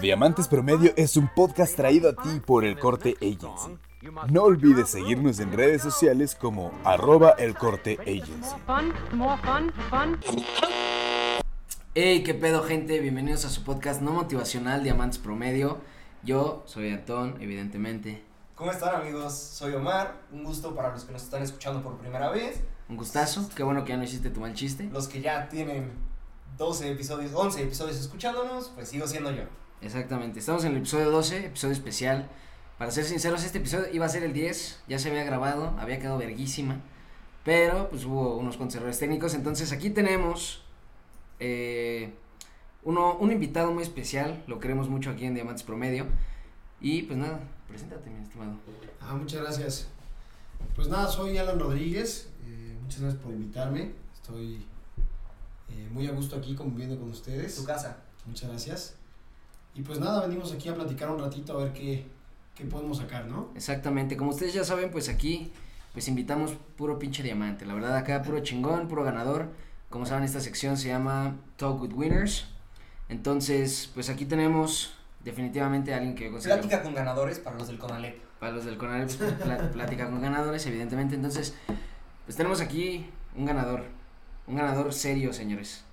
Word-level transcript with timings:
Diamantes 0.00 0.48
Promedio 0.48 0.92
es 0.96 1.16
un 1.16 1.28
podcast 1.28 1.76
traído 1.76 2.10
a 2.10 2.14
ti 2.14 2.40
por 2.44 2.64
El 2.64 2.78
Corte 2.78 3.16
Agency. 3.20 3.76
No 4.30 4.44
olvides 4.44 4.88
seguirnos 4.88 5.40
en 5.40 5.52
redes 5.52 5.82
sociales 5.82 6.34
como 6.34 6.72
arroba 6.84 7.30
El 7.38 7.54
Corte 7.54 7.98
Agency. 8.00 8.56
Hey, 11.94 12.22
qué 12.24 12.34
pedo 12.34 12.62
gente, 12.62 12.98
bienvenidos 13.00 13.44
a 13.44 13.50
su 13.50 13.62
podcast 13.62 14.00
no 14.00 14.12
motivacional 14.12 14.82
Diamantes 14.82 15.18
Promedio. 15.18 15.78
Yo 16.22 16.62
soy 16.66 16.90
Antón, 16.90 17.36
evidentemente. 17.40 18.22
¿Cómo 18.54 18.70
están 18.70 18.94
amigos? 18.94 19.34
Soy 19.34 19.74
Omar, 19.74 20.14
un 20.32 20.44
gusto 20.44 20.74
para 20.74 20.92
los 20.92 21.04
que 21.04 21.12
nos 21.12 21.22
están 21.22 21.42
escuchando 21.42 21.82
por 21.82 21.98
primera 21.98 22.30
vez, 22.30 22.62
Un 22.88 22.96
gustazo, 22.96 23.48
qué 23.54 23.62
bueno 23.62 23.84
que 23.84 23.90
ya 23.90 23.96
no 23.98 24.04
hiciste 24.04 24.30
tu 24.30 24.40
mal 24.40 24.54
chiste. 24.54 24.88
los 24.92 25.08
que 25.08 25.20
ya 25.20 25.48
tienen 25.48 25.90
12 26.58 26.92
episodios, 26.92 27.32
11 27.34 27.62
episodios 27.62 27.96
escuchándonos, 27.98 28.70
pues 28.74 28.88
sigo 28.88 29.06
siendo 29.06 29.30
yo. 29.30 29.44
Exactamente, 29.80 30.38
estamos 30.38 30.64
en 30.64 30.72
el 30.72 30.78
episodio 30.78 31.10
12, 31.10 31.46
episodio 31.46 31.72
especial. 31.72 32.28
Para 32.78 32.90
ser 32.90 33.04
sinceros, 33.04 33.44
este 33.44 33.58
episodio 33.58 33.86
iba 33.92 34.06
a 34.06 34.08
ser 34.08 34.22
el 34.22 34.32
10, 34.32 34.82
ya 34.88 34.98
se 34.98 35.10
había 35.10 35.24
grabado, 35.24 35.74
había 35.78 35.98
quedado 35.98 36.18
verguísima. 36.18 36.80
Pero 37.44 37.88
pues 37.90 38.04
hubo 38.04 38.36
unos 38.36 38.56
cuantos 38.56 38.76
errores 38.76 38.98
técnicos, 38.98 39.34
entonces 39.34 39.72
aquí 39.72 39.90
tenemos 39.90 40.62
eh, 41.40 42.12
uno, 42.84 43.16
un 43.16 43.32
invitado 43.32 43.72
muy 43.72 43.82
especial, 43.82 44.42
lo 44.46 44.60
queremos 44.60 44.88
mucho 44.88 45.10
aquí 45.10 45.24
en 45.24 45.34
Diamantes 45.34 45.64
Promedio. 45.64 46.06
Y 46.80 47.02
pues 47.02 47.18
nada, 47.18 47.40
preséntate 47.68 48.10
mi 48.10 48.22
estimado. 48.22 48.52
Ah, 49.00 49.14
muchas 49.14 49.40
gracias. 49.40 49.88
Pues 50.74 50.88
nada, 50.88 51.08
soy 51.08 51.36
Alan 51.38 51.58
Rodríguez. 51.58 52.28
eh, 52.44 52.76
muchas 52.82 53.00
gracias 53.00 53.22
por 53.22 53.32
invitarme. 53.32 53.92
Estoy 54.14 54.64
eh, 55.72 55.88
muy 55.92 56.06
a 56.06 56.12
gusto 56.12 56.36
aquí 56.36 56.54
conviviendo 56.54 56.98
con 56.98 57.10
ustedes. 57.10 57.56
Tu 57.56 57.64
casa. 57.64 57.98
Muchas 58.26 58.48
gracias. 58.50 58.94
Y 59.74 59.82
pues 59.82 59.98
nada, 59.98 60.26
venimos 60.26 60.52
aquí 60.52 60.68
a 60.68 60.74
platicar 60.74 61.10
un 61.10 61.18
ratito 61.18 61.54
a 61.58 61.64
ver 61.64 61.72
qué, 61.72 62.06
qué 62.54 62.64
podemos 62.64 62.98
sacar, 62.98 63.26
¿no? 63.26 63.48
Exactamente, 63.54 64.16
como 64.16 64.30
ustedes 64.30 64.52
ya 64.54 64.64
saben, 64.64 64.90
pues 64.90 65.08
aquí 65.08 65.50
pues 65.92 66.08
invitamos 66.08 66.52
puro 66.76 66.98
pinche 66.98 67.22
diamante. 67.22 67.64
La 67.66 67.74
verdad 67.74 67.96
acá 67.96 68.22
puro 68.22 68.40
chingón, 68.40 68.88
puro 68.88 69.02
ganador. 69.04 69.48
Como 69.90 70.06
saben, 70.06 70.24
esta 70.24 70.40
sección 70.40 70.76
se 70.78 70.88
llama 70.88 71.36
Talk 71.56 71.80
with 71.82 71.92
Winners. 71.92 72.46
Entonces, 73.08 73.90
pues 73.92 74.08
aquí 74.08 74.24
tenemos 74.24 74.94
definitivamente 75.24 75.92
a 75.92 75.98
alguien 75.98 76.14
que 76.14 76.30
considero- 76.30 76.60
Plática 76.60 76.82
con 76.82 76.94
ganadores 76.94 77.38
para 77.38 77.58
los 77.58 77.68
del 77.68 77.78
Conalep. 77.78 78.18
para 78.40 78.52
los 78.52 78.64
del 78.64 78.76
Conalep, 78.78 79.10
plática 79.72 80.08
con 80.10 80.20
ganadores, 80.22 80.64
evidentemente. 80.66 81.14
Entonces, 81.14 81.54
pues 82.24 82.36
tenemos 82.36 82.60
aquí 82.60 83.06
un 83.36 83.44
ganador, 83.44 83.84
un 84.46 84.56
ganador 84.56 84.92
serio, 84.92 85.32
señores. 85.32 85.84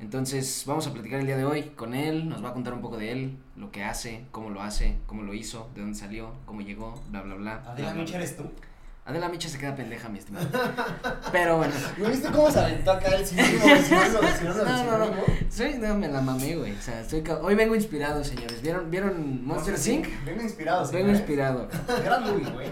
Entonces, 0.00 0.62
vamos 0.66 0.86
a 0.86 0.92
platicar 0.92 1.18
el 1.20 1.26
día 1.26 1.36
de 1.36 1.44
hoy 1.44 1.62
con 1.74 1.92
él, 1.94 2.28
nos 2.28 2.44
va 2.44 2.50
a 2.50 2.52
contar 2.52 2.72
un 2.72 2.80
poco 2.80 2.96
de 2.98 3.10
él, 3.10 3.36
lo 3.56 3.72
que 3.72 3.82
hace, 3.82 4.26
cómo 4.30 4.48
lo 4.50 4.62
hace, 4.62 4.96
cómo 5.06 5.22
lo 5.22 5.34
hizo, 5.34 5.68
de 5.74 5.80
dónde 5.80 5.98
salió, 5.98 6.32
cómo 6.46 6.60
llegó, 6.60 7.02
bla, 7.10 7.22
bla, 7.22 7.34
bla. 7.34 7.62
Adela 7.66 7.94
Micha 7.94 8.16
eres 8.16 8.36
tú. 8.36 8.44
Adela 9.04 9.28
Micha 9.28 9.48
se 9.48 9.58
queda 9.58 9.74
pendeja, 9.74 10.08
mi 10.08 10.18
estimado. 10.18 10.46
Pero 11.32 11.56
bueno, 11.56 11.74
¿No 11.96 12.08
viste 12.10 12.30
cómo 12.30 12.48
se 12.48 12.60
aventó 12.60 12.92
acá 12.92 13.08
el 13.08 13.24
No, 14.44 14.84
no, 14.84 14.98
no. 14.98 15.16
soy, 15.50 15.78
no, 15.78 15.94
me 15.96 16.06
la 16.06 16.20
mamé, 16.20 16.54
güey. 16.54 16.72
O 16.72 16.80
sea, 16.82 17.00
estoy, 17.00 17.24
hoy 17.42 17.54
vengo 17.56 17.74
inspirado, 17.74 18.22
señores. 18.22 18.62
¿Vieron, 18.62 18.90
¿vieron 18.92 19.44
Monster 19.44 19.74
Inc? 19.94 20.06
Vengo 20.24 20.42
inspirado, 20.42 20.80
Vengo 20.82 20.92
señores. 20.92 21.18
inspirado. 21.18 21.68
Gran 22.04 22.22
movie, 22.22 22.50
güey. 22.52 22.68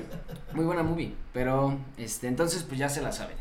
Muy 0.52 0.64
buena 0.64 0.84
movie, 0.84 1.12
pero 1.32 1.77
este, 1.97 2.28
entonces 2.28 2.62
pues 2.62 2.78
ya 2.78 2.88
se 2.88 3.02
la 3.02 3.10
saben. 3.10 3.36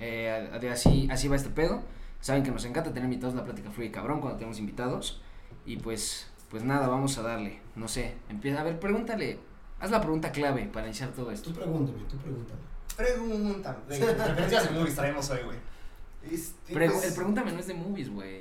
Eh, 0.00 0.50
de 0.60 0.70
así, 0.70 1.08
así 1.10 1.28
va 1.28 1.36
este 1.36 1.50
pedo. 1.50 1.82
Saben 2.20 2.42
que 2.42 2.50
nos 2.50 2.64
encanta 2.64 2.90
tener 2.92 3.04
invitados, 3.04 3.34
la 3.34 3.44
plática 3.44 3.70
fluye 3.70 3.90
cabrón 3.90 4.20
cuando 4.20 4.38
tenemos 4.38 4.58
invitados. 4.58 5.20
Y 5.66 5.76
pues, 5.76 6.28
pues 6.50 6.64
nada, 6.64 6.88
vamos 6.88 7.16
a 7.18 7.22
darle. 7.22 7.60
No 7.76 7.88
sé, 7.88 8.14
empieza, 8.28 8.60
a 8.60 8.64
ver, 8.64 8.78
pregúntale, 8.80 9.38
haz 9.80 9.90
la 9.90 10.00
pregunta 10.00 10.32
clave 10.32 10.68
para 10.72 10.86
iniciar 10.86 11.10
todo 11.10 11.30
esto. 11.30 11.50
Tú 11.50 11.56
pregúntame, 11.60 11.98
tú 12.08 12.16
pregúntame. 12.16 12.60
Pregunta. 12.96 13.76
De 13.88 13.98
referencias 14.00 14.64
de 14.68 14.78
movies 14.78 14.94
traemos 14.96 15.30
hoy, 15.30 15.40
güey. 15.44 15.58
Este, 16.30 16.72
pues, 16.72 17.04
el 17.04 17.14
pregúntame 17.14 17.52
no 17.52 17.60
es 17.60 17.66
de 17.68 17.74
movies, 17.74 18.10
güey. 18.10 18.40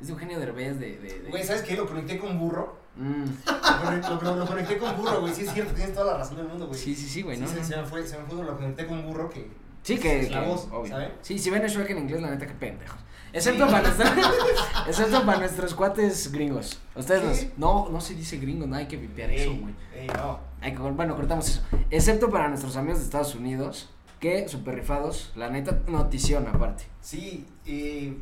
Es 0.00 0.06
de 0.06 0.12
Eugenio 0.12 0.38
Derbez 0.38 0.78
de... 0.78 0.98
de, 0.98 1.20
de- 1.20 1.30
Güey, 1.30 1.42
¿sabes 1.44 1.62
qué? 1.62 1.76
Lo 1.76 1.86
conecté 1.86 2.18
con 2.18 2.38
burro. 2.38 2.76
Mm, 2.96 3.24
Lo, 3.24 3.84
conecté- 3.84 4.08
lo- 4.08 4.20
lo- 4.22 4.36
lo 4.36 4.46
conecté 4.46 4.78
con 4.78 4.96
burro, 4.96 5.20
güey. 5.22 5.34
Sí 5.34 5.42
es 5.42 5.52
cierto, 5.52 5.74
tienes 5.74 5.94
toda 5.94 6.12
la 6.12 6.18
razón 6.18 6.36
del 6.36 6.46
mundo, 6.48 6.66
güey. 6.68 6.78
sí, 6.78 6.94
sí, 6.94 7.08
sí, 7.08 7.22
güey, 7.22 7.38
¿no? 7.38 7.46
Sí, 7.46 7.54
se, 7.54 7.60
no. 7.60 7.66
se 7.66 7.76
me 7.78 7.84
fue, 7.84 8.06
se 8.06 8.18
me 8.18 8.24
fue, 8.24 8.44
lo 8.44 8.56
conecté 8.56 8.86
con 8.86 9.02
burro 9.04 9.28
que... 9.30 9.50
Sí, 9.82 9.98
que, 9.98 10.20
Es 10.20 10.30
la 10.30 10.40
que- 10.42 10.48
voz, 10.48 10.68
obvio. 10.70 10.96
Sí, 11.22 11.38
si 11.38 11.50
ven 11.50 11.62
Shrek 11.66 11.90
en 11.90 11.98
inglés, 11.98 12.22
la 12.22 12.30
neta, 12.30 12.46
que 12.46 12.54
pendejos. 12.54 12.98
Excepto, 13.32 13.66
para, 13.66 13.80
nuestra- 13.82 14.14
excepto 14.86 15.24
para 15.24 15.38
nuestros 15.38 15.74
cuates 15.74 16.30
gringos. 16.30 16.78
Ustedes 16.94 17.22
nos- 17.24 17.58
no, 17.58 17.88
no 17.88 18.00
se 18.00 18.14
dice 18.14 18.36
gringo, 18.36 18.66
no 18.66 18.76
hay 18.76 18.86
que 18.86 18.96
vipear 18.96 19.30
eso, 19.30 19.50
Ey, 19.50 19.58
güey. 19.60 20.06
no. 20.08 20.38
Hay 20.60 20.72
que- 20.72 20.78
Bueno, 20.78 21.16
cortamos 21.16 21.48
eso. 21.48 21.62
Excepto 21.90 22.30
para 22.30 22.48
nuestros 22.48 22.76
amigos 22.76 22.98
de 22.98 23.04
Estados 23.06 23.34
Unidos, 23.34 23.88
que 24.20 24.46
super 24.48 24.74
rifados, 24.74 25.32
la 25.34 25.48
neta, 25.50 25.78
notición 25.88 26.46
aparte. 26.46 26.84
Sí, 27.00 27.46
eh, 27.66 28.16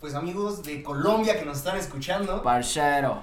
pues 0.00 0.14
amigos 0.14 0.62
de 0.64 0.82
Colombia 0.82 1.38
que 1.38 1.44
nos 1.44 1.58
están 1.58 1.76
escuchando, 1.76 2.42
Parcero. 2.42 3.22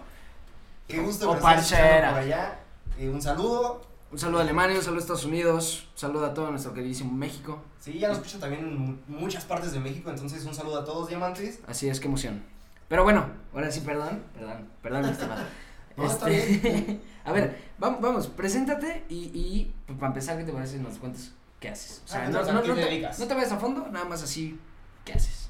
qué 0.87 0.99
gusto 0.99 1.33
que 1.33 1.39
por 1.41 1.49
allá. 1.49 2.59
Eh, 2.97 3.09
un 3.09 3.21
saludo. 3.21 3.81
Un 4.11 4.17
saludo 4.17 4.39
a 4.39 4.41
Alemania, 4.41 4.75
un 4.75 4.81
saludo 4.81 4.99
a 4.99 5.01
Estados 5.01 5.25
Unidos, 5.25 5.87
un 5.93 5.97
saludo 5.99 6.25
a 6.25 6.33
todo 6.33 6.49
nuestro 6.49 6.73
queridísimo 6.73 7.11
México. 7.11 7.61
Sí, 7.79 7.99
ya 7.99 8.07
nos 8.07 8.17
escuchan 8.17 8.39
también 8.41 8.63
en 8.65 8.77
mu- 8.77 8.97
muchas 9.07 9.45
partes 9.45 9.71
de 9.71 9.79
México, 9.79 10.09
entonces 10.09 10.43
un 10.45 10.55
saludo 10.55 10.79
a 10.79 10.85
todos, 10.85 11.09
diamantes. 11.09 11.59
Así 11.67 11.87
es, 11.87 11.99
qué 11.99 12.07
emoción. 12.07 12.43
Pero 12.87 13.03
bueno, 13.03 13.27
ahora 13.53 13.69
sí, 13.71 13.81
perdón, 13.81 14.23
perdón, 14.33 14.67
perdón, 14.81 15.05
estimado. 15.05 15.43
No, 15.97 16.05
Este, 16.05 17.01
a 17.25 17.33
ver, 17.33 17.61
vamos, 17.77 17.99
vamos, 18.01 18.27
preséntate 18.27 19.03
y, 19.09 19.15
y 19.33 19.73
pues, 19.85 19.99
para 19.99 20.07
empezar, 20.07 20.37
¿qué 20.37 20.45
te 20.45 20.53
parece 20.53 20.77
si 20.77 20.79
nos 20.83 20.97
cuentas 20.97 21.33
qué 21.59 21.67
haces? 21.69 22.01
O 22.05 22.07
sea, 22.07 22.25
Ah, 22.25 22.29
no, 22.29 22.39
¿a 22.39 22.51
no, 22.53 22.61
te 22.61 22.69
te, 22.73 22.75
dedicas? 22.85 23.19
no 23.19 23.27
te 23.27 23.33
vayas 23.33 23.51
a 23.51 23.57
fondo, 23.59 23.85
nada 23.91 24.05
más 24.05 24.23
así, 24.23 24.57
¿qué 25.03 25.11
haces? 25.13 25.49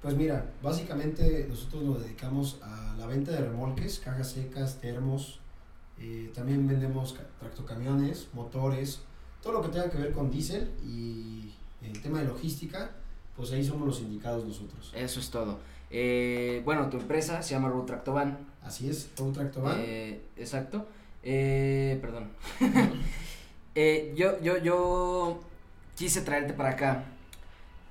Pues 0.00 0.14
mira, 0.14 0.46
básicamente 0.62 1.46
nosotros 1.48 1.82
nos 1.82 2.02
dedicamos 2.04 2.60
a 2.62 2.94
la 2.96 3.06
venta 3.06 3.32
de 3.32 3.38
remolques, 3.40 3.98
cajas 3.98 4.30
secas, 4.30 4.80
termos. 4.80 5.40
Eh, 6.00 6.30
también 6.34 6.66
vendemos 6.66 7.12
ca- 7.12 7.26
tractocamiones, 7.38 8.28
motores, 8.32 9.00
todo 9.42 9.52
lo 9.54 9.62
que 9.62 9.68
tenga 9.68 9.90
que 9.90 9.98
ver 9.98 10.12
con 10.12 10.30
diésel 10.30 10.70
y 10.84 11.52
el 11.82 12.00
tema 12.02 12.20
de 12.20 12.26
logística, 12.26 12.90
pues 13.36 13.52
ahí 13.52 13.64
somos 13.64 13.86
los 13.86 14.00
indicados 14.00 14.44
nosotros. 14.44 14.92
Eso 14.94 15.20
es 15.20 15.30
todo. 15.30 15.58
Eh, 15.90 16.62
bueno, 16.64 16.88
tu 16.88 16.98
empresa 16.98 17.42
se 17.42 17.54
llama 17.54 17.68
Road 17.68 17.84
Tractovan. 17.84 18.38
Así 18.62 18.88
es, 18.88 19.10
todo 19.14 19.32
Tractovan. 19.32 19.76
Eh, 19.80 20.20
exacto. 20.36 20.86
Eh, 21.22 21.98
perdón. 22.00 22.28
Eh, 23.76 24.12
yo, 24.16 24.40
yo, 24.42 24.58
yo 24.58 25.40
quise 25.96 26.22
traerte 26.22 26.52
para 26.54 26.70
acá 26.70 27.04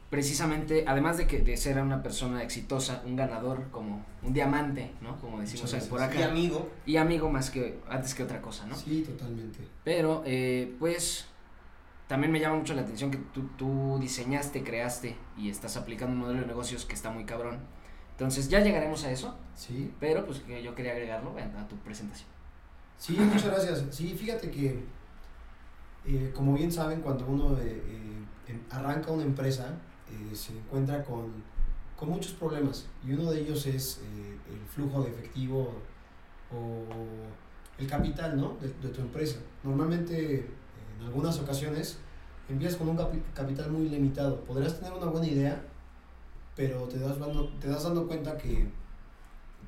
precisamente, 0.10 0.86
además 0.88 1.18
de 1.18 1.28
que 1.28 1.40
de 1.40 1.56
ser 1.58 1.80
una 1.80 2.02
persona 2.02 2.42
exitosa, 2.44 3.02
un 3.06 3.16
ganador, 3.16 3.70
como 3.72 4.04
un 4.24 4.34
diamante, 4.34 4.92
¿no? 5.02 5.20
Como 5.22 5.40
decimos 5.40 5.72
Muchas 5.72 5.88
por 5.88 6.00
gracias. 6.00 6.20
Y 6.20 6.24
acá. 6.24 6.32
amigo, 6.32 6.70
Y 6.86 6.98
amigo 6.98 7.30
más 7.30 7.50
que 7.52 7.80
antes 7.90 8.16
que 8.16 8.24
otra 8.24 8.42
cosa, 8.42 8.66
¿no? 8.66 8.76
Sí, 8.76 9.04
totalmente. 9.08 9.60
Pero, 9.84 10.24
eh, 10.26 10.76
pues, 10.80 11.26
también 12.08 12.32
me 12.32 12.40
llama 12.40 12.56
mucho 12.58 12.74
la 12.74 12.82
atención 12.82 13.12
que 13.12 13.18
tú, 13.18 13.50
tú 13.58 13.98
diseñaste, 14.02 14.64
creaste 14.64 15.16
y 15.38 15.50
estás 15.50 15.78
aplicando 15.78 16.14
un 16.14 16.20
modelo 16.22 16.42
de 16.42 16.48
negocios 16.48 16.86
que 16.86 16.96
está 16.96 17.12
muy 17.12 17.26
cabrón. 17.26 17.60
Entonces, 18.12 18.50
ya 18.50 18.60
llegaremos 18.62 19.04
a 19.06 19.12
eso, 19.12 19.38
Sí, 19.56 19.94
pero 20.00 20.26
pues 20.26 20.40
que 20.40 20.64
yo 20.64 20.74
quería 20.74 20.94
agregarlo 20.94 21.36
a 21.38 21.68
tu 21.68 21.76
presentación. 21.78 22.28
sí, 22.98 23.14
muchas 23.14 23.46
gracias. 23.46 23.84
Sí, 23.92 24.16
fíjate 24.18 24.50
que, 24.50 24.84
eh, 26.06 26.32
como 26.36 26.54
bien 26.54 26.72
saben, 26.72 27.02
cuando 27.02 27.26
uno 27.28 27.58
eh, 27.60 27.82
eh, 28.48 28.60
arranca 28.72 29.12
una 29.12 29.24
empresa, 29.24 29.78
eh, 30.12 30.36
se 30.36 30.54
encuentra 30.58 31.04
con, 31.04 31.32
con 31.98 32.10
muchos 32.10 32.34
problemas 32.34 32.88
y 33.06 33.14
uno 33.14 33.32
de 33.32 33.42
ellos 33.42 33.66
es 33.66 34.02
eh, 34.04 34.38
el 34.54 34.66
flujo 34.68 35.04
de 35.04 35.10
efectivo 35.12 35.74
o 36.52 36.84
el 37.78 37.88
capital 37.88 38.40
¿no? 38.40 38.58
de, 38.60 38.70
tu 38.90 39.02
empresa. 39.02 39.40
Normalmente, 39.64 40.40
en 41.00 41.06
algunas 41.06 41.40
ocasiones, 41.40 41.98
empiezas 42.50 42.78
con 42.78 42.90
un 42.90 42.98
capi- 42.98 43.22
capital 43.34 43.72
muy 43.72 43.88
limitado. 43.90 44.42
Podrás 44.42 44.78
tener 44.80 44.94
una 44.94 45.06
buena 45.08 45.28
idea, 45.28 45.62
pero 46.56 46.84
te 46.88 47.00
das 47.00 47.20
dando, 47.20 47.48
te 47.60 47.68
das 47.70 47.84
dando 47.84 48.08
cuenta 48.08 48.38
que 48.38 48.70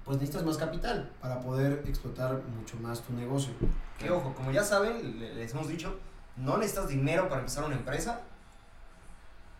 pues 0.03 0.17
necesitas 0.17 0.44
más 0.45 0.57
capital 0.57 1.09
para 1.21 1.39
poder 1.39 1.83
explotar 1.87 2.41
mucho 2.57 2.75
más 2.77 3.01
tu 3.01 3.13
negocio. 3.13 3.53
que 3.99 4.09
ojo, 4.09 4.33
como 4.33 4.51
ya 4.51 4.63
saben, 4.63 5.19
le- 5.19 5.35
les 5.35 5.53
hemos 5.53 5.67
dicho, 5.67 5.95
no 6.35 6.57
necesitas 6.57 6.87
dinero 6.89 7.29
para 7.29 7.41
empezar 7.41 7.63
una 7.65 7.75
empresa, 7.75 8.21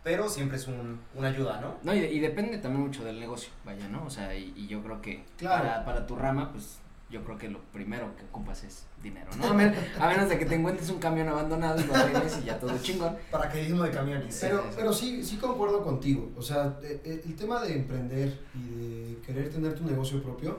pero 0.02 0.28
siempre 0.28 0.56
es 0.56 0.66
un, 0.68 1.00
una 1.14 1.28
ayuda, 1.28 1.60
¿no? 1.60 1.74
No, 1.82 1.94
y, 1.94 1.98
y 2.04 2.20
depende 2.20 2.58
también 2.58 2.84
mucho 2.86 3.04
del 3.04 3.20
negocio, 3.20 3.52
vaya, 3.64 3.88
¿no? 3.88 4.04
O 4.04 4.10
sea, 4.10 4.34
y, 4.34 4.52
y 4.56 4.66
yo 4.66 4.82
creo 4.82 5.00
que 5.00 5.24
Claro. 5.38 5.62
para, 5.64 5.84
para 5.84 6.06
tu 6.06 6.16
rama, 6.16 6.50
pues 6.50 6.78
yo 7.10 7.22
creo 7.24 7.36
que 7.36 7.48
lo 7.50 7.58
primero 7.74 8.16
que 8.16 8.24
ocupas 8.24 8.64
es 8.64 8.86
dinero, 9.02 9.30
¿no? 9.38 9.48
A, 9.48 9.52
men- 9.52 9.74
a 10.00 10.08
menos 10.08 10.28
de 10.30 10.38
que 10.38 10.46
te 10.46 10.54
encuentres 10.54 10.88
un 10.88 10.98
camión 10.98 11.28
abandonado 11.28 11.78
y 11.80 11.84
lo 11.84 11.94
arregles 11.94 12.38
y 12.42 12.46
ya 12.46 12.58
todo 12.58 12.76
chingón. 12.78 13.16
Paracaidismo 13.30 13.82
de 13.82 13.90
camiones. 13.90 14.38
Pero, 14.40 14.62
sí, 14.62 14.68
pero 14.76 14.92
sí, 14.94 15.22
sí 15.24 15.36
concuerdo 15.36 15.82
contigo. 15.84 16.30
O 16.36 16.42
sea, 16.42 16.78
el 16.82 17.36
tema 17.36 17.60
de 17.60 17.74
emprender 17.74 18.40
y 18.54 18.68
de 19.14 19.18
querer 19.26 19.50
tener 19.50 19.74
tu 19.74 19.84
negocio 19.84 20.22
propio 20.22 20.58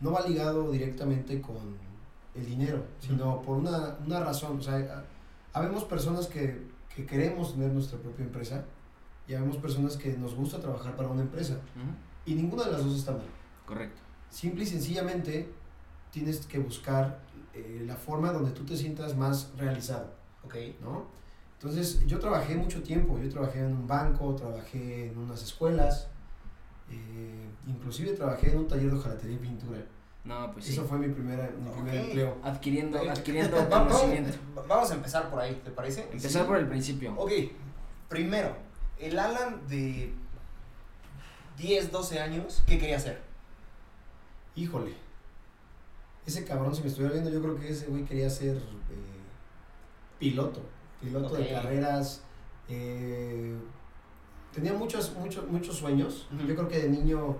no 0.00 0.12
va 0.12 0.20
ligado 0.26 0.70
directamente 0.70 1.40
con 1.40 1.56
el 2.34 2.44
dinero, 2.44 2.84
sino 3.00 3.40
por 3.40 3.56
una, 3.56 3.96
una 4.04 4.20
razón. 4.20 4.58
O 4.58 4.62
sea, 4.62 4.74
ha- 4.74 5.58
habemos 5.58 5.84
personas 5.84 6.26
que, 6.26 6.60
que 6.94 7.06
queremos 7.06 7.54
tener 7.54 7.70
nuestra 7.70 7.98
propia 7.98 8.26
empresa 8.26 8.64
y 9.28 9.34
habemos 9.34 9.56
personas 9.58 9.96
que 9.96 10.16
nos 10.16 10.34
gusta 10.34 10.60
trabajar 10.60 10.94
para 10.96 11.08
una 11.08 11.22
empresa. 11.22 11.54
Ujú, 11.54 11.86
Y 12.26 12.34
ninguna 12.34 12.64
de 12.64 12.72
las 12.72 12.84
dos 12.84 12.96
está 12.96 13.12
mal. 13.12 13.26
Correcto. 13.66 14.00
Simple 14.30 14.64
y 14.64 14.66
sencillamente 14.66 15.52
tienes 16.10 16.46
que 16.46 16.58
buscar 16.58 17.20
eh, 17.54 17.82
la 17.86 17.96
forma 17.96 18.32
donde 18.32 18.50
tú 18.52 18.64
te 18.64 18.76
sientas 18.76 19.16
más 19.16 19.52
realizado. 19.56 20.12
Ok. 20.44 20.54
¿no? 20.80 21.06
Entonces, 21.54 22.06
yo 22.06 22.18
trabajé 22.18 22.54
mucho 22.56 22.82
tiempo, 22.82 23.18
yo 23.18 23.28
trabajé 23.30 23.60
en 23.60 23.72
un 23.72 23.86
banco, 23.86 24.34
trabajé 24.34 25.08
en 25.08 25.18
unas 25.18 25.42
escuelas, 25.42 26.08
eh, 26.90 27.48
inclusive 27.66 28.12
trabajé 28.12 28.52
en 28.52 28.58
un 28.58 28.68
taller 28.68 28.90
de 28.90 28.96
hojalatería 28.98 29.36
y 29.36 29.40
pintura. 29.40 29.78
No, 30.24 30.50
pues 30.52 30.64
sí. 30.66 30.72
Eso 30.72 30.84
fue 30.84 30.98
mi, 30.98 31.08
primera, 31.08 31.48
mi 31.58 31.70
primer 31.70 31.98
Ok. 32.00 32.04
empleo. 32.06 32.36
Adquiriendo, 32.42 32.98
adquiriendo 32.98 33.56
conocimiento. 33.70 34.36
Vamos 34.68 34.90
a 34.90 34.94
empezar 34.94 35.30
por 35.30 35.40
ahí, 35.40 35.60
¿te 35.64 35.70
parece? 35.70 36.02
Empezar 36.12 36.42
Sí. 36.42 36.48
por 36.48 36.56
el 36.58 36.66
principio. 36.68 37.14
Ok, 37.16 37.30
primero, 38.08 38.54
el 38.98 39.18
Alan 39.18 39.66
de 39.68 40.12
10, 41.58 41.90
12 41.92 42.20
años, 42.20 42.62
¿qué 42.66 42.78
quería 42.78 42.96
hacer? 42.96 43.20
Híjole, 44.54 44.94
ese 46.26 46.44
cabrón, 46.44 46.74
si 46.74 46.82
me 46.82 46.88
estuviera 46.88 47.12
viendo, 47.12 47.30
yo 47.30 47.40
creo 47.42 47.58
que 47.58 47.68
ese 47.70 47.86
güey 47.86 48.04
quería 48.04 48.28
ser 48.30 48.56
eh, 48.56 48.60
piloto, 50.18 50.60
piloto 51.00 51.34
de 51.34 51.48
carreras. 51.50 52.22
eh, 52.68 53.54
tenía 54.52 54.72
muchos, 54.72 55.14
muchos, 55.14 55.46
muchos 55.48 55.76
sueños. 55.76 56.26
Yo 56.32 56.54
creo 56.54 56.68
que 56.68 56.78
de 56.80 56.88
niño, 56.88 57.36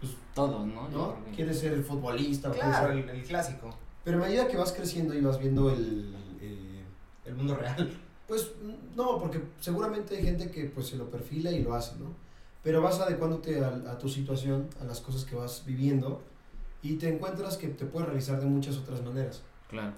pues, 0.00 0.12
Todos, 0.34 0.64
¿no? 0.66 0.88
¿no? 0.88 1.24
que- 1.26 1.32
Quieres 1.32 1.58
ser 1.60 1.82
futbolista. 1.82 2.50
Claro, 2.50 2.88
ser- 2.94 2.96
el, 2.98 3.08
el 3.10 3.24
clásico, 3.24 3.70
Pero 4.04 4.18
a 4.18 4.26
medida 4.26 4.46
que 4.48 4.56
vas 4.56 4.72
creciendo 4.72 5.12
y 5.14 5.20
vas 5.20 5.38
viendo 5.38 5.70
el... 5.70 6.16
el 7.24 7.34
mundo 7.34 7.56
real. 7.56 8.00
Pues 8.30 8.52
no, 8.94 9.18
porque 9.18 9.42
seguramente 9.58 10.16
hay 10.16 10.22
gente 10.22 10.50
que 10.52 10.66
pues 10.66 10.86
se 10.86 10.96
lo 10.96 11.10
perfila 11.10 11.50
y 11.50 11.62
lo 11.64 11.74
hace, 11.74 11.96
¿no? 11.98 12.14
Pero 12.62 12.80
vas 12.80 13.00
adecuándote 13.00 13.62
a, 13.64 13.68
a 13.90 13.98
tu 13.98 14.08
situación, 14.08 14.68
a 14.80 14.84
las 14.84 15.00
cosas 15.00 15.24
que 15.24 15.34
vas 15.34 15.64
viviendo 15.66 16.22
y 16.80 16.94
te 16.94 17.08
encuentras 17.12 17.56
que 17.56 17.66
te 17.68 17.86
puedes 17.86 18.06
realizar 18.08 18.38
de 18.38 18.46
muchas 18.46 18.76
otras 18.76 19.02
maneras. 19.02 19.42
Claro. 19.68 19.92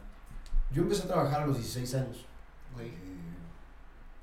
Yo 0.73 0.83
empecé 0.83 1.03
a 1.03 1.09
trabajar 1.09 1.43
a 1.43 1.47
los 1.47 1.57
16 1.59 1.95
años. 1.97 2.25
Güey. 2.75 2.89
Eh, 2.89 2.93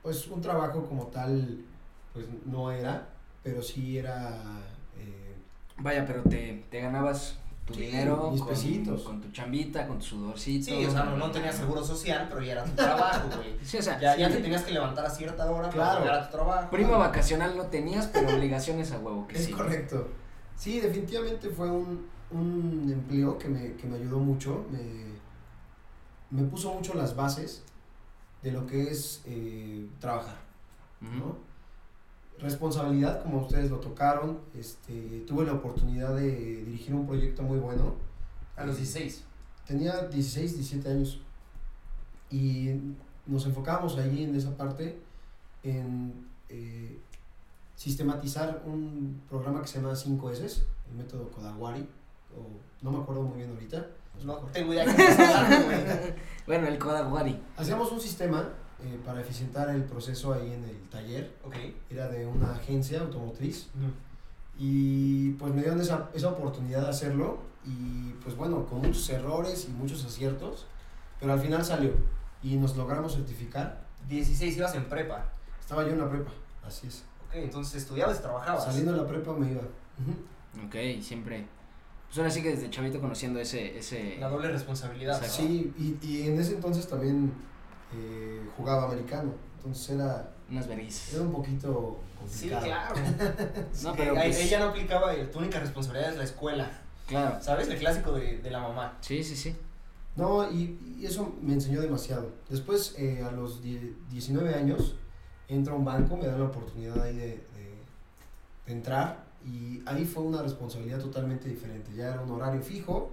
pues 0.01 0.27
un 0.27 0.41
trabajo 0.41 0.83
como 0.85 1.05
tal, 1.07 1.63
pues 2.13 2.25
no 2.45 2.71
era, 2.71 3.09
pero 3.43 3.61
sí 3.61 3.99
era... 3.99 4.41
eh, 4.97 5.35
Vaya, 5.77 6.05
pero 6.07 6.23
te, 6.23 6.65
te 6.71 6.81
ganabas 6.81 7.37
tu 7.69 7.75
Sí, 7.75 7.81
dinero 7.87 8.29
mis 8.31 8.41
con, 8.41 8.49
pesitos. 8.49 9.01
con 9.03 9.21
tu 9.21 9.31
chambita, 9.31 9.87
con 9.87 9.99
tu 9.99 10.05
sudorcito. 10.05 10.65
Sí, 10.65 10.85
o 10.85 10.91
sea, 10.91 11.03
no, 11.05 11.17
no 11.17 11.31
tenías 11.31 11.55
seguro 11.55 11.83
social, 11.83 12.27
pero 12.29 12.41
ya 12.43 12.51
era 12.53 12.63
tu 12.65 12.71
trabajo, 12.71 13.27
güey. 13.37 13.55
Sí, 13.63 13.77
o 13.77 13.81
sea, 13.81 13.99
Ya, 13.99 14.15
ya 14.17 14.29
te 14.29 14.37
tenías 14.37 14.63
que 14.63 14.71
levantar 14.73 15.05
a 15.05 15.09
cierta 15.09 15.49
hora 15.49 15.69
Claro. 15.69 15.89
para 15.89 15.99
llegar 16.01 16.19
a 16.21 16.25
tu 16.29 16.31
trabajo. 16.37 16.69
prima 16.69 16.97
vacacional 16.97 17.55
no 17.57 17.63
tenías, 17.67 18.07
pero 18.07 18.29
obligaciones 18.35 18.91
a 18.91 18.99
huevo 18.99 19.27
que 19.27 19.37
Es 19.37 19.45
sí. 19.45 19.51
correcto. 19.51 20.07
Sí, 20.55 20.79
definitivamente 20.81 21.49
fue 21.49 21.69
un, 21.71 22.07
un 22.31 22.89
empleo 22.91 23.37
que 23.37 23.47
me, 23.47 23.73
que 23.75 23.87
me 23.87 23.95
ayudó 23.97 24.19
mucho. 24.19 24.65
Me, 24.69 25.09
me 26.31 26.43
puso 26.47 26.73
mucho 26.73 26.93
las 26.93 27.15
bases 27.15 27.63
de 28.43 28.51
lo 28.51 28.65
que 28.67 28.83
es 28.91 29.21
eh, 29.25 29.87
trabajar. 29.99 30.37
¿no? 31.01 31.37
Responsabilidad, 32.41 33.23
como 33.23 33.41
ustedes 33.41 33.69
lo 33.69 33.79
tocaron. 33.79 34.39
Este, 34.53 35.23
tuve 35.27 35.45
la 35.45 35.53
oportunidad 35.53 36.15
de 36.15 36.63
dirigir 36.63 36.95
un 36.95 37.05
proyecto 37.05 37.43
muy 37.43 37.59
bueno. 37.59 37.95
A 38.55 38.65
los 38.65 38.77
16. 38.77 39.23
Tenía 39.67 40.07
16, 40.07 40.55
17 40.55 40.89
años. 40.89 41.21
Y 42.29 42.75
nos 43.25 43.45
enfocábamos 43.45 43.97
ahí 43.97 44.23
en 44.23 44.35
esa 44.35 44.55
parte 44.55 44.99
en 45.63 46.27
eh, 46.49 46.99
sistematizar 47.75 48.63
un 48.65 49.21
programa 49.29 49.61
que 49.61 49.67
se 49.67 49.79
llama 49.79 49.93
5S, 49.93 50.63
el 50.89 50.97
método 50.97 51.29
Kodawari, 51.31 51.87
o 52.35 52.47
no 52.81 52.91
me 52.91 53.03
acuerdo 53.03 53.23
muy 53.23 53.37
bien 53.37 53.51
ahorita. 53.51 53.87
no 54.25 54.35
tengo 54.51 54.73
idea. 54.73 54.85
Bueno, 56.45 56.67
el 56.67 56.79
Kodawari. 56.79 57.39
Hacíamos 57.57 57.91
un 57.91 58.01
sistema 58.01 58.49
eh, 58.83 58.99
para 59.05 59.21
eficientar 59.21 59.69
el 59.69 59.83
proceso 59.83 60.33
ahí 60.33 60.51
en 60.53 60.63
el 60.63 60.79
taller, 60.89 61.35
Ok. 61.45 61.55
era 61.89 62.07
de 62.07 62.25
una 62.25 62.53
agencia 62.53 63.01
automotriz, 63.01 63.67
y 64.57 65.31
pues 65.31 65.53
me 65.53 65.61
dieron 65.61 65.79
esa, 65.79 66.09
esa 66.13 66.29
oportunidad 66.29 66.81
de 66.83 66.89
hacerlo, 66.89 67.39
y 67.65 68.11
pues 68.23 68.35
bueno, 68.35 68.65
con 68.65 68.79
muchos 68.81 69.09
errores 69.09 69.67
y 69.69 69.71
muchos 69.71 70.03
aciertos, 70.05 70.65
pero 71.19 71.33
al 71.33 71.39
final 71.39 71.63
salió, 71.63 71.91
y 72.43 72.55
nos 72.57 72.75
logramos 72.77 73.13
certificar. 73.15 73.85
16 74.07 74.57
ibas 74.57 74.75
en 74.75 74.85
prepa. 74.85 75.25
Estaba 75.59 75.83
yo 75.83 75.89
en 75.89 75.99
la 75.99 76.09
prepa, 76.09 76.31
así 76.65 76.87
es. 76.87 77.03
Ok, 77.27 77.35
entonces 77.35 77.81
estudiabas 77.83 78.19
y 78.19 78.21
trabajabas. 78.21 78.63
Saliendo 78.65 78.91
de 78.93 78.97
la 78.97 79.07
prepa 79.07 79.33
me 79.33 79.51
iba. 79.51 79.61
Ujú. 79.61 80.65
Ok, 80.67 81.01
siempre. 81.03 81.45
Pues 82.07 82.17
ahora 82.17 82.31
sí 82.31 82.41
que 82.41 82.49
desde 82.49 82.69
chavito 82.71 82.99
conociendo 82.99 83.39
ese. 83.39 83.77
ese 83.77 84.17
La 84.19 84.29
doble 84.29 84.49
responsabilidad. 84.49 85.19
¿no? 85.19 85.25
Exacto. 85.25 85.43
Sí, 85.47 85.71
y, 85.77 86.05
y 86.07 86.27
en 86.27 86.39
ese 86.39 86.55
entonces 86.55 86.87
también 86.87 87.31
eh, 87.93 88.41
jugaba 88.57 88.85
americano, 88.85 89.33
entonces 89.57 89.95
era, 89.95 90.31
Unas 90.49 90.67
era 90.67 91.21
un 91.21 91.31
poquito 91.31 91.99
Sí, 92.27 92.49
complicado. 92.49 92.65
claro. 92.65 92.95
No, 93.83 93.91
Sí, 93.91 93.95
pero 93.97 94.11
ahí- 94.17 94.29
pues- 94.31 94.39
ella 94.45 94.59
no 94.59 94.65
aplicaba, 94.65 95.13
el- 95.13 95.29
tu 95.31 95.39
única 95.39 95.59
responsabilidad 95.59 96.11
es 96.11 96.17
la 96.17 96.23
escuela. 96.23 96.69
Claro. 97.07 97.41
¿Sabes? 97.41 97.67
El 97.69 97.79
clásico 97.79 98.11
de, 98.13 98.37
de 98.39 98.51
la 98.51 98.59
mamá. 98.59 98.97
Sí, 99.01 99.23
sí, 99.23 99.35
sí. 99.35 99.55
No, 100.15 100.51
y, 100.51 100.77
y 100.99 101.05
eso 101.05 101.33
me 101.41 101.53
enseñó 101.53 101.81
demasiado. 101.81 102.29
Después, 102.49 102.93
eh, 102.97 103.23
a 103.23 103.31
los 103.31 103.61
die- 103.63 103.95
19 104.09 104.53
años, 104.53 104.95
entro 105.47 105.73
a 105.73 105.77
un 105.77 105.85
banco, 105.85 106.17
me 106.17 106.27
dan 106.27 106.39
la 106.39 106.45
oportunidad 106.45 107.01
ahí 107.01 107.15
de, 107.15 107.27
de- 107.27 107.79
de 108.67 108.73
entrar 108.73 109.23
y 109.45 109.81
ahí 109.85 110.05
fue 110.05 110.21
una 110.23 110.41
responsabilidad 110.43 110.99
totalmente 110.99 111.47
diferente. 111.49 111.91
Ya 111.95 112.09
era 112.09 112.21
un 112.21 112.29
horario 112.31 112.61
fijo, 112.61 113.09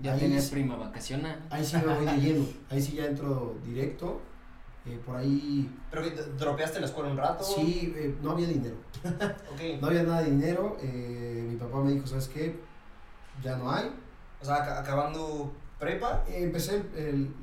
Ya 0.00 0.12
Ahí 0.14 0.40
sí. 0.40 0.50
prima 0.52 0.76
vacacional. 0.76 1.44
ahí 1.50 1.64
sí 1.64 1.76
me 1.76 1.92
voy 1.94 2.04
de 2.06 2.16
lleno, 2.18 2.46
ahí 2.70 2.80
sí 2.80 2.92
ya 2.92 3.06
entro 3.06 3.56
directo. 3.64 4.20
eh, 4.86 4.98
por 5.04 5.16
ahí, 5.16 5.68
Pero 5.90 6.02
que 6.04 6.10
te- 6.12 6.22
dropeaste 6.22 6.78
la 6.80 6.86
escuela 6.86 7.10
un 7.10 7.16
rato. 7.16 7.42
sí, 7.44 7.92
eh, 7.96 8.14
no 8.22 8.30
había 8.32 8.46
dinero. 8.48 8.76
Ok. 9.52 9.80
No 9.80 9.88
había 9.88 10.02
nada 10.04 10.22
de 10.22 10.30
dinero. 10.30 10.76
eh, 10.80 11.44
mi 11.50 11.56
papá 11.56 11.80
me 11.80 11.92
dijo, 11.92 12.06
¿sabes 12.06 12.28
qué? 12.28 12.58
Ya 13.42 13.56
no 13.56 13.70
hay. 13.70 13.90
O 14.40 14.44
sea, 14.44 14.56
aca- 14.56 14.78
acabando 14.80 15.52
prepa, 15.78 16.24
Eh, 16.28 16.42
empecé 16.44 16.76
el, 16.76 16.96
el- 16.96 17.34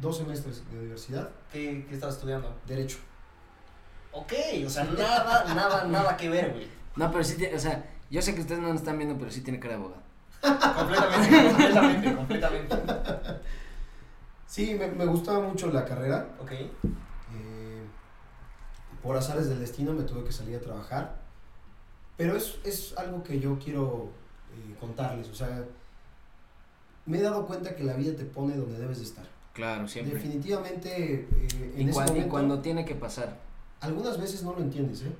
dos 0.00 0.16
semestres 0.18 0.68
de 0.70 0.78
universidad, 0.78 1.30
¿qué, 1.52 1.86
qué 1.88 1.94
estabas 1.94 2.16
estudiando? 2.16 2.52
derecho. 2.66 2.98
Ok, 4.12 4.32
o 4.66 4.68
sea, 4.68 4.84
nada, 4.84 5.44
nada, 5.54 5.84
nada 5.84 6.16
que 6.16 6.28
ver, 6.28 6.52
güey. 6.52 6.66
No, 6.96 7.10
pero 7.10 7.22
sí, 7.24 7.36
tiene- 7.36 7.54
o 7.54 7.58
sea, 7.58 7.84
yo 8.10 8.20
sé 8.20 8.34
que 8.34 8.40
ustedes 8.42 8.60
no 8.60 8.68
nos 8.68 8.78
están 8.78 8.98
viendo, 8.98 9.16
pero 9.16 9.30
sí 9.30 9.40
tiene 9.42 9.58
cara 9.60 9.74
de 9.76 9.80
abogado. 9.80 10.02
Completamente, 10.42 11.46
completamente, 11.46 12.14
completamente. 12.16 12.76
Sí, 14.46 14.74
me, 14.74 14.88
me 14.88 15.06
gustaba 15.06 15.40
mucho 15.40 15.68
la 15.70 15.84
carrera. 15.84 16.28
Ok. 16.40 16.52
eh, 16.52 16.68
por 19.02 19.16
azares 19.16 19.48
del 19.48 19.60
destino 19.60 19.92
me 19.92 20.02
tuve 20.04 20.24
que 20.24 20.32
salir 20.32 20.56
a 20.56 20.60
trabajar. 20.60 21.16
Pero 22.16 22.36
es, 22.36 22.58
es 22.64 22.96
algo 22.98 23.22
que 23.22 23.40
yo 23.40 23.58
quiero 23.58 24.10
eh, 24.54 24.76
contarles. 24.78 25.28
O 25.28 25.34
sea, 25.34 25.64
me 27.06 27.18
he 27.18 27.22
dado 27.22 27.46
cuenta 27.46 27.74
que 27.74 27.84
la 27.84 27.94
vida 27.94 28.14
te 28.16 28.24
pone 28.24 28.54
donde 28.56 28.78
debes 28.78 28.98
de 28.98 29.04
estar. 29.04 29.24
Claro, 29.54 29.88
siempre. 29.88 30.14
Definitivamente, 30.14 31.14
eh, 31.30 31.72
en 31.76 31.86
Y, 31.88 31.90
ese 31.90 31.92
cuan- 31.94 32.16
y 32.16 32.22
cuando 32.22 32.60
tiene 32.60 32.84
que 32.84 32.94
pasar. 32.94 33.38
algunas 33.80 34.20
veces 34.20 34.42
no 34.44 34.52
lo 34.52 34.60
entiendes, 34.60 35.02
¿eh? 35.02 35.12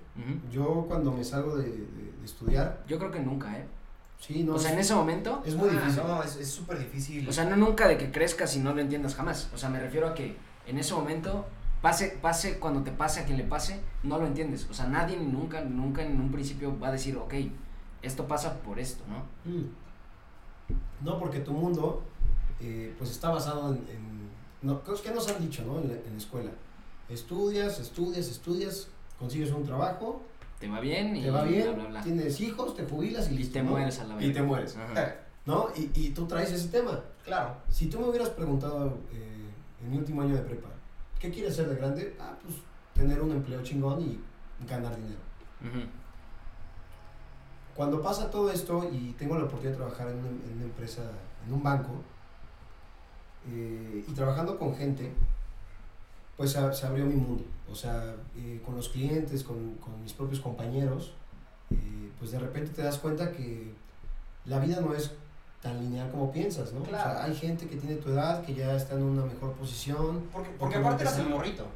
Yo 0.51 0.85
cuando 0.89 1.11
me 1.13 1.25
salgo 1.25 1.57
de, 1.57 1.65
de- 1.71 2.13
de 2.19 2.25
estudiar, 2.25 2.83
Yo 2.87 2.99
creo 2.99 3.11
que 3.11 3.21
nunca, 3.21 3.59
¿eh? 3.59 3.65
Sí, 4.27 4.45
no, 4.45 4.55
o 4.55 4.59
sea, 4.59 4.71
es, 4.71 4.75
en 4.75 4.81
ese 4.81 4.95
momento. 4.95 5.43
es 5.45 5.55
muy 5.57 5.69
Ah, 5.69 5.73
difícil. 5.73 6.03
No, 6.07 6.23
es 6.23 6.37
es 6.37 6.51
súper 6.51 6.79
difícil. 6.79 7.29
O 7.29 7.33
sea, 7.33 7.45
no 7.45 7.57
nunca 7.57 7.89
de 7.89 7.99
que 7.99 8.11
crezcas 8.11 8.55
y 8.57 8.61
no 8.61 8.73
lo 8.73 8.81
entiendas 8.81 9.15
jamás. 9.15 9.51
O 9.55 9.59
sea, 9.59 9.69
me 9.69 9.81
refiero 9.81 10.07
a 10.09 10.15
que 10.15 10.37
en 10.67 10.79
ese 10.79 10.95
momento, 10.95 11.45
pase, 11.83 12.19
pase, 12.23 12.59
cuando 12.59 12.83
te 12.83 12.93
pase 12.93 13.21
a 13.21 13.25
quien 13.25 13.37
le 13.39 13.45
pase, 13.45 13.81
no 14.05 14.19
lo 14.19 14.27
entiendes. 14.27 14.67
O 14.71 14.75
sea, 14.75 14.87
nadie 14.87 15.19
ni 15.19 15.27
nunca, 15.27 15.61
nunca 15.63 16.03
en 16.03 16.21
un 16.21 16.31
principio 16.31 16.79
va 16.79 16.89
a 16.89 16.93
decir, 16.93 17.17
ok, 17.17 17.35
esto 18.03 18.27
pasa 18.29 18.59
por 18.63 18.79
esto, 18.79 19.03
¿no? 19.09 19.51
Mm. 19.51 19.67
No, 21.05 21.19
porque 21.19 21.41
tu 21.41 21.53
mundo 21.53 22.03
eh, 22.61 22.95
pues 22.97 23.11
está 23.11 23.31
basado 23.31 23.71
en, 23.75 23.79
en 23.89 24.23
no, 24.63 24.81
cosas 24.83 25.01
que 25.01 25.11
nos 25.11 25.29
han 25.29 25.41
dicho 25.41 25.65
¿no? 25.65 25.81
en, 25.81 25.89
la, 25.89 25.95
en 25.95 26.13
la 26.13 26.17
escuela. 26.19 26.51
Estudias, 27.09 27.81
estudias, 27.81 28.29
estudias, 28.29 28.89
consigues 29.19 29.51
un 29.51 29.65
trabajo, 29.65 30.23
Te 30.63 30.69
va 30.69 30.79
bien 30.79 31.17
y 31.17 31.23
te 31.23 31.31
va 31.33 31.43
bien, 31.43 31.65
bla, 31.65 31.73
bla, 31.75 31.89
bla. 31.89 32.03
tienes 32.03 32.41
hijos, 32.41 32.77
te 32.77 32.85
jubilas 32.85 33.29
y, 33.29 33.35
Y 33.35 33.39
listo, 33.39 33.55
te 33.55 33.65
¿no? 33.65 33.71
mueres 33.73 33.99
a 33.99 34.05
la 34.05 34.15
vez. 34.15 34.27
Y 34.27 34.33
te 34.33 34.43
mueres. 34.43 34.77
Ajá. 34.77 35.17
¿no? 35.45 35.67
Y, 35.77 35.91
y 35.93 36.11
tú 36.11 36.25
traes 36.29 36.53
ese 36.53 36.69
tema. 36.69 37.01
Claro. 37.25 37.57
Si 37.69 37.87
tú 37.89 37.99
me 37.99 38.07
hubieras 38.07 38.29
preguntado 38.31 38.97
eh, 39.13 39.51
en 39.83 39.91
mi 39.91 39.99
último 39.99 40.23
año 40.23 40.37
de 40.37 40.43
prepa, 40.43 40.69
¿qué 41.19 41.33
quieres 41.33 41.57
ser 41.57 41.69
de 41.69 41.75
grande? 41.75 42.17
Ah, 42.21 42.35
pues 42.45 42.55
tener 42.95 43.21
un 43.21 43.33
empleo 43.33 43.61
chingón 43.65 44.01
y 44.03 44.21
ganar 44.69 44.95
dinero. 44.95 45.19
Ujú. 45.63 45.85
Cuando 47.75 48.01
pasa 48.01 48.31
todo 48.31 48.49
esto 48.53 48.89
y 48.93 49.15
tengo 49.15 49.37
la 49.37 49.47
oportunidad 49.47 49.73
de 49.73 49.77
trabajar 49.79 50.09
en 50.11 50.19
una, 50.19 50.29
en 50.29 50.53
una 50.59 50.65
empresa, 50.65 51.03
en 51.45 51.55
un 51.55 51.63
banco, 51.65 51.91
eh, 53.51 54.05
y 54.07 54.13
trabajando 54.13 54.57
con 54.61 54.77
gente, 54.77 55.13
pues 56.37 56.53
se, 56.53 56.73
se 56.75 56.87
abrió 56.87 57.05
mi 57.07 57.15
mundo. 57.17 57.45
O 57.71 57.75
sea, 57.75 58.15
eh, 58.37 58.61
con 58.65 58.77
los 58.77 58.89
clientes, 58.91 59.43
con, 59.45 59.75
con 59.77 60.01
mis 60.03 60.13
propios 60.13 60.41
compañeros, 60.41 61.13
eh, 61.71 62.11
pues 62.19 62.33
de 62.33 62.39
repente 62.39 62.71
te 62.73 62.83
das 62.83 62.99
cuenta 62.99 63.33
que 63.33 63.73
la 64.45 64.59
vida 64.59 64.81
no 64.81 64.95
es 64.95 65.13
tan 65.63 65.79
lineal 65.81 66.11
como 66.11 66.33
piensas, 66.33 66.73
¿no? 66.73 66.81
O 66.81 66.85
Claro. 66.85 67.11
sea, 67.13 67.25
hay 67.25 67.35
gente 67.35 67.69
que 67.69 67.77
tiene 67.77 67.97
tu 67.97 68.11
edad, 68.11 68.45
que 68.45 68.55
ya 68.55 68.75
está 68.77 68.95
en 68.97 69.03
una 69.05 69.25
mejor 69.25 69.53
posición. 69.53 70.23
Porque, 70.33 70.51
Porque 70.51 70.57
porque 70.59 70.77
aparte 70.77 71.03
eras 71.05 71.19
el 71.19 71.29
morrito. 71.29 71.67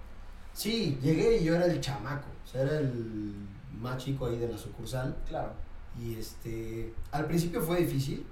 Sí, 0.53 0.99
llegué 1.03 1.39
y 1.39 1.45
yo 1.45 1.55
era 1.55 1.67
el 1.67 1.81
chamaco, 1.81 2.27
o 2.45 2.49
sea, 2.49 2.63
era 2.63 2.79
el 2.81 3.35
más 3.81 3.99
chico 4.03 4.27
ahí 4.27 4.39
de 4.39 4.49
la 4.49 4.59
sucursal. 4.59 5.15
Claro. 5.29 5.53
Y 6.01 6.15
este, 6.17 6.93
al 7.13 7.27
principio 7.27 7.63
fue 7.63 7.79
difícil, 7.81 8.27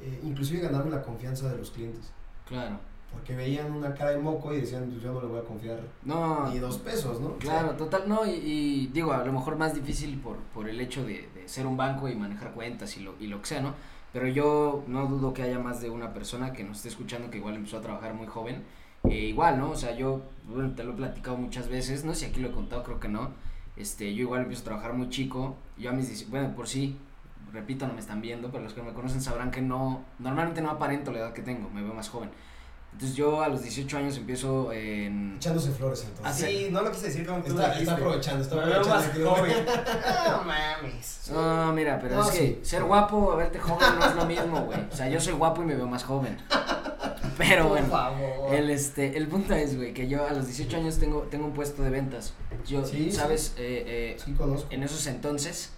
eh, 0.00 0.20
inclusive 0.24 0.60
ganarme 0.60 0.90
la 0.90 1.02
confianza 1.02 1.48
de 1.52 1.58
los 1.58 1.70
clientes, 1.70 2.10
Claro. 2.48 2.78
Porque 3.14 3.34
veían 3.34 3.72
una 3.72 3.94
cara 3.94 4.10
de 4.10 4.18
moco 4.18 4.52
y 4.52 4.60
decían, 4.60 4.84
"Pues 4.90 5.02
yo 5.02 5.12
no 5.12 5.20
le 5.22 5.26
voy 5.28 5.38
a 5.40 5.44
confiar 5.44 5.80
No. 6.04 6.48
ni 6.50 6.58
dos 6.58 6.78
pesos, 6.78 7.20
¿no? 7.20 7.36
Claro, 7.38 7.70
total, 7.72 8.02
no, 8.06 8.26
y, 8.26 8.30
y 8.30 8.86
digo, 8.92 9.12
a 9.12 9.24
lo 9.24 9.32
mejor 9.32 9.56
más 9.56 9.74
difícil 9.74 10.18
por, 10.20 10.36
por 10.52 10.68
el 10.68 10.80
hecho 10.80 11.04
de, 11.04 11.28
de 11.34 11.48
ser 11.48 11.66
un 11.66 11.76
banco 11.76 12.08
y 12.08 12.14
manejar 12.14 12.52
cuentas 12.52 12.96
y 12.96 13.00
lo, 13.00 13.14
y 13.18 13.26
lo 13.28 13.40
que 13.40 13.46
sea, 13.46 13.60
¿no? 13.62 13.74
Pero 14.12 14.28
yo 14.28 14.84
no 14.86 15.06
dudo 15.06 15.32
que 15.34 15.42
haya 15.42 15.58
más 15.58 15.80
de 15.80 15.90
una 15.90 16.12
persona 16.12 16.52
que 16.52 16.62
nos 16.62 16.76
esté 16.78 16.88
escuchando 16.90 17.30
que 17.30 17.38
igual 17.38 17.56
empezó 17.56 17.78
a 17.78 17.80
trabajar 17.80 18.14
muy 18.14 18.26
joven. 18.28 18.62
Eh, 19.08 19.26
igual, 19.26 19.58
¿no? 19.58 19.70
O 19.70 19.76
sea, 19.76 19.94
yo, 19.96 20.22
bueno, 20.48 20.72
te 20.74 20.84
lo 20.84 20.92
he 20.92 20.96
platicado 20.96 21.36
muchas 21.36 21.68
veces, 21.68 22.04
no 22.04 22.14
sé 22.14 22.20
si 22.20 22.26
aquí 22.26 22.40
lo 22.40 22.48
he 22.48 22.52
contado, 22.52 22.82
creo 22.84 23.00
que 23.00 23.08
no. 23.08 23.30
Este, 23.76 24.14
yo 24.14 24.22
igual 24.22 24.42
empiezo 24.42 24.62
a 24.62 24.64
trabajar 24.66 24.92
muy 24.94 25.08
chico, 25.10 25.56
yo 25.76 25.90
a 25.90 25.92
mis, 25.92 26.06
10 26.08 26.30
bueno, 26.30 26.54
por 26.54 26.68
sí, 26.68 26.96
repito, 27.52 27.86
no 27.88 27.92
me 27.94 28.00
están 28.00 28.20
viendo, 28.20 28.50
pero 28.50 28.62
los 28.64 28.72
que 28.72 28.82
me 28.82 28.92
conocen 28.92 29.20
sabrán 29.20 29.50
que 29.50 29.60
no, 29.60 30.04
normalmente 30.20 30.62
no 30.62 30.70
aparento 30.70 31.10
la 31.12 31.18
edad 31.18 31.32
que 31.32 31.42
tengo, 31.42 31.68
me 31.70 31.82
veo 31.82 31.92
más 31.92 32.08
joven. 32.08 32.30
Entonces 32.94 33.16
yo 33.16 33.42
a 33.42 33.48
los 33.48 33.62
18 33.62 33.98
años 33.98 34.16
empiezo 34.16 34.72
en... 34.72 35.34
Echándose 35.36 35.72
flores 35.72 36.04
entonces. 36.08 36.24
Ah, 36.24 36.32
sí. 36.32 36.46
Sí, 36.46 36.68
no 36.70 36.80
lo 36.82 36.92
quise 36.92 37.06
decir 37.06 37.26
como 37.26 37.42
tú 37.42 37.48
lo 37.52 37.60
Está, 37.60 37.66
dijiste. 37.74 37.82
está 37.82 37.94
aprovechando, 37.94 38.42
está 38.44 38.56
Me 38.56 38.64
veo 38.66 38.80
aprovechando. 38.80 39.30
joven. 39.34 39.52
No 40.30 40.44
mames. 40.44 41.30
No, 41.32 41.72
mira, 41.72 41.98
pero 42.00 42.14
No, 42.16 42.22
es 42.22 42.30
que 42.30 42.38
sí, 42.38 42.58
ser 42.62 42.80
sí. 42.82 42.86
guapo 42.86 43.16
o 43.16 43.36
verte 43.36 43.58
joven 43.58 43.88
no 43.98 44.06
es 44.06 44.14
lo 44.14 44.24
mismo, 44.26 44.60
güey. 44.66 44.78
O 44.92 44.94
sea, 44.96 45.08
yo 45.08 45.20
soy 45.20 45.32
guapo 45.34 45.62
y 45.62 45.64
me 45.66 45.74
veo 45.74 45.88
más 45.88 46.04
joven. 46.04 46.38
Pero 47.36 47.62
Por 47.64 47.70
bueno, 47.72 47.88
favor. 47.88 48.54
el, 48.54 48.70
este, 48.70 49.16
el 49.16 49.26
punto 49.26 49.54
es, 49.54 49.76
güey, 49.76 49.92
que 49.92 50.06
yo 50.06 50.24
a 50.26 50.32
los 50.32 50.46
18 50.46 50.76
años 50.76 50.98
tengo, 50.98 51.22
tengo 51.22 51.46
un 51.46 51.52
puesto 51.52 51.82
de 51.82 51.90
ventas. 51.90 52.32
Yo, 52.64 52.84
Sí, 52.86 53.10
¿sabes? 53.10 53.54
Eh, 53.58 54.14
eh, 54.16 54.16
Sí, 54.24 54.32
conozco. 54.34 54.68
en 54.70 54.84
esos 54.84 55.04
entonces 55.08 55.72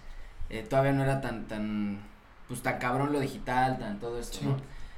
eh, 0.51 0.63
todavía 0.69 0.91
no 0.93 1.03
era 1.03 1.19
tan, 1.19 1.47
tan, 1.47 1.99
pues 2.47 2.61
tan 2.61 2.77
cabrón 2.77 3.11
lo 3.11 3.19
digital, 3.19 3.79
tan 3.79 3.99
todo 3.99 4.19
esto, 4.19 4.37
Sí. 4.39 4.45
¿no? 4.45 4.57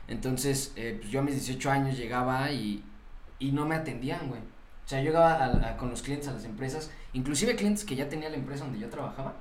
Entonces, 0.10 0.74
eh, 0.76 0.98
pues 1.00 1.10
yo 1.12 1.20
a 1.22 1.24
mis 1.24 1.36
18 1.36 1.72
años 1.72 1.98
llegaba 1.98 2.52
y, 2.52 2.84
y 3.40 3.52
no 3.54 3.66
me 3.66 3.76
atendían, 3.76 4.28
güey. 4.28 4.42
O 4.42 4.88
sea, 4.90 5.00
yo 5.00 5.06
llegaba 5.12 5.34
a- 5.36 5.70
a- 5.70 5.78
con 5.78 5.90
los 5.90 6.02
clientes 6.02 6.28
a 6.28 6.34
las 6.34 6.44
empresas, 6.46 6.90
inclusive 7.14 7.56
clientes 7.56 7.86
que 7.86 7.96
ya 7.96 8.10
tenía 8.10 8.30
la 8.30 8.36
empresa 8.38 8.64
donde 8.66 8.80
yo 8.80 8.90
trabajaba, 8.90 9.36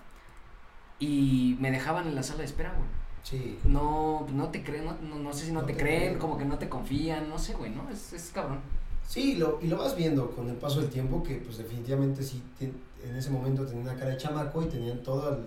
y 0.99 1.57
me 1.61 1.71
dejaban 1.71 2.07
en 2.09 2.15
la 2.15 2.23
sala 2.23 2.41
de 2.41 2.45
espera, 2.47 2.73
güey. 2.77 2.89
Sí. 3.23 3.59
No, 3.65 4.27
no 4.33 4.49
te 4.49 4.63
creen, 4.63 4.85
no, 4.87 4.97
no, 5.03 5.17
no 5.19 5.33
sé 5.33 5.47
si 5.47 5.53
no, 5.53 5.61
No 5.61 5.67
te, 5.67 5.73
te 5.75 5.79
creen, 5.81 6.01
creen. 6.03 6.19
como 6.19 6.39
que 6.39 6.45
no 6.45 6.59
te 6.59 6.69
confían, 6.69 7.29
no 7.29 7.39
sé, 7.39 7.55
güey, 7.55 7.71
¿no? 7.71 7.89
Es, 7.91 8.13
es 8.13 8.31
cabrón. 8.33 8.61
Sí, 9.07 9.37
lo, 9.37 9.59
y 9.63 9.69
lo 9.69 9.79
vas 9.79 9.97
viendo 9.97 10.31
con 10.33 10.49
el 10.49 10.57
paso 10.57 10.81
del 10.81 10.91
tiempo 10.91 11.23
que 11.23 11.37
pues 11.37 11.59
definitivamente 11.59 12.23
sí, 12.23 12.43
en 12.61 13.17
ese 13.17 13.31
momento 13.31 13.65
tenían 13.65 13.87
una 13.89 13.97
cara 13.97 14.11
de 14.11 14.17
chamaco 14.19 14.63
y 14.63 14.67
tenían 14.67 15.03
toda 15.03 15.31
la, 15.33 15.39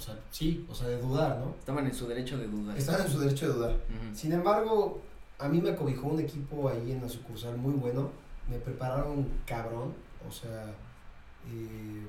o 0.00 0.02
sea, 0.02 0.18
sí, 0.30 0.66
o 0.70 0.74
sea, 0.74 0.88
de 0.88 0.98
dudar, 0.98 1.36
¿no? 1.36 1.54
Estaban 1.58 1.84
en 1.84 1.92
su 1.92 2.08
derecho 2.08 2.38
de 2.38 2.46
dudar. 2.46 2.74
Estaban 2.74 3.02
en 3.02 3.12
su 3.12 3.20
derecho 3.20 3.48
de 3.48 3.52
dudar. 3.52 3.76
Sin 4.14 4.32
embargo, 4.32 5.02
a 5.38 5.46
mí 5.46 5.60
me 5.60 5.70
acobijó 5.70 6.08
un 6.08 6.20
equipo 6.20 6.70
ahí 6.70 6.92
en 6.92 7.02
la 7.02 7.08
sucursal 7.08 7.58
muy 7.58 7.74
bueno, 7.74 8.10
me 8.48 8.58
prepararon 8.58 9.28
cabrón, 9.44 9.92
o 10.26 10.32
sea, 10.32 10.68
eh, 11.48 12.06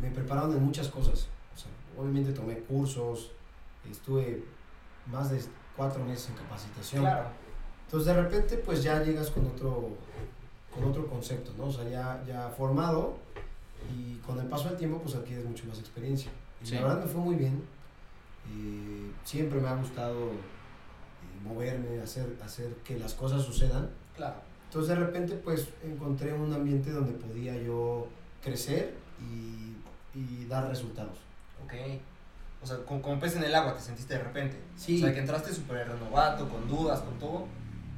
me 0.00 0.10
prepararon 0.10 0.52
en 0.54 0.62
muchas 0.62 0.88
cosas, 0.88 1.28
o 1.54 1.58
sea, 1.58 1.70
obviamente 1.96 2.34
tomé 2.34 2.58
cursos, 2.58 3.30
estuve 3.90 4.44
más 5.06 5.30
de 5.30 5.40
cuatro 5.78 6.04
meses 6.04 6.28
en 6.28 6.34
capacitación. 6.34 7.04
Claro. 7.04 7.28
Entonces 7.86 8.14
de 8.14 8.22
repente 8.22 8.58
pues 8.58 8.82
ya 8.82 9.02
llegas 9.02 9.30
con 9.30 9.46
otro, 9.46 9.96
con 10.74 10.84
otro 10.84 11.06
concepto, 11.06 11.52
¿no? 11.56 11.68
O 11.68 11.72
sea, 11.72 11.88
ya, 11.88 12.22
ya 12.26 12.50
formado 12.50 13.16
y 13.96 14.14
con 14.26 14.38
el 14.40 14.46
paso 14.46 14.68
del 14.68 14.76
tiempo 14.78 15.00
pues 15.02 15.14
adquieres 15.14 15.44
mucho 15.44 15.64
más 15.66 15.78
experiencia. 15.78 16.30
Y 16.62 16.66
Sí. 16.66 16.74
la 16.74 16.82
verdad 16.82 17.04
me 17.04 17.06
fue 17.06 17.20
muy 17.20 17.36
bien. 17.36 17.62
Eh, 18.50 19.12
siempre 19.24 19.60
me 19.60 19.68
ha 19.68 19.74
gustado 19.76 20.30
eh, 20.30 21.44
moverme, 21.44 22.00
hacer, 22.00 22.36
hacer 22.44 22.72
que 22.84 22.98
las 22.98 23.14
cosas 23.14 23.42
sucedan. 23.42 23.88
Claro. 24.16 24.36
Entonces 24.64 24.88
de 24.88 25.04
repente 25.04 25.34
pues 25.36 25.68
encontré 25.82 26.32
un 26.32 26.52
ambiente 26.52 26.90
donde 26.90 27.12
podía 27.12 27.56
yo 27.56 28.06
crecer 28.42 28.94
y, 29.20 29.74
y 30.18 30.46
dar 30.46 30.68
resultados. 30.68 31.18
Ok. 31.64 31.74
O 32.62 32.66
sea, 32.66 32.78
como, 32.84 33.00
como 33.02 33.20
pez 33.20 33.36
en 33.36 33.44
el 33.44 33.54
agua 33.54 33.74
te 33.74 33.80
sentiste 33.80 34.14
de 34.14 34.24
repente. 34.24 34.56
Sí. 34.76 34.96
O 34.98 35.04
sea, 35.04 35.14
que 35.14 35.20
entraste 35.20 35.52
súper 35.54 35.86
renovato, 35.88 36.48
con 36.48 36.66
dudas, 36.68 37.00
con 37.00 37.18
todo. 37.18 37.46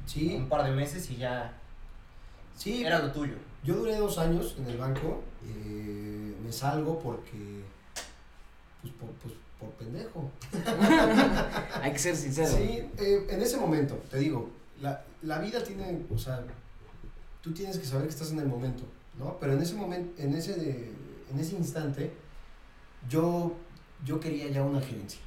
Sí, 0.05 0.35
Un 0.35 0.49
par 0.49 0.63
de 0.63 0.71
meses 0.71 1.09
y 1.11 1.15
ya 1.17 1.53
sí. 2.55 2.83
era 2.83 2.99
lo 2.99 3.11
tuyo. 3.11 3.35
Yo 3.63 3.75
duré 3.75 3.95
dos 3.97 4.17
años 4.17 4.55
en 4.57 4.67
el 4.67 4.77
banco, 4.77 5.21
eh, 5.45 6.35
me 6.43 6.51
salgo 6.51 6.99
porque, 6.99 7.61
pues 8.81 8.93
por, 8.93 9.09
pues, 9.21 9.33
por 9.59 9.69
pendejo. 9.71 10.29
Hay 11.81 11.91
que 11.93 11.99
ser 11.99 12.15
sincero. 12.15 12.49
Sí, 12.55 12.83
eh, 12.97 13.27
en 13.29 13.41
ese 13.41 13.57
momento, 13.57 13.95
te 14.09 14.17
digo, 14.19 14.49
la, 14.81 15.03
la 15.21 15.39
vida 15.39 15.63
tiene, 15.63 16.01
o 16.13 16.17
sea, 16.17 16.43
tú 17.41 17.51
tienes 17.53 17.77
que 17.77 17.85
saber 17.85 18.05
que 18.05 18.13
estás 18.13 18.31
en 18.31 18.39
el 18.39 18.47
momento, 18.47 18.83
¿no? 19.19 19.37
Pero 19.39 19.53
en 19.53 19.61
ese 19.61 19.75
momento, 19.75 20.21
en 20.21 20.33
ese, 20.35 20.55
de- 20.55 20.91
en 21.31 21.39
ese 21.39 21.55
instante, 21.55 22.11
yo, 23.09 23.53
yo 24.05 24.19
quería 24.19 24.49
ya 24.49 24.63
una 24.63 24.81
gerencia. 24.81 25.21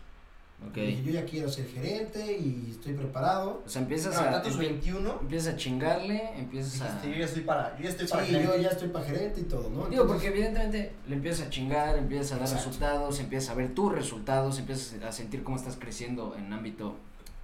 Ok. 0.69 0.75
Dije, 0.75 1.03
yo 1.05 1.13
ya 1.13 1.25
quiero 1.25 1.49
ser 1.51 1.67
gerente 1.69 2.37
y 2.39 2.69
estoy 2.71 2.95
preparado. 2.95 3.63
O 3.65 3.69
sea, 3.69 3.83
empiezas 3.83 4.15
No, 4.15 4.37
a, 4.37 4.43
tus 4.43 4.57
21, 4.57 5.19
empiezas 5.21 5.55
a 5.55 5.57
chingarle, 5.57 6.39
empiezas 6.39 6.81
a... 6.81 7.03
yo 7.07 7.15
ya 7.15 7.25
estoy 7.27 7.43
para, 7.43 7.77
yo 7.77 7.85
ya 7.85 7.91
estoy 7.91 8.07
Sí, 8.07 8.13
para 8.13 8.25
yo 8.27 8.33
gerente. 8.39 8.63
ya 8.63 8.69
estoy 8.71 8.89
para 8.89 9.05
gerente 9.05 9.41
y 9.41 9.45
todo, 9.45 9.63
¿no? 9.71 9.87
Digo, 9.89 10.03
Entonces- 10.03 10.07
porque 10.09 10.27
evidentemente 10.29 10.93
le 11.07 11.15
empiezas 11.17 11.47
a 11.47 11.51
chingar, 11.51 11.97
empiezas 11.99 12.33
a 12.33 12.35
dar 12.37 12.43
Exacto. 12.49 12.65
resultados, 12.67 13.21
empiezas 13.21 13.51
a 13.51 13.55
ver 13.55 13.75
tus 13.75 13.93
resultados, 13.93 14.59
empiezas 14.59 15.03
a 15.03 15.13
sentir 15.13 15.45
cómo 15.45 15.57
estás 15.57 15.77
creciendo 15.77 16.35
en 16.39 16.53
ámbito 16.53 16.97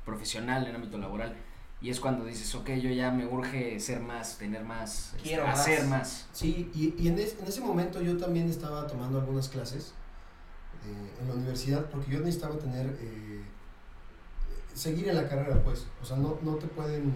profesional, 0.05 0.67
en 0.67 0.75
ámbito 0.77 0.99
laboral. 0.99 1.35
Y 1.83 1.89
es 1.89 1.99
cuando 2.01 2.25
dices, 2.27 2.55
ok, 2.55 2.71
yo 2.73 2.91
ya 2.91 3.11
me 3.11 3.25
urge 3.27 3.81
ser 3.81 4.01
más, 4.01 4.37
tener 4.37 4.65
más, 4.65 5.15
este, 5.17 5.23
Quiero 5.29 5.47
más. 5.47 5.61
hacer 5.61 5.85
más. 5.87 6.27
Sí, 6.33 6.71
y, 6.75 6.95
y 7.03 7.09
en, 7.09 7.19
es- 7.19 7.37
en 7.41 7.47
ese 7.47 7.61
momento 7.63 8.03
yo 8.03 8.17
también 8.19 8.51
estaba 8.51 8.87
tomando 8.87 9.19
algunas 9.19 9.49
clases 9.49 9.95
eh, 10.87 11.21
en 11.21 11.29
la 11.29 11.35
universidad 11.35 11.87
porque 11.87 12.11
yo 12.13 12.19
necesitaba 12.21 12.57
tener, 12.59 12.87
eh, 13.01 13.43
seguir 14.75 15.09
en 15.09 15.17
la 15.17 15.29
carrera, 15.29 15.63
pues. 15.63 15.87
O 16.03 16.05
sea, 16.05 16.17
no, 16.17 16.39
no 16.43 16.55
te 16.57 16.67
pueden 16.67 17.13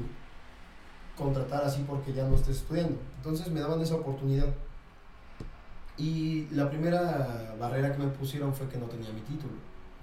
contratar 1.16 1.64
así 1.64 1.84
porque 1.86 2.12
ya 2.12 2.26
no 2.26 2.34
estés 2.34 2.58
estudiando. 2.58 2.98
Entonces 3.16 3.48
me 3.50 3.60
daban 3.60 3.80
esa 3.80 3.96
oportunidad. 3.96 4.48
Y 5.96 6.48
la 6.50 6.68
primera 6.68 7.54
barrera 7.58 7.92
que 7.92 7.98
me 7.98 8.08
pusieron 8.08 8.52
fue 8.52 8.68
que 8.68 8.78
no 8.78 8.86
tenía 8.86 9.12
mi 9.12 9.20
título. 9.20 9.54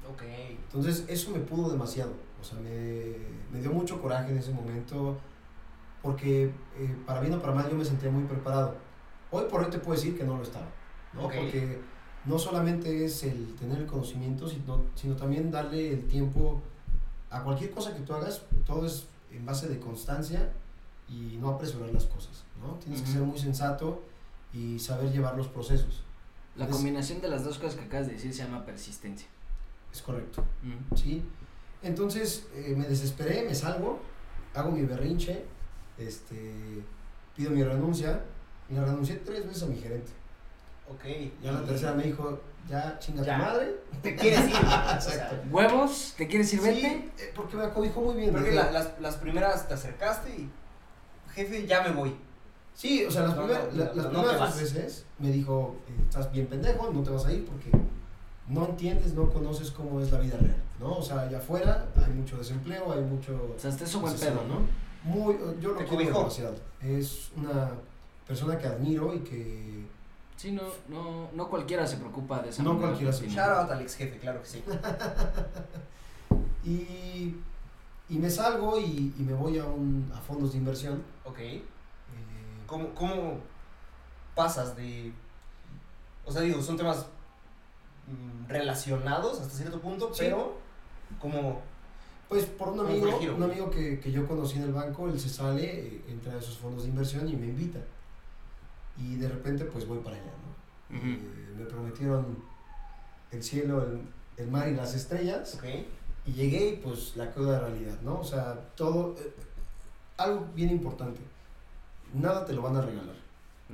Ok. 0.10 0.24
Entonces 0.68 1.06
eso 1.08 1.32
me 1.32 1.40
pudo 1.40 1.70
demasiado, 1.70 2.14
o 2.40 2.44
sea, 2.44 2.58
me, 2.60 3.16
me 3.52 3.62
dio 3.62 3.72
mucho 3.72 4.02
coraje 4.02 4.32
en 4.32 4.38
ese 4.38 4.52
momento 4.52 5.18
porque 6.02 6.46
eh, 6.46 6.96
para 7.06 7.22
bien 7.22 7.34
o 7.34 7.40
para 7.40 7.54
mal 7.54 7.70
yo 7.70 7.78
me 7.78 7.86
sentía 7.86 8.10
muy 8.10 8.24
preparado. 8.24 8.76
Hoy 9.30 9.46
por 9.50 9.62
hoy 9.62 9.70
te 9.70 9.80
puedo 9.80 9.98
decir 9.98 10.18
que 10.18 10.24
no 10.24 10.38
lo 10.38 10.44
estaba, 10.44 10.68
¿no? 11.14 11.26
Ok. 11.26 11.34
Porque 11.36 11.80
no 12.26 12.38
solamente 12.38 13.06
es 13.06 13.24
el 13.24 13.56
tener 13.56 13.80
el 13.80 13.86
conocimiento, 13.88 14.48
sino, 14.48 14.84
sino 14.96 15.16
también 15.16 15.52
darle 15.52 15.92
el 15.94 16.08
tiempo 16.08 16.62
a 17.30 17.44
cualquier 17.44 17.72
cosa 17.72 17.94
que 17.96 18.02
tú 18.02 18.14
hagas, 18.14 18.44
todo 18.66 18.86
es 18.86 19.06
en 19.32 19.46
base 19.46 19.68
de 19.68 19.80
constancia 19.80 20.52
y 21.08 21.38
no 21.38 21.50
apresurar 21.50 21.90
las 21.90 22.06
cosas, 22.06 22.44
¿no? 22.62 22.76
Tienes 22.76 23.02
que 23.02 23.08
ser 23.08 23.22
muy 23.22 23.40
sensato 23.40 24.04
y 24.54 24.78
saber 24.80 25.12
llevar 25.12 25.36
los 25.36 25.48
procesos, 25.48 26.04
La 26.58 26.68
combinación 26.68 27.22
de 27.22 27.30
las 27.30 27.46
dos 27.46 27.58
cosas 27.58 27.76
que 27.76 27.86
acabas 27.86 28.08
de 28.08 28.14
decir 28.14 28.34
se 28.34 28.44
llama 28.44 28.66
persistencia. 28.66 29.28
es 29.94 30.02
correcto. 30.02 30.44
¿sí? 30.96 31.24
Entonces 31.82 32.48
eh, 32.54 32.76
me 32.78 32.86
desesperé, 32.86 33.44
me 33.44 33.56
salgo, 33.56 34.00
hago 34.54 34.72
mi 34.72 34.84
berrinche, 34.84 35.46
este, 35.98 36.84
pido 37.36 37.52
mi 37.52 37.64
renuncia 37.64 38.22
y 38.70 38.74
la 38.74 38.86
renuncié 38.86 39.18
tres 39.18 39.46
veces 39.48 39.64
a 39.64 39.68
mi 39.68 39.78
gerente. 39.78 40.12
Ok. 40.94 41.04
Ya 41.44 41.52
la 41.52 41.64
tercera 41.64 41.94
me 41.94 42.04
dijo, 42.04 42.40
ya 42.70 42.98
chinga 43.00 43.24
Ya. 43.24 43.38
tu 43.38 43.44
madre. 43.44 43.76
Te 44.02 44.16
quieres 44.16 44.48
ir. 44.50 44.56
o 44.56 44.60
sea, 44.70 44.94
Exacto. 44.96 45.36
¿Huevos? 45.52 46.14
¿Te 46.18 46.28
quieres 46.28 46.54
ir, 46.54 46.62
vete? 46.62 46.80
Sí, 46.82 47.12
eh, 47.20 47.32
porque 47.36 47.58
me 47.58 47.64
acobijó 47.66 48.02
muy 48.02 48.16
bien. 48.16 48.32
Creo 48.32 48.44
que 48.44 48.52
desde- 48.52 48.64
la- 48.64 48.72
las, 48.72 49.00
las 49.00 49.16
primeras 49.18 49.68
te 49.68 49.74
acercaste 49.74 50.30
y. 50.30 50.50
Jefe, 51.34 51.66
ya 51.66 51.82
me 51.82 51.92
voy. 51.92 52.16
Sí, 52.74 53.06
o 53.06 53.12
sea, 53.12 53.24
las, 53.24 53.36
No, 53.36 53.46
primer- 53.46 53.74
no, 53.74 53.78
la- 53.80 53.86
no, 53.86 53.96
las 53.96 53.96
no 53.96 54.10
primeras 54.12 54.32
te 54.32 54.38
dos 54.38 54.40
vas. 54.40 54.60
veces 54.62 55.06
me 55.20 55.32
dijo, 55.32 55.76
eh, 55.88 55.92
estás 56.08 56.32
bien 56.32 56.48
pendejo, 56.48 56.90
no 56.92 57.04
te 57.04 57.10
vas 57.10 57.26
a 57.26 57.32
ir 57.34 57.46
porque 57.46 57.70
no 58.48 58.66
entiendes, 58.66 59.14
no 59.14 59.30
conoces 59.30 59.72
cómo 59.72 60.02
es 60.02 60.12
la 60.12 60.20
vida 60.20 60.38
real, 60.38 60.62
¿no? 60.80 60.98
O 60.98 61.02
sea, 61.02 61.22
allá 61.22 61.38
afuera 61.38 61.86
hay 61.96 62.12
mucho 62.14 62.38
desempleo, 62.38 62.92
hay 62.92 63.02
mucho... 63.02 63.54
O 63.56 63.60
sea, 63.60 63.70
hasta 63.70 63.84
eso 63.86 64.00
buen 64.02 64.18
Sí, 64.18 64.26
pedo. 64.26 64.42
¿no? 64.48 64.60
Muy, 65.10 65.36
yo 65.62 65.70
lo 65.72 65.76
Te 65.78 65.86
quiero 65.86 66.04
demasiado. 66.18 66.56
Es 66.82 67.30
una 67.38 67.72
persona 68.28 68.58
que 68.58 68.68
admiro 68.68 69.14
y 69.14 69.20
que... 69.20 69.86
Sí, 70.42 70.52
no, 70.52 70.64
no, 70.90 71.30
no 71.34 71.50
cualquiera 71.50 71.86
se 71.86 71.98
preocupa 71.98 72.42
de 72.42 72.50
esa 72.50 72.64
No 72.64 72.70
manera. 72.74 72.88
cualquiera 72.90 73.14
se 73.14 73.26
Sí. 73.26 73.36
Shout 73.36 73.50
out 73.60 73.70
al 73.72 73.82
ex 73.82 73.96
jefe, 73.96 74.18
claro 74.18 74.42
que 74.42 74.48
sí. 74.48 74.64
Y, 76.64 77.36
y 78.10 78.18
me 78.20 78.30
salgo 78.30 78.80
y, 78.80 79.14
y 79.18 79.24
me 79.24 79.34
voy 79.34 79.58
a, 79.58 79.66
un, 79.66 80.12
a 80.16 80.20
fondos 80.20 80.52
de 80.54 80.58
inversión. 80.60 81.04
Ok. 81.26 81.40
eh, 81.40 81.64
¿Cómo, 82.68 82.90
¿Cómo 82.96 83.40
pasas 84.36 84.76
de.? 84.76 85.12
O 86.26 86.32
sea, 86.32 86.42
digo, 86.44 86.62
son 86.62 86.78
temas 86.78 87.06
mm, 88.08 88.48
relacionados 88.50 89.40
hasta 89.42 89.56
cierto 89.58 89.80
punto, 89.80 90.14
Sí. 90.14 90.22
pero. 90.26 90.58
Como. 91.20 91.62
Pues 92.30 92.46
por 92.46 92.70
un 92.70 92.78
¿Cómo 92.78 92.90
amigo, 92.90 93.06
fue 93.08 93.14
el 93.16 93.20
giro? 93.20 93.36
un 93.36 93.44
amigo 93.44 93.70
que, 93.70 94.00
que 94.00 94.12
yo 94.12 94.26
conocí 94.26 94.56
en 94.58 94.64
el 94.64 94.72
banco, 94.72 95.10
él 95.10 95.20
se 95.20 95.28
sale, 95.28 95.66
eh, 95.66 96.02
entra 96.08 96.34
a 96.34 96.38
esos 96.40 96.58
fondos 96.58 96.84
de 96.84 96.90
inversión 96.90 97.28
y 97.28 97.36
me 97.36 97.48
invita. 97.48 97.80
Y 98.98 99.16
de 99.16 99.30
repente 99.30 99.66
pues 99.66 99.88
voy 99.88 100.00
para 100.00 100.16
allá, 100.18 100.26
¿no? 100.26 100.98
Ujú. 100.98 101.08
Eh, 101.08 101.56
me 101.58 101.66
prometieron 101.66 102.38
el 103.32 103.44
cielo, 103.44 103.84
el, 103.84 104.02
el 104.38 104.52
mar 104.52 104.68
y 104.68 104.76
las 104.76 104.94
estrellas. 104.96 105.56
Ok. 105.56 105.66
Y 106.26 106.34
llegué 106.34 106.70
y 106.70 106.76
pues 106.78 107.16
la 107.16 107.32
cruda 107.32 107.60
realidad, 107.60 108.00
¿no? 108.04 108.20
O 108.20 108.24
sea, 108.24 108.54
todo, 108.76 109.16
eh, 109.20 109.34
algo 110.18 110.48
bien 110.54 110.70
importante, 110.70 111.20
nada 112.14 112.46
te 112.46 112.54
lo 112.54 112.62
van 112.62 112.76
a 112.76 112.82
regalar. 112.82 113.16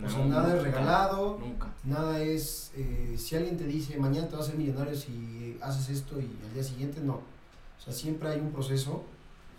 o 0.01 0.09
sea, 0.09 0.19
No, 0.19 0.25
nada 0.27 0.47
es 0.50 0.63
nunca, 0.63 0.63
regalado, 0.77 1.38
Nunca. 1.39 1.67
nada 1.83 2.21
es, 2.21 2.71
eh, 2.75 3.15
si 3.17 3.36
alguien 3.36 3.57
te 3.57 3.65
dice, 3.65 3.97
mañana 3.97 4.27
te 4.29 4.36
vas 4.38 4.45
a 4.47 4.51
ser 4.51 4.57
millonario 4.59 4.95
si 4.95 5.57
haces 5.62 5.89
esto 5.89 6.19
y 6.21 6.29
al 6.47 6.53
día 6.53 6.63
siguiente, 6.63 7.01
no. 7.01 7.15
O 7.15 7.81
sea, 7.83 7.91
siempre 7.91 8.29
hay 8.29 8.39
un 8.39 8.51
proceso 8.51 9.03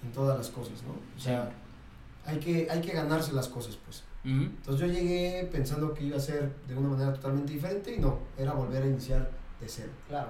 en 0.03 0.13
todas 0.13 0.39
las 0.39 0.49
cosas, 0.49 0.83
¿no? 0.85 0.93
O 1.17 1.21
sea, 1.21 1.51
hay 2.25 2.39
que, 2.39 2.69
hay 2.71 2.81
que 2.81 2.93
ganarse 2.93 3.33
las 3.33 3.49
cosas, 3.49 3.77
pues. 3.85 4.03
Entonces 4.25 4.87
yo 4.87 4.93
llegué 4.93 5.49
pensando 5.51 5.95
que 5.95 6.05
iba 6.05 6.17
a 6.17 6.21
ser 6.21 6.53
de 6.67 6.77
una 6.77 6.89
manera 6.89 7.15
totalmente 7.15 7.53
diferente 7.53 7.95
y 7.95 7.99
no, 7.99 8.19
era 8.37 8.53
volver 8.53 8.83
a 8.83 8.87
iniciar 8.87 9.31
de 9.61 9.69
cero. 9.69 9.91
Claro. 10.09 10.29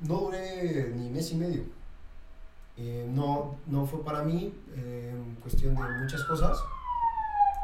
No 0.00 0.16
duré 0.16 0.92
ni 0.96 1.08
mes 1.10 1.30
y 1.32 1.36
medio. 1.36 1.62
Eh, 2.76 3.06
no, 3.08 3.56
no 3.66 3.86
fue 3.86 4.02
para 4.02 4.22
mí, 4.22 4.52
eh, 4.74 5.14
cuestión 5.40 5.74
de 5.74 5.82
muchas 6.02 6.24
cosas. 6.24 6.58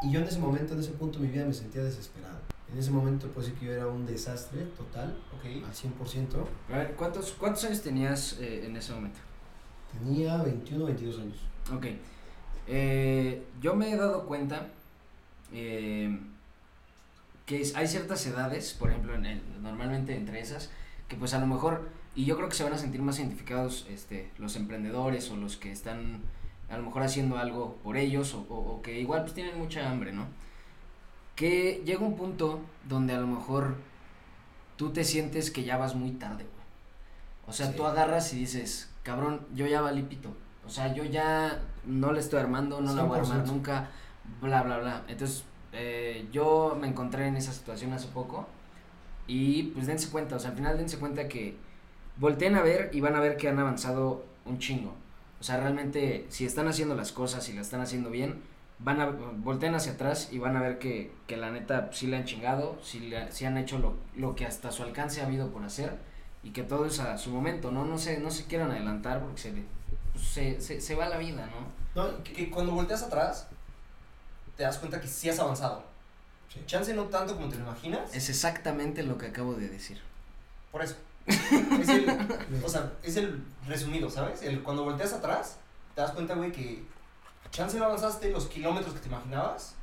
Y 0.01 0.11
yo 0.11 0.21
en 0.21 0.27
ese 0.27 0.39
momento, 0.39 0.73
en 0.73 0.79
ese 0.79 0.91
punto 0.91 1.19
de 1.19 1.25
mi 1.27 1.33
vida 1.33 1.45
me 1.45 1.53
sentía 1.53 1.83
desesperado. 1.83 2.37
En 2.71 2.77
ese 2.77 2.91
momento 2.91 3.27
puedo 3.27 3.45
decir 3.45 3.59
que 3.59 3.65
yo 3.65 3.73
era 3.73 3.87
un 3.87 4.05
desastre 4.05 4.61
total, 4.77 5.17
Ok. 5.37 5.65
al 5.65 5.73
100%. 5.73 6.45
A 6.71 6.77
ver, 6.77 6.95
¿cuántos, 6.95 7.31
¿cuántos 7.31 7.63
años 7.65 7.81
tenías 7.81 8.37
eh, 8.39 8.65
en 8.65 8.77
ese 8.77 8.93
momento? 8.93 9.19
Tenía 9.91 10.37
21, 10.43 10.85
22 10.85 11.19
años. 11.19 11.37
Ok. 11.75 11.87
Eh, 12.67 13.43
yo 13.59 13.75
me 13.75 13.91
he 13.91 13.97
dado 13.97 14.25
cuenta 14.27 14.67
eh, 15.53 16.19
que 17.45 17.61
es- 17.61 17.75
hay 17.75 17.87
ciertas 17.87 18.25
edades, 18.27 18.73
por 18.77 18.89
ejemplo, 18.89 19.15
en 19.15 19.25
el- 19.25 19.41
normalmente 19.61 20.15
entre 20.15 20.39
esas, 20.39 20.69
que 21.07 21.15
pues 21.15 21.33
a 21.33 21.39
lo 21.39 21.47
mejor, 21.47 21.89
y 22.15 22.25
yo 22.25 22.35
creo 22.37 22.49
que 22.49 22.55
se 22.55 22.63
van 22.63 22.73
a 22.73 22.77
sentir 22.77 23.01
más 23.01 23.17
identificados 23.19 23.87
este, 23.89 24.31
los 24.37 24.55
emprendedores 24.55 25.29
o 25.31 25.35
los 25.35 25.57
que 25.57 25.71
están 25.71 26.21
a 26.69 26.77
lo 26.77 26.83
mejor 26.83 27.01
haciendo 27.01 27.37
algo 27.39 27.77
por 27.83 27.97
ellos 27.97 28.33
o, 28.35 28.41
o- 28.49 28.75
o 28.75 28.81
que 28.83 28.99
igual 28.99 29.21
pues 29.23 29.33
tienen 29.33 29.57
mucha 29.57 29.89
hambre, 29.89 30.11
¿no? 30.13 30.25
Que 31.35 31.81
llega 31.85 32.01
un 32.01 32.15
punto 32.17 32.59
donde 32.87 33.13
a 33.13 33.19
lo 33.19 33.27
mejor 33.27 33.75
tú 34.75 34.91
te 34.91 35.03
sientes 35.03 35.51
que 35.51 35.63
ya 35.63 35.77
vas 35.77 35.95
muy 35.95 36.11
tarde, 36.11 36.43
güey. 36.43 36.65
O 37.47 37.53
sea, 37.53 37.67
Sí. 37.67 37.73
tú 37.75 37.85
agarras 37.85 38.31
y 38.33 38.37
dices, 38.37 38.89
cabrón, 39.03 39.41
yo 39.55 39.65
ya 39.65 39.81
valí 39.81 40.03
pito. 40.03 40.35
O 40.65 40.69
sea, 40.69 40.93
yo 40.93 41.03
ya 41.05 41.59
no 41.85 42.11
le 42.11 42.19
estoy 42.19 42.39
armando, 42.39 42.79
no 42.81 42.93
la 42.93 43.03
voy 43.03 43.17
a 43.17 43.21
armar 43.21 43.37
100%. 43.37 43.51
nunca, 43.51 43.89
bla, 44.41 44.63
bla, 44.63 44.77
bla. 44.79 45.03
Entonces, 45.07 45.43
eh, 45.73 46.27
yo 46.31 46.77
me 46.79 46.87
encontré 46.87 47.27
en 47.27 47.35
esa 47.37 47.53
situación 47.53 47.93
hace 47.93 48.07
poco 48.07 48.47
y 49.27 49.63
pues 49.63 49.87
dense 49.87 50.09
cuenta, 50.09 50.35
o 50.35 50.39
sea, 50.39 50.51
al 50.51 50.55
final 50.57 50.77
dense 50.77 50.97
cuenta 50.97 51.27
que 51.27 51.55
volteen 52.17 52.55
a 52.55 52.61
ver 52.61 52.89
y 52.93 52.99
van 53.01 53.15
a 53.15 53.19
ver 53.19 53.37
que 53.37 53.47
han 53.49 53.59
avanzado 53.59 54.25
un 54.45 54.59
chingo. 54.59 54.93
O 55.39 55.43
sea, 55.43 55.57
realmente, 55.59 56.25
si 56.29 56.45
están 56.45 56.67
haciendo 56.67 56.95
las 56.95 57.11
cosas 57.11 57.47
y 57.49 57.53
las 57.53 57.67
están 57.67 57.81
haciendo 57.81 58.09
bien, 58.09 58.41
van 58.79 58.99
a 59.01 59.05
volteen 59.07 59.75
hacia 59.75 59.93
atrás 59.93 60.29
y 60.31 60.39
van 60.39 60.55
a 60.57 60.61
ver 60.61 60.79
que, 60.79 61.11
que 61.27 61.37
la 61.37 61.51
neta 61.51 61.89
sí 61.93 62.07
le 62.07 62.17
han 62.17 62.25
chingado, 62.25 62.77
sí, 62.81 62.99
le- 63.01 63.31
sí 63.31 63.45
han 63.45 63.57
hecho 63.57 63.77
lo, 63.79 63.95
lo 64.15 64.35
que 64.35 64.45
hasta 64.45 64.71
su 64.71 64.83
alcance 64.83 65.21
ha 65.21 65.25
habido 65.25 65.49
por 65.51 65.63
hacer 65.63 65.97
y 66.43 66.51
que 66.51 66.63
todo 66.63 66.85
es 66.85 66.99
a 66.99 67.17
su 67.17 67.29
momento, 67.31 67.71
¿no? 67.71 67.85
No 67.85 67.97
se, 67.97 68.19
no 68.19 68.31
se 68.31 68.45
quieran 68.45 68.71
adelantar 68.71 69.21
porque 69.21 69.37
se, 69.41 69.53
pues, 70.13 70.25
se, 70.25 70.59
se, 70.61 70.81
se 70.81 70.95
va 70.95 71.07
la 71.09 71.17
vida, 71.17 71.47
¿no? 71.47 71.79
No, 72.03 72.09
cuando 72.51 72.73
volteas 72.73 73.03
atrás, 73.03 73.47
te 74.59 74.65
das 74.65 74.77
cuenta 74.77 74.99
que 74.99 75.07
sí 75.07 75.29
has 75.29 75.39
avanzado. 75.39 75.81
Sí. 76.53 76.61
Chance 76.65 76.93
no 76.93 77.05
tanto 77.05 77.33
como 77.33 77.47
te 77.47 77.55
lo 77.55 77.63
imaginas. 77.63 78.13
Es 78.13 78.27
exactamente 78.27 79.03
lo 79.03 79.17
que 79.17 79.27
acabo 79.27 79.53
de 79.53 79.69
decir. 79.69 80.01
Por 80.69 80.83
eso. 80.83 80.97
Es 81.27 81.87
el, 81.87 82.09
o 82.61 82.67
sea, 82.67 82.91
es 83.01 83.15
el 83.15 83.41
resumido, 83.65 84.09
¿sabes? 84.09 84.41
El, 84.41 84.61
cuando 84.61 84.83
volteas 84.83 85.13
atrás, 85.13 85.59
te 85.95 86.01
das 86.01 86.11
cuenta, 86.11 86.33
güey, 86.33 86.51
que 86.51 86.83
chance 87.51 87.77
no 87.77 87.85
avanzaste 87.85 88.31
los 88.31 88.47
kilómetros 88.47 88.93
que 88.93 88.99
te 88.99 89.07
imaginabas, 89.07 89.75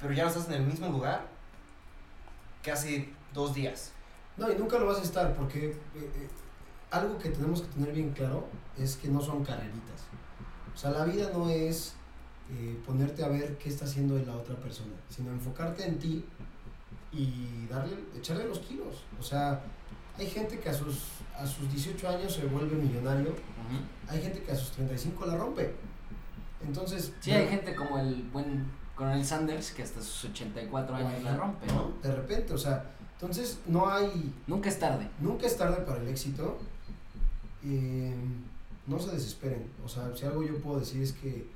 pero 0.00 0.12
ya 0.12 0.24
no 0.24 0.30
estás 0.30 0.48
en 0.48 0.54
el 0.54 0.62
mismo 0.62 0.88
lugar 0.88 1.24
que 2.64 2.72
hace 2.72 3.12
dos 3.32 3.54
días. 3.54 3.92
No, 4.36 4.50
y 4.50 4.56
nunca 4.56 4.76
lo 4.76 4.86
vas 4.86 4.98
a 4.98 5.02
estar 5.02 5.36
porque 5.36 5.66
eh, 5.66 5.76
eh, 5.94 6.28
algo 6.90 7.16
que 7.16 7.28
tenemos 7.28 7.62
que 7.62 7.68
tener 7.68 7.92
bien 7.92 8.10
claro 8.10 8.48
es 8.76 8.96
que 8.96 9.06
no 9.06 9.20
son 9.20 9.44
carreritas. 9.44 10.02
O 10.74 10.76
sea, 10.76 10.90
la 10.90 11.04
vida 11.04 11.30
no 11.32 11.48
es 11.48 11.94
eh, 12.54 12.78
ponerte 12.84 13.24
a 13.24 13.28
ver 13.28 13.56
qué 13.56 13.68
está 13.70 13.86
haciendo 13.86 14.18
la 14.18 14.36
otra 14.36 14.54
persona, 14.56 14.92
sino 15.08 15.30
enfocarte 15.30 15.86
en 15.86 15.98
ti 15.98 16.24
y 17.12 17.66
darle, 17.70 17.96
echarle 18.16 18.46
los 18.46 18.58
kilos. 18.60 19.04
O 19.18 19.22
sea, 19.22 19.62
hay 20.18 20.26
gente 20.26 20.58
que 20.58 20.68
a 20.68 20.74
sus, 20.74 20.98
a 21.34 21.46
sus 21.46 21.70
18 21.72 22.08
años 22.08 22.34
se 22.34 22.44
vuelve 22.46 22.76
millonario, 22.76 23.34
hay 24.06 24.20
gente 24.20 24.42
que 24.42 24.52
a 24.52 24.56
sus 24.56 24.70
35 24.72 25.24
la 25.26 25.36
rompe. 25.36 25.74
Entonces, 26.62 27.12
Sí, 27.20 27.30
hay 27.30 27.48
gente 27.48 27.74
como 27.74 27.98
el 27.98 28.22
buen 28.32 28.66
Coronel 28.94 29.24
Sanders 29.24 29.72
que 29.72 29.82
hasta 29.82 30.02
sus 30.02 30.26
84 30.30 30.94
años 30.94 31.22
la 31.22 31.36
rompe, 31.36 31.66
¿no? 31.68 31.92
De 32.02 32.14
repente, 32.14 32.52
o 32.52 32.58
sea, 32.58 32.84
entonces 33.14 33.60
no 33.66 33.88
hay, 33.88 34.34
Nunca 34.46 34.68
es 34.68 34.78
tarde. 34.78 35.08
Nunca 35.20 35.46
es 35.46 35.56
tarde 35.56 35.82
para 35.86 36.02
el 36.02 36.08
éxito. 36.08 36.58
Eh, 37.64 38.14
no 38.86 38.98
se 38.98 39.12
desesperen. 39.12 39.70
O 39.84 39.88
sea, 39.88 40.14
si 40.14 40.26
algo 40.26 40.42
yo 40.42 40.60
puedo 40.60 40.80
decir 40.80 41.02
es 41.02 41.12
que 41.12 41.46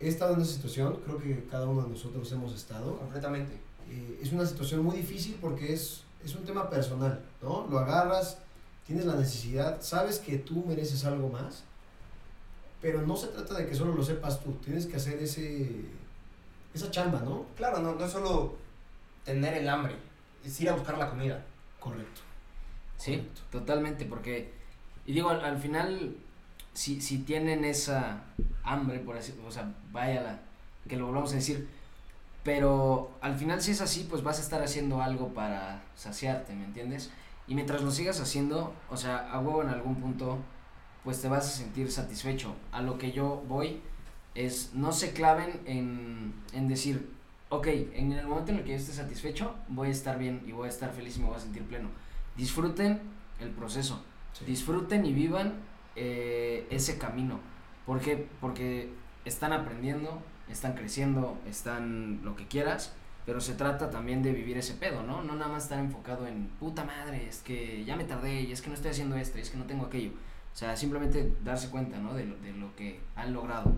he 0.00 0.08
estado 0.08 0.34
en 0.34 0.42
esa 0.42 0.52
situación, 0.52 1.00
creo 1.04 1.18
que 1.18 1.44
cada 1.50 1.66
uno 1.66 1.82
de 1.82 1.88
nosotros 1.90 2.30
hemos 2.32 2.54
estado. 2.54 2.96
Completamente. 2.98 3.52
Eh, 3.90 4.20
es 4.22 4.32
una 4.32 4.46
situación 4.46 4.82
muy 4.84 4.96
difícil 4.96 5.36
porque 5.40 5.72
es, 5.72 6.02
es 6.24 6.34
un 6.34 6.44
tema 6.44 6.68
personal, 6.68 7.22
¿no? 7.42 7.66
Lo 7.70 7.78
agarras, 7.78 8.38
tienes 8.86 9.06
la 9.06 9.14
necesidad, 9.16 9.80
sabes 9.80 10.18
que 10.18 10.38
tú 10.38 10.64
mereces 10.66 11.04
algo 11.04 11.28
más, 11.28 11.62
pero 12.80 13.02
no 13.02 13.16
se 13.16 13.28
trata 13.28 13.54
de 13.54 13.66
que 13.66 13.74
solo 13.74 13.94
lo 13.94 14.02
sepas 14.02 14.40
tú, 14.40 14.52
tienes 14.64 14.86
que 14.86 14.96
hacer 14.96 15.20
ese, 15.22 15.68
esa 16.74 16.90
chamba, 16.90 17.20
¿no? 17.20 17.46
Claro, 17.56 17.80
no, 17.80 17.94
no 17.94 18.04
es 18.04 18.12
solo 18.12 18.56
tener 19.24 19.54
el 19.54 19.68
hambre, 19.68 19.96
es 20.44 20.60
ir 20.60 20.68
a 20.70 20.74
buscar 20.74 20.96
la 20.98 21.10
comida. 21.10 21.44
Correcto. 21.80 22.20
Sí, 22.98 23.16
Correcto. 23.16 23.40
totalmente, 23.50 24.04
porque, 24.04 24.52
y 25.06 25.12
digo, 25.12 25.30
al, 25.30 25.44
al 25.44 25.58
final, 25.58 26.14
si, 26.78 27.00
si 27.00 27.18
tienen 27.18 27.64
esa 27.64 28.22
hambre, 28.62 29.00
por 29.00 29.16
así, 29.16 29.34
o 29.44 29.50
sea, 29.50 29.74
váyala, 29.90 30.38
que 30.88 30.96
lo 30.96 31.06
volvamos 31.06 31.32
a 31.32 31.34
decir, 31.34 31.68
pero 32.44 33.10
al 33.20 33.34
final 33.34 33.60
si 33.60 33.72
es 33.72 33.80
así, 33.80 34.06
pues 34.08 34.22
vas 34.22 34.38
a 34.38 34.42
estar 34.42 34.62
haciendo 34.62 35.02
algo 35.02 35.34
para 35.34 35.82
saciarte, 35.96 36.54
¿me 36.54 36.64
entiendes? 36.64 37.10
Y 37.48 37.56
mientras 37.56 37.82
lo 37.82 37.90
sigas 37.90 38.20
haciendo, 38.20 38.72
o 38.90 38.96
sea, 38.96 39.28
a 39.28 39.40
huevo 39.40 39.62
en 39.62 39.70
algún 39.70 39.96
punto, 39.96 40.38
pues 41.02 41.20
te 41.20 41.26
vas 41.26 41.46
a 41.46 41.50
sentir 41.50 41.90
satisfecho. 41.90 42.54
A 42.70 42.80
lo 42.80 42.96
que 42.96 43.10
yo 43.10 43.42
voy 43.48 43.80
es, 44.36 44.70
no 44.72 44.92
se 44.92 45.12
claven 45.12 45.60
en, 45.66 46.32
en 46.52 46.68
decir, 46.68 47.10
ok, 47.48 47.66
en 47.66 48.12
el 48.12 48.28
momento 48.28 48.52
en 48.52 48.58
el 48.58 48.64
que 48.64 48.70
yo 48.70 48.76
esté 48.76 48.92
satisfecho, 48.92 49.52
voy 49.66 49.88
a 49.88 49.90
estar 49.90 50.16
bien 50.16 50.44
y 50.46 50.52
voy 50.52 50.66
a 50.66 50.70
estar 50.70 50.92
feliz 50.92 51.16
y 51.16 51.22
me 51.22 51.26
voy 51.26 51.36
a 51.38 51.40
sentir 51.40 51.64
pleno. 51.64 51.88
Disfruten 52.36 53.00
el 53.40 53.50
proceso, 53.50 54.00
Sí. 54.32 54.44
disfruten 54.44 55.04
y 55.04 55.12
vivan 55.12 55.54
eh, 55.98 56.66
ese 56.70 56.98
camino. 56.98 57.40
¿Por 57.86 58.00
qué? 58.00 58.26
Porque 58.40 58.90
están 59.24 59.52
aprendiendo, 59.52 60.22
están 60.48 60.74
creciendo, 60.74 61.36
están 61.48 62.20
lo 62.24 62.36
que 62.36 62.46
quieras, 62.46 62.92
pero 63.26 63.40
se 63.40 63.54
trata 63.54 63.90
también 63.90 64.22
de 64.22 64.32
vivir 64.32 64.56
ese 64.56 64.74
pedo, 64.74 65.02
¿no? 65.02 65.22
No 65.22 65.34
nada 65.36 65.50
más 65.52 65.64
estar 65.64 65.78
enfocado 65.78 66.26
en 66.26 66.46
puta 66.60 66.84
madre, 66.84 67.26
es 67.28 67.38
que 67.42 67.84
ya 67.84 67.96
me 67.96 68.04
tardé, 68.04 68.42
y 68.42 68.52
es 68.52 68.62
que 68.62 68.68
no 68.68 68.74
estoy 68.74 68.90
haciendo 68.92 69.16
esto, 69.16 69.38
y 69.38 69.42
es 69.42 69.50
que 69.50 69.58
no 69.58 69.64
tengo 69.64 69.86
aquello. 69.86 70.12
O 70.54 70.56
sea, 70.56 70.76
simplemente 70.76 71.32
darse 71.44 71.68
cuenta, 71.68 71.98
¿no? 71.98 72.14
De 72.14 72.24
lo, 72.24 72.36
de 72.38 72.52
lo 72.52 72.74
que 72.76 73.00
han 73.16 73.32
logrado. 73.34 73.72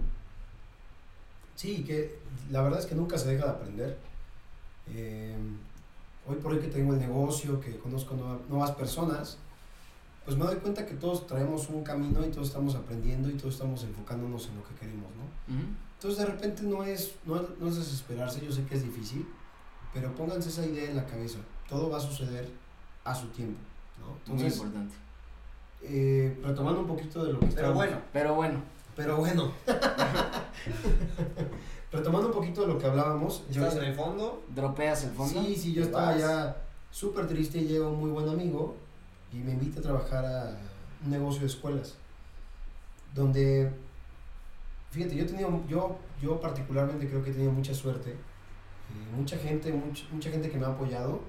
Sí, 1.56 1.85
que 1.85 2.18
la 2.50 2.62
verdad 2.62 2.78
es 2.80 2.87
que 2.87 2.94
nunca 2.94 3.18
se 3.18 3.30
deja 3.30 3.44
de 3.46 3.50
aprender. 3.50 3.98
Eh, 4.94 5.37
hoy 6.26 6.37
por 6.37 6.52
hoy 6.52 6.61
que 6.61 6.68
tengo 6.68 6.94
el 6.94 7.00
negocio, 7.00 7.61
que 7.61 7.76
conozco 7.76 8.14
nueva- 8.14 8.38
nuevas 8.48 8.70
personas, 8.72 9.38
pues 10.30 10.38
me 10.38 10.46
doy 10.46 10.56
cuenta 10.60 10.86
que 10.86 10.94
todos 10.94 11.26
traemos 11.26 11.68
un 11.70 11.82
camino 11.82 12.24
y 12.24 12.30
todos 12.30 12.46
estamos 12.46 12.76
aprendiendo 12.76 13.28
y 13.28 13.32
todos 13.32 13.54
estamos 13.54 13.82
enfocándonos 13.82 14.46
en 14.46 14.58
lo 14.58 14.62
que 14.62 14.74
queremos, 14.76 15.08
¿no? 15.16 15.24
Ujú. 15.52 15.64
Entonces 15.94 16.20
de 16.20 16.26
repente 16.26 16.62
no 16.62 16.84
es, 16.84 17.16
no, 17.26 17.42
no 17.58 17.66
es 17.66 17.74
desesperarse, 17.76 18.40
yo 18.46 18.52
sé 18.52 18.62
que 18.64 18.76
es 18.76 18.84
difícil, 18.84 19.26
pero 19.92 20.14
pónganse 20.14 20.50
esa 20.50 20.64
idea 20.64 20.88
en 20.88 20.94
la 20.94 21.04
cabeza, 21.04 21.40
todo 21.68 21.90
va 21.90 21.96
a 21.96 22.00
suceder 22.00 22.48
a 23.02 23.12
su 23.12 23.26
tiempo, 23.30 23.58
¿no? 23.98 24.06
Muy 24.32 24.44
Entonces, 24.44 24.56
importante. 24.58 24.94
eh, 25.82 26.38
retomando 26.44 26.80
un 26.82 26.86
poquito 26.86 27.24
de 27.24 27.32
lo 27.32 27.40
que 27.40 27.46
Pero 27.46 27.72
estábamos- 27.72 27.76
bueno, 27.76 27.98
Pero 28.12 28.34
bueno, 28.36 28.62
pero 28.94 29.16
bueno, 29.16 29.52
retomando 31.92 32.28
un 32.28 32.34
poquito 32.34 32.60
de 32.62 32.68
lo 32.68 32.78
que 32.78 32.86
hablábamos, 32.86 33.42
yo 33.50 33.62
estás 33.62 33.74
ya- 33.74 33.82
en 33.82 33.88
el 33.90 33.94
fondo. 33.96 34.44
dropeas 34.54 35.02
el 35.02 35.10
fondo. 35.10 35.42
Sí, 35.42 35.56
sí, 35.56 35.72
yo 35.72 35.82
estaba 35.82 36.12
vas. 36.12 36.20
ya 36.20 36.56
súper 36.92 37.26
triste 37.26 37.58
y 37.58 37.64
llega 37.66 37.88
un 37.88 37.98
muy 37.98 38.10
buen 38.10 38.28
amigo 38.28 38.76
y 39.32 39.36
me 39.38 39.52
invita 39.52 39.80
a 39.80 39.82
trabajar 39.82 40.24
a 40.24 40.56
un 41.04 41.10
negocio 41.10 41.40
de 41.40 41.46
escuelas. 41.46 41.96
Donde, 43.14 43.70
fíjate, 44.90 45.16
yo 45.16 45.26
tenido, 45.26 45.62
yo, 45.68 45.98
yo 46.22 46.40
particularmente 46.40 47.08
creo 47.08 47.22
que 47.22 47.30
he 47.30 47.32
tenido 47.32 47.52
mucha 47.52 47.74
suerte. 47.74 48.10
eh, 48.12 49.16
mucha 49.16 49.36
gente, 49.38 49.72
much- 49.72 50.08
mucha 50.10 50.30
gente 50.30 50.50
que 50.50 50.58
me 50.58 50.66
ha 50.66 50.70
apoyado 50.70 51.20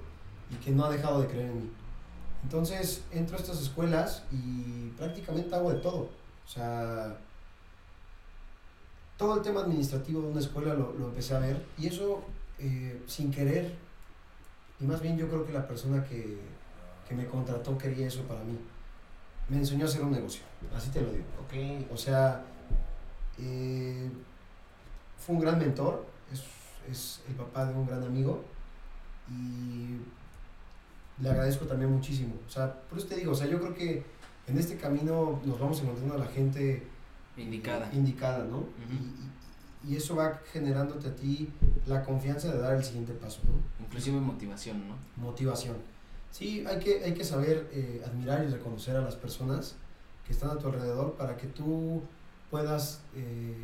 y 0.50 0.56
que 0.56 0.72
no 0.72 0.84
ha 0.84 0.90
dejado 0.90 1.22
de 1.22 1.28
creer 1.28 1.46
en 1.50 1.58
mí. 1.62 1.70
Entonces 2.42 3.04
entro 3.12 3.36
a 3.36 3.40
estas 3.40 3.60
escuelas 3.62 4.24
y 4.32 4.88
prácticamente 4.98 5.54
hago 5.54 5.72
de 5.72 5.78
todo. 5.80 6.10
O 6.44 6.48
sea, 6.48 7.16
todo 9.16 9.36
el 9.36 9.42
tema 9.42 9.60
administrativo 9.62 10.22
de 10.22 10.28
una 10.28 10.40
escuela 10.40 10.74
lo, 10.74 10.92
lo 10.94 11.08
empecé 11.08 11.34
a 11.34 11.38
ver 11.38 11.64
y 11.78 11.86
eso 11.86 12.22
eh, 12.58 13.00
sin 13.06 13.30
querer, 13.30 13.74
y 14.80 14.84
más 14.84 15.00
bien 15.00 15.16
yo 15.16 15.28
creo 15.28 15.46
que 15.46 15.52
la 15.52 15.66
persona 15.68 16.04
que, 16.04 16.40
que 17.12 17.22
me 17.22 17.26
contrató 17.26 17.76
quería 17.76 18.06
eso 18.06 18.22
para 18.22 18.42
mí. 18.42 18.58
Me 19.48 19.58
enseñó 19.58 19.84
a 19.84 19.88
hacer 19.88 20.02
un 20.02 20.12
negocio, 20.12 20.42
así 20.74 20.90
te 20.90 21.00
lo 21.02 21.10
digo. 21.12 21.24
Ok. 21.44 21.92
O 21.92 21.96
sea, 21.96 22.42
eh, 23.38 24.08
fue 25.18 25.34
un 25.36 25.40
gran 25.42 25.58
mentor, 25.58 26.06
es, 26.32 26.42
es 26.90 27.20
el 27.28 27.34
papá 27.34 27.66
de 27.66 27.74
un 27.74 27.86
gran 27.86 28.02
amigo 28.02 28.42
y 29.30 29.96
le 31.22 31.30
agradezco 31.30 31.66
también 31.66 31.90
muchísimo. 31.92 32.34
O 32.46 32.50
sea, 32.50 32.72
por 32.88 32.98
eso 32.98 33.08
te 33.08 33.16
digo, 33.16 33.32
o 33.32 33.34
sea, 33.34 33.46
yo 33.46 33.60
creo 33.60 33.74
que 33.74 34.04
en 34.46 34.58
este 34.58 34.76
camino 34.76 35.40
nos 35.44 35.60
vamos 35.60 35.80
encontrando 35.80 36.14
a 36.14 36.18
la 36.18 36.26
gente 36.26 36.86
Indicada. 37.36 37.90
indicada, 37.92 38.44
¿no? 38.44 38.64
Y- 38.90 39.32
y 39.84 39.96
eso 39.96 40.14
va 40.14 40.40
generándote 40.52 41.08
a 41.08 41.16
ti 41.16 41.50
la 41.86 42.04
confianza 42.04 42.52
de 42.52 42.58
dar 42.60 42.76
el 42.76 42.84
siguiente 42.84 43.12
paso, 43.14 43.40
¿no? 43.44 43.84
Inclusive 43.84 44.18
motivación, 44.20 44.80
¿no? 44.88 44.94
Motivación. 45.16 45.76
Sí, 46.32 46.64
hay 46.66 46.78
que, 46.78 47.04
hay 47.04 47.12
que 47.14 47.24
saber 47.24 47.68
eh, 47.72 48.02
admirar 48.04 48.42
y 48.44 48.48
reconocer 48.48 48.96
a 48.96 49.02
las 49.02 49.14
personas 49.16 49.76
que 50.26 50.32
están 50.32 50.50
a 50.50 50.58
tu 50.58 50.66
alrededor 50.68 51.12
para 51.12 51.36
que 51.36 51.46
tú 51.46 52.02
puedas 52.50 53.00
eh, 53.14 53.54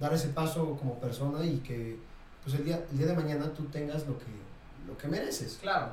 dar 0.00 0.12
ese 0.12 0.28
paso 0.28 0.76
como 0.76 0.98
persona 0.98 1.44
y 1.46 1.58
que 1.58 1.96
pues 2.42 2.56
el 2.56 2.64
día, 2.64 2.84
el 2.90 2.98
día 2.98 3.06
de 3.06 3.14
mañana 3.14 3.52
tú 3.54 3.64
tengas 3.66 4.06
lo 4.06 4.18
que, 4.18 4.24
lo 4.86 4.98
que 4.98 5.08
mereces. 5.08 5.58
Claro. 5.62 5.92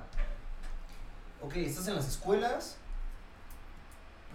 Ok, 1.42 1.56
estás 1.58 1.88
en 1.88 1.96
las 1.96 2.08
escuelas. 2.08 2.78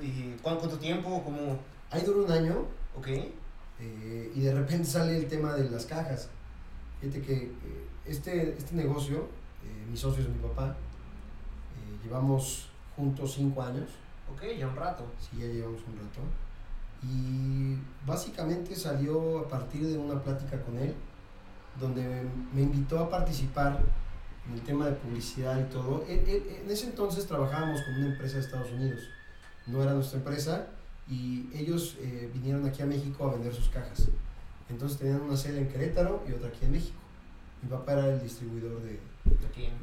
¿Y 0.00 0.32
cuánto, 0.42 0.68
tiempo? 0.78 1.22
¿Cómo? 1.24 1.58
Ahí 1.90 2.02
dura 2.02 2.20
un 2.26 2.32
año 2.32 2.64
Ok. 2.96 3.08
eh, 3.08 4.32
y 4.34 4.40
de 4.40 4.54
repente 4.54 4.84
sale 4.84 5.16
el 5.16 5.26
tema 5.26 5.54
de 5.54 5.68
las 5.68 5.86
cajas. 5.86 6.28
Fíjate 7.00 7.22
que 7.22 7.34
eh, 7.34 7.50
este, 8.06 8.56
este 8.56 8.74
negocio, 8.74 9.28
eh, 9.64 9.86
mi 9.90 9.96
socio 9.96 10.22
es 10.22 10.28
mi 10.28 10.38
papá, 10.38 10.76
llevamos 12.06 12.68
juntos 12.96 13.34
cinco 13.34 13.62
años. 13.62 13.90
Ok, 14.32 14.42
ya 14.58 14.66
un 14.68 14.76
rato. 14.76 15.04
Sí, 15.20 15.38
ya 15.40 15.46
llevamos 15.46 15.80
un 15.86 15.96
rato. 15.96 16.20
Y 17.02 17.78
básicamente 18.06 18.74
salió 18.74 19.40
a 19.40 19.48
partir 19.48 19.86
de 19.86 19.98
una 19.98 20.20
plática 20.22 20.60
con 20.62 20.78
él, 20.78 20.94
donde 21.78 22.22
me 22.54 22.62
invitó 22.62 22.98
a 23.00 23.10
participar 23.10 23.80
en 24.48 24.54
el 24.54 24.60
tema 24.62 24.86
de 24.86 24.92
publicidad 24.92 25.58
y 25.60 25.64
todo. 25.64 26.04
Él- 26.08 26.24
él- 26.26 26.60
en 26.64 26.70
ese 26.70 26.86
entonces 26.86 27.26
trabajábamos 27.26 27.82
con 27.82 27.94
una 27.96 28.06
empresa 28.06 28.36
de 28.36 28.42
Estados 28.42 28.70
Unidos, 28.72 29.00
no 29.66 29.82
era 29.82 29.92
nuestra 29.92 30.18
empresa, 30.18 30.66
y 31.08 31.48
ellos 31.54 31.96
eh, 32.00 32.30
vinieron 32.32 32.64
aquí 32.66 32.82
a 32.82 32.86
México 32.86 33.28
a 33.28 33.32
vender 33.32 33.54
sus 33.54 33.68
cajas. 33.68 34.08
Entonces 34.68 34.98
tenían 34.98 35.20
una 35.20 35.36
sede 35.36 35.58
en 35.60 35.68
Querétaro 35.68 36.24
y 36.28 36.32
otra 36.32 36.48
aquí 36.48 36.64
en 36.64 36.72
México. 36.72 36.98
Mi 37.62 37.68
papá 37.68 37.92
era 37.92 38.08
el 38.08 38.20
distribuidor 38.22 38.80
de, 38.82 38.98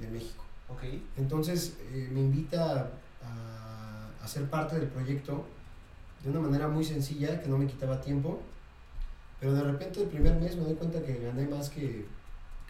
de 0.02 0.08
México. 0.12 0.43
Ok. 0.74 0.84
Entonces 1.18 1.78
eh, 1.92 2.10
me 2.12 2.22
invita 2.22 2.90
a, 3.24 4.10
a 4.24 4.28
ser 4.28 4.50
parte 4.50 4.78
del 4.80 4.88
proyecto 4.90 5.46
de 6.24 6.30
una 6.30 6.40
manera 6.40 6.68
muy 6.68 6.84
sencilla, 6.86 7.42
que 7.42 7.50
no 7.50 7.58
me 7.58 7.68
quitaba 7.68 8.00
tiempo. 8.02 8.42
Pero 9.40 9.54
de 9.54 9.64
repente 9.64 10.02
el 10.02 10.08
primer 10.08 10.36
mes 10.40 10.56
me 10.56 10.64
doy 10.64 10.76
cuenta 10.76 11.02
que 11.02 11.20
gané 11.20 11.46
más 11.48 11.70
que, 11.70 12.06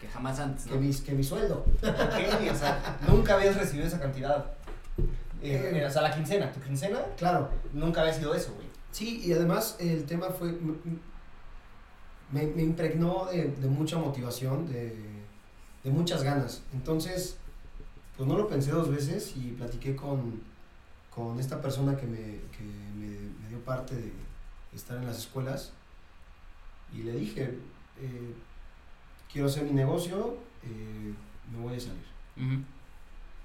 Que 0.00 0.08
jamás 0.08 0.40
antes, 0.40 0.64
que, 0.66 0.74
mis, 0.76 1.00
que 1.02 1.12
mi 1.12 1.22
sueldo. 1.22 1.64
O 1.82 2.56
sea, 2.56 2.98
nunca 3.08 3.34
habías 3.34 3.56
recibido 3.56 3.86
esa 3.86 4.00
cantidad. 4.00 4.44
Eh, 5.40 5.70
Eh. 5.74 5.86
o 5.86 5.90
sea, 5.90 6.02
la 6.02 6.10
quincena, 6.14 6.50
tu 6.50 6.60
quincena, 6.60 7.00
Claro, 7.16 7.48
nunca 7.72 8.00
había 8.00 8.12
sido 8.14 8.34
eso, 8.34 8.52
güey. 8.54 8.66
sí, 8.90 9.20
y 9.24 9.32
además 9.32 9.76
el 9.78 10.04
tema 10.04 10.30
fue... 10.30 10.58
Me, 12.32 12.46
me 12.46 12.62
impregnó 12.62 13.26
de, 13.26 13.44
de 13.48 13.68
mucha 13.68 13.98
motivación, 13.98 14.66
de, 14.66 14.96
de 15.84 15.90
muchas 15.90 16.22
ganas. 16.24 16.62
Entonces, 16.72 17.36
pues 18.16 18.28
no 18.28 18.36
lo 18.36 18.48
pensé 18.48 18.70
dos 18.70 18.90
veces 18.90 19.34
y 19.36 19.50
platiqué 19.52 19.96
con, 19.96 20.40
con 21.14 21.38
esta 21.40 21.60
persona 21.60 21.96
que, 21.96 22.06
me, 22.06 22.18
que 22.56 22.62
me, 22.96 23.08
me 23.42 23.48
dio 23.48 23.58
parte 23.64 23.94
de 23.96 24.12
estar 24.74 24.96
en 24.96 25.06
las 25.06 25.18
escuelas 25.18 25.72
y 26.92 27.02
le 27.02 27.12
dije, 27.12 27.58
eh, 28.00 28.34
quiero 29.32 29.48
hacer 29.48 29.64
mi 29.64 29.72
negocio, 29.72 30.36
eh, 30.62 31.12
me 31.52 31.58
voy 31.62 31.76
a 31.76 31.80
salir. 31.80 32.64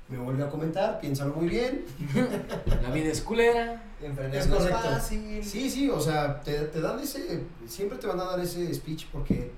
Me 0.08 0.18
volvió 0.18 0.46
a 0.46 0.50
comentar, 0.50 1.00
piénsalo 1.00 1.34
muy 1.36 1.48
bien. 1.48 1.86
La 2.82 2.90
vida 2.90 3.10
es 3.12 3.22
culera. 3.22 3.84
Emprender 4.02 4.40
Es 4.42 4.48
correcto. 4.48 4.80
fácil. 4.80 5.44
Sí, 5.44 5.70
sí, 5.70 5.88
o 5.90 6.00
sea, 6.00 6.42
te, 6.42 6.54
te 6.66 6.82
dan 6.82 7.00
ese, 7.00 7.44
siempre 7.68 7.98
te 8.00 8.08
van 8.08 8.20
a 8.20 8.24
dar 8.26 8.40
ese 8.40 8.74
speech 8.74 9.06
porque, 9.12 9.52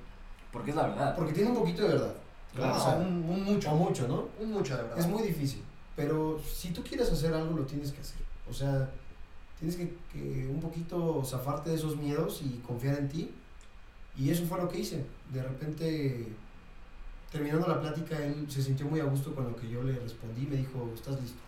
Porque 0.52 0.72
es 0.72 0.76
la 0.76 0.88
verdad. 0.88 1.16
porque 1.16 1.32
tiene 1.32 1.52
un 1.52 1.56
poquito 1.58 1.84
de 1.84 1.90
verdad. 1.90 2.14
Claro, 2.56 2.76
O 2.76 2.80
sea, 2.80 2.96
un, 2.96 3.24
un 3.30 3.44
mucho. 3.44 3.72
o 3.72 3.76
mucho, 3.76 4.08
¿no? 4.08 4.28
Un 4.40 4.52
mucho, 4.52 4.76
de 4.76 4.84
verdad. 4.84 5.00
Es 5.00 5.08
muy 5.08 5.24
difícil, 5.24 5.62
pero 5.96 6.40
si 6.44 6.72
tú 6.72 6.84
quieres 6.84 7.10
hacer 7.12 7.34
algo, 7.34 7.58
lo 7.58 7.66
tienes 7.66 7.92
que 7.92 8.02
hacer. 8.02 8.18
O 8.50 8.54
sea, 8.54 8.90
tienes 9.58 9.78
que, 9.78 9.96
que 10.12 10.48
un 10.48 10.60
poquito 10.60 11.24
zafarte 11.24 11.70
de 11.70 11.76
esos 11.78 11.96
miedos 11.96 12.42
y 12.44 12.58
confiar 12.68 12.98
en 12.98 13.10
ti. 13.10 13.32
Y 14.18 14.30
eso 14.30 14.46
fue 14.46 14.58
lo 14.58 14.68
que 14.68 14.80
hice. 14.80 15.06
De 15.32 15.42
repente, 15.42 16.28
terminando 17.32 17.68
la 17.68 17.80
plática, 17.80 18.18
él 18.22 18.46
se 18.50 18.62
sintió 18.62 18.86
muy 18.86 19.00
a 19.00 19.06
gusto 19.06 19.34
con 19.34 19.46
lo 19.46 19.56
que 19.56 19.70
yo 19.70 19.82
le 19.84 19.98
respondí. 19.98 20.46
Me 20.46 20.58
dijo, 20.58 20.92
estás 20.94 21.22
listo. 21.22 21.40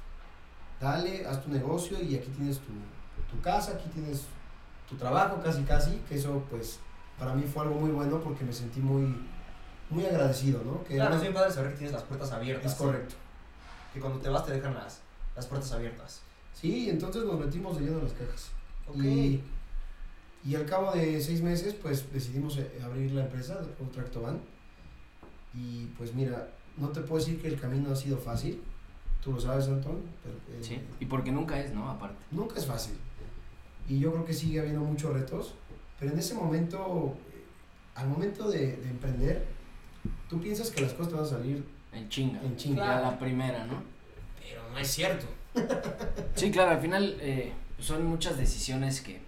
Dale, 0.79 1.25
haz 1.25 1.43
tu 1.43 1.51
negocio 1.51 2.01
y 2.01 2.15
aquí 2.15 2.29
tienes 2.29 2.59
tu, 2.59 2.71
tu 3.35 3.41
casa, 3.41 3.73
aquí 3.73 3.89
tienes 3.89 4.23
tu 4.87 4.95
trabajo, 4.95 5.41
casi, 5.43 5.63
casi. 5.63 5.97
Que 6.07 6.15
eso, 6.15 6.41
pues, 6.49 6.79
para 7.19 7.33
mí 7.33 7.43
fue 7.43 7.63
algo 7.63 7.75
muy 7.75 7.91
bueno 7.91 8.21
porque 8.21 8.45
me 8.45 8.53
sentí 8.53 8.79
muy, 8.79 9.13
muy 9.93 10.05
agradecido, 10.05 10.61
¿no? 10.63 10.83
Que 10.83 10.95
Claro, 10.95 11.15
es 11.15 11.21
bien 11.21 11.33
padre 11.33 11.51
saber 11.51 11.71
que 11.71 11.77
tienes 11.77 11.93
las 11.93 12.03
puertas 12.03 12.31
abiertas. 12.31 12.71
es 12.71 12.77
correcto. 12.77 13.15
Que 13.93 13.99
cuando 13.99 14.19
te 14.19 14.29
vas 14.29 14.45
te 14.45 14.53
dejan 14.53 14.73
las, 14.73 15.01
las 15.35 15.45
puertas 15.47 15.71
abiertas. 15.71 16.21
Sí, 16.53 16.89
entonces 16.89 17.23
nos 17.23 17.39
metimos 17.39 17.77
de 17.77 17.85
lleno 17.85 17.97
en 17.99 18.03
las 18.05 18.13
cajas. 18.13 18.49
Ok. 18.87 18.97
Y, 19.03 19.41
y 20.45 20.55
al 20.55 20.65
cabo 20.65 20.91
de 20.91 21.21
seis 21.21 21.41
meses, 21.41 21.73
pues 21.75 22.11
decidimos 22.11 22.57
eh, 22.57 22.81
abrir 22.83 23.11
la 23.11 23.23
empresa, 23.25 23.59
un 23.79 23.91
Tractoban. 23.91 24.39
Y 25.53 25.85
pues 25.97 26.13
mira, 26.13 26.49
no 26.77 26.89
te 26.89 27.01
puedo 27.01 27.23
decir 27.23 27.41
que 27.41 27.47
el 27.47 27.59
camino 27.59 27.91
ha 27.91 27.95
sido 27.95 28.17
fácil, 28.17 28.61
tú 29.23 29.33
lo 29.33 29.39
sabes, 29.39 29.67
Antón, 29.67 30.01
pero 30.23 30.35
eh, 30.49 30.63
Sí. 30.63 30.81
Y 30.99 31.05
porque 31.05 31.31
nunca 31.31 31.59
es, 31.59 31.73
¿no? 31.73 31.89
Aparte. 31.89 32.17
nunca 32.31 32.59
es 32.59 32.65
fácil. 32.65 32.95
Y 33.87 33.99
yo 33.99 34.11
creo 34.11 34.25
que 34.25 34.33
sigue 34.33 34.59
habiendo 34.59 34.81
muchos 34.81 35.13
retos, 35.13 35.53
pero 35.99 36.11
en 36.11 36.19
ese 36.19 36.33
momento, 36.33 37.15
eh, 37.33 37.43
al 37.95 38.07
momento 38.07 38.49
de, 38.49 38.77
de 38.77 38.89
emprender, 38.89 39.45
tú 40.29 40.39
piensas 40.41 40.71
que 40.71 40.81
las 40.81 40.93
cosas 40.93 41.09
te 41.09 41.15
van 41.15 41.25
a 41.25 41.27
salir 41.27 41.63
En 41.91 42.09
chinga. 42.09 42.41
en 42.41 42.55
chinga. 42.57 42.85
Ya 42.85 43.01
la 43.01 43.19
primera, 43.19 43.65
¿no? 43.65 43.81
Pero 44.41 44.61
no 44.71 44.77
es 44.77 44.87
cierto. 44.89 45.25
Sí, 46.35 46.49
claro, 46.51 46.71
al 46.71 46.81
final 46.81 47.17
eh, 47.21 47.53
son 47.79 48.05
muchas 48.05 48.37
decisiones 48.37 49.01
que, 49.01 49.21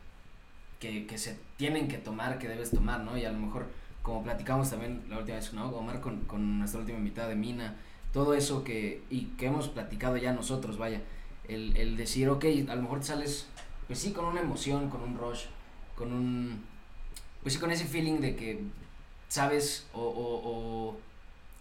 que, 0.79 1.05
que 1.05 1.17
se 1.19 1.37
tienen 1.55 1.87
que 1.87 1.97
tomar, 1.99 2.39
que 2.39 2.47
debes 2.47 2.71
tomar, 2.71 3.01
¿no? 3.01 3.15
Y 3.17 3.25
a 3.25 3.31
lo 3.31 3.37
mejor 3.37 3.67
como 4.01 4.23
platicamos 4.23 4.69
también 4.69 5.03
la 5.09 5.19
última 5.19 5.37
vez, 5.37 5.53
¿no? 5.53 5.69
Omar 5.69 6.01
con, 6.01 6.21
con 6.21 6.59
nuestra 6.59 6.79
última 6.79 6.97
invitada 6.97 7.29
de 7.29 7.35
Mina, 7.35 7.75
todo 8.13 8.33
eso 8.33 8.63
que, 8.63 9.03
y 9.09 9.25
que 9.37 9.47
hemos 9.47 9.67
platicado 9.69 10.17
ya 10.17 10.31
nosotros, 10.33 10.77
vaya, 10.77 11.01
el, 11.47 11.75
el 11.77 11.95
decir, 11.97 12.29
ok, 12.29 12.45
a 12.69 12.75
lo 12.75 12.81
mejor 12.81 12.99
te 12.99 13.05
sales, 13.07 13.47
pues 13.87 13.99
sí, 13.99 14.11
con 14.11 14.25
una 14.25 14.41
emoción, 14.41 14.89
con 14.89 15.01
un 15.01 15.17
rush, 15.17 15.45
con 15.95 16.11
un, 16.11 16.63
pues 17.43 17.53
sí, 17.55 17.59
con 17.59 17.71
ese 17.71 17.85
feeling 17.85 18.19
de 18.19 18.35
que 18.35 18.61
sabes 19.35 19.87
o, 19.93 20.01
o, 20.01 20.41
o 20.43 20.97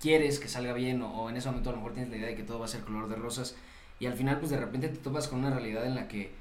quieres 0.01 0.39
que 0.39 0.49
salga 0.49 0.73
bien 0.73 1.03
o, 1.03 1.09
o 1.23 1.31
en 1.31 1.37
ese 1.37 1.49
momento 1.49 1.71
a 1.71 1.73
lo 1.73 1.79
mejor 1.79 1.95
tienes 1.95 2.11
la 2.11 2.19
idea 2.19 2.29
de 2.29 2.37
que 2.37 2.43
todo 2.43 2.59
va 2.61 2.67
a 2.67 2.69
ser 2.69 2.83
color 2.83 3.09
de 3.09 3.17
rosas 3.17 3.57
y 3.99 4.07
al 4.07 4.15
final 4.15 4.39
pues 4.39 4.51
de 4.51 4.59
repente 4.59 4.89
te 4.89 4.97
topas 4.97 5.29
con 5.29 5.41
una 5.41 5.51
realidad 5.51 5.85
en 5.87 5.95
la 5.95 6.09
que 6.09 6.33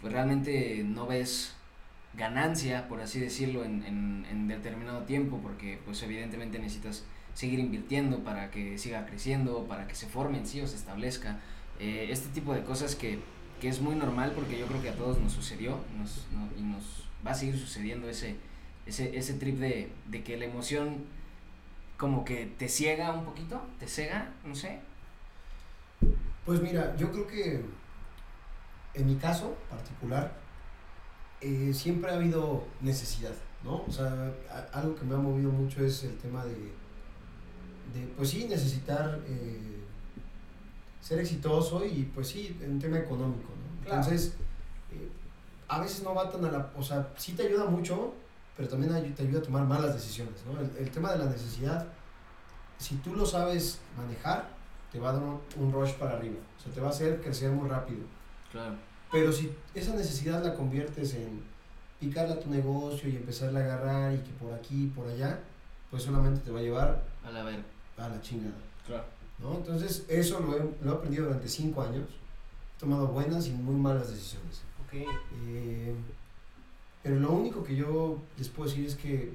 pues 0.00 0.12
realmente 0.12 0.82
no 0.84 1.06
ves 1.06 1.54
ganancia, 2.14 2.88
por 2.88 3.00
así 3.00 3.20
decirlo, 3.20 3.64
en, 3.64 3.84
en, 3.84 4.26
en 4.30 4.48
determinado 4.48 5.02
tiempo, 5.02 5.38
porque 5.42 5.78
pues 5.84 6.02
evidentemente 6.02 6.58
necesitas 6.58 7.04
seguir 7.34 7.58
invirtiendo 7.58 8.20
para 8.20 8.50
que 8.50 8.78
siga 8.78 9.04
creciendo, 9.06 9.64
para 9.68 9.86
que 9.86 9.94
se 9.94 10.06
forme 10.06 10.38
en 10.38 10.46
sí 10.46 10.60
o 10.60 10.66
se 10.66 10.76
establezca. 10.76 11.38
Eh, 11.78 12.08
este 12.10 12.28
tipo 12.30 12.54
de 12.54 12.62
cosas 12.62 12.94
que, 12.94 13.18
que 13.60 13.68
es 13.68 13.80
muy 13.80 13.94
normal 13.94 14.32
porque 14.34 14.58
yo 14.58 14.66
creo 14.66 14.82
que 14.82 14.88
a 14.88 14.94
todos 14.94 15.18
nos 15.18 15.32
sucedió 15.32 15.78
nos, 15.98 16.26
no, 16.32 16.48
y 16.58 16.62
nos 16.62 17.04
va 17.26 17.32
a 17.32 17.34
seguir 17.34 17.58
sucediendo 17.58 18.08
ese, 18.08 18.36
ese, 18.86 19.16
ese 19.16 19.34
trip 19.34 19.58
de, 19.58 19.92
de 20.08 20.22
que 20.24 20.36
la 20.36 20.44
emoción 20.46 21.04
como 21.96 22.24
que 22.24 22.46
te 22.58 22.68
ciega 22.68 23.12
un 23.12 23.24
poquito, 23.24 23.60
te 23.78 23.86
cega, 23.88 24.32
no 24.44 24.54
sé. 24.54 24.80
Pues 26.44 26.60
mira, 26.62 26.94
yo 26.96 27.10
creo 27.10 27.26
que 27.26 27.64
en 28.94 29.06
mi 29.06 29.16
caso 29.16 29.56
particular, 29.68 30.32
eh, 31.40 31.72
siempre 31.74 32.10
ha 32.10 32.14
habido 32.14 32.64
necesidad, 32.80 33.34
¿no? 33.64 33.82
O 33.86 33.90
sea, 33.90 34.32
a- 34.50 34.78
algo 34.78 34.94
que 34.94 35.04
me 35.04 35.14
ha 35.14 35.18
movido 35.18 35.50
mucho 35.50 35.84
es 35.84 36.04
el 36.04 36.16
tema 36.18 36.44
de, 36.44 36.54
de 36.54 38.06
pues 38.16 38.30
sí, 38.30 38.46
necesitar 38.48 39.20
eh, 39.26 39.80
ser 41.00 41.18
exitoso 41.20 41.84
y 41.84 42.04
pues 42.14 42.28
sí, 42.28 42.56
en 42.62 42.78
tema 42.78 42.98
económico, 42.98 43.50
¿no? 43.50 43.84
Claro. 43.84 44.02
Entonces, 44.02 44.34
eh, 44.92 45.08
a 45.68 45.80
veces 45.80 46.02
no 46.02 46.14
va 46.14 46.30
tan 46.30 46.44
a 46.44 46.50
la, 46.50 46.72
o 46.76 46.82
sea, 46.82 47.12
sí 47.16 47.32
te 47.32 47.46
ayuda 47.46 47.66
mucho, 47.66 48.14
pero 48.56 48.68
también 48.68 49.14
te 49.14 49.22
ayuda 49.22 49.40
a 49.40 49.42
tomar 49.42 49.64
malas 49.64 49.94
decisiones, 49.94 50.34
¿no? 50.46 50.58
El, 50.60 50.70
el 50.78 50.90
tema 50.90 51.12
de 51.12 51.18
la 51.18 51.26
necesidad, 51.26 51.86
si 52.78 52.96
tú 52.96 53.14
lo 53.14 53.26
sabes 53.26 53.80
manejar, 53.96 54.48
te 54.90 54.98
va 54.98 55.10
a 55.10 55.12
dar 55.14 55.22
un, 55.22 55.72
rush 55.72 55.92
para 55.94 56.16
arriba, 56.16 56.36
o 56.58 56.62
sea, 56.62 56.72
te 56.72 56.80
va 56.80 56.88
a 56.88 56.90
hacer 56.90 57.20
crecer 57.20 57.50
muy 57.50 57.68
rápido. 57.68 58.00
Claro. 58.50 58.74
Pero 59.12 59.32
si 59.32 59.54
esa 59.74 59.94
necesidad 59.94 60.42
la 60.42 60.54
conviertes 60.54 61.14
en 61.14 61.42
picarle 62.00 62.34
a 62.34 62.40
tu 62.40 62.50
negocio 62.50 63.08
y 63.08 63.16
empezarle 63.16 63.60
a 63.60 63.64
agarrar 63.64 64.14
y 64.14 64.18
que 64.18 64.30
por 64.32 64.52
aquí, 64.52 64.92
por 64.94 65.08
allá, 65.08 65.38
pues 65.90 66.02
solamente 66.02 66.40
te 66.40 66.50
va 66.50 66.60
a 66.60 66.62
llevar 66.62 67.04
A 67.24 67.30
la 67.30 67.44
ver. 67.44 67.62
a 67.98 68.08
la 68.08 68.20
chingada. 68.20 68.56
Claro. 68.86 69.04
¿no? 69.38 69.56
Entonces, 69.56 70.04
eso 70.08 70.40
lo 70.40 70.56
he, 70.56 70.84
lo 70.84 70.92
he 70.92 70.94
aprendido 70.96 71.26
durante 71.26 71.48
cinco 71.48 71.82
años. 71.82 72.04
He 72.76 72.80
tomado 72.80 73.08
buenas 73.08 73.46
y 73.46 73.52
muy 73.52 73.76
malas 73.76 74.10
decisiones. 74.10 74.62
Ok. 74.84 74.94
Eh, 75.46 75.94
pero 77.06 77.20
lo 77.20 77.30
único 77.30 77.62
que 77.62 77.76
yo 77.76 78.18
les 78.36 78.48
puedo 78.48 78.68
decir 78.68 78.84
es 78.84 78.96
que 78.96 79.32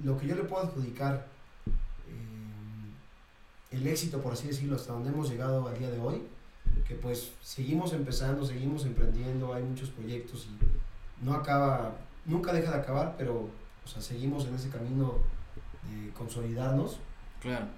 lo 0.00 0.18
que 0.18 0.26
yo 0.26 0.34
le 0.36 0.42
puedo 0.42 0.62
adjudicar 0.62 1.26
eh, 2.06 3.74
el 3.74 3.86
éxito, 3.86 4.20
por 4.20 4.34
así 4.34 4.48
decirlo, 4.48 4.76
hasta 4.76 4.92
donde 4.92 5.08
hemos 5.08 5.30
llegado 5.30 5.66
al 5.66 5.78
día 5.78 5.88
de 5.90 5.98
hoy, 5.98 6.22
que 6.86 6.94
pues 6.96 7.32
seguimos 7.40 7.94
empezando, 7.94 8.44
seguimos 8.44 8.84
emprendiendo, 8.84 9.54
hay 9.54 9.62
muchos 9.62 9.88
proyectos 9.88 10.46
y 10.50 11.24
no 11.24 11.32
acaba, 11.32 11.96
nunca 12.26 12.52
deja 12.52 12.72
de 12.72 12.80
acabar, 12.82 13.14
pero 13.16 13.48
o 13.84 13.88
sea, 13.88 14.02
seguimos 14.02 14.44
en 14.44 14.56
ese 14.56 14.68
camino 14.68 15.14
de 15.90 16.10
consolidarnos, 16.10 16.98
Claro. 17.40 17.68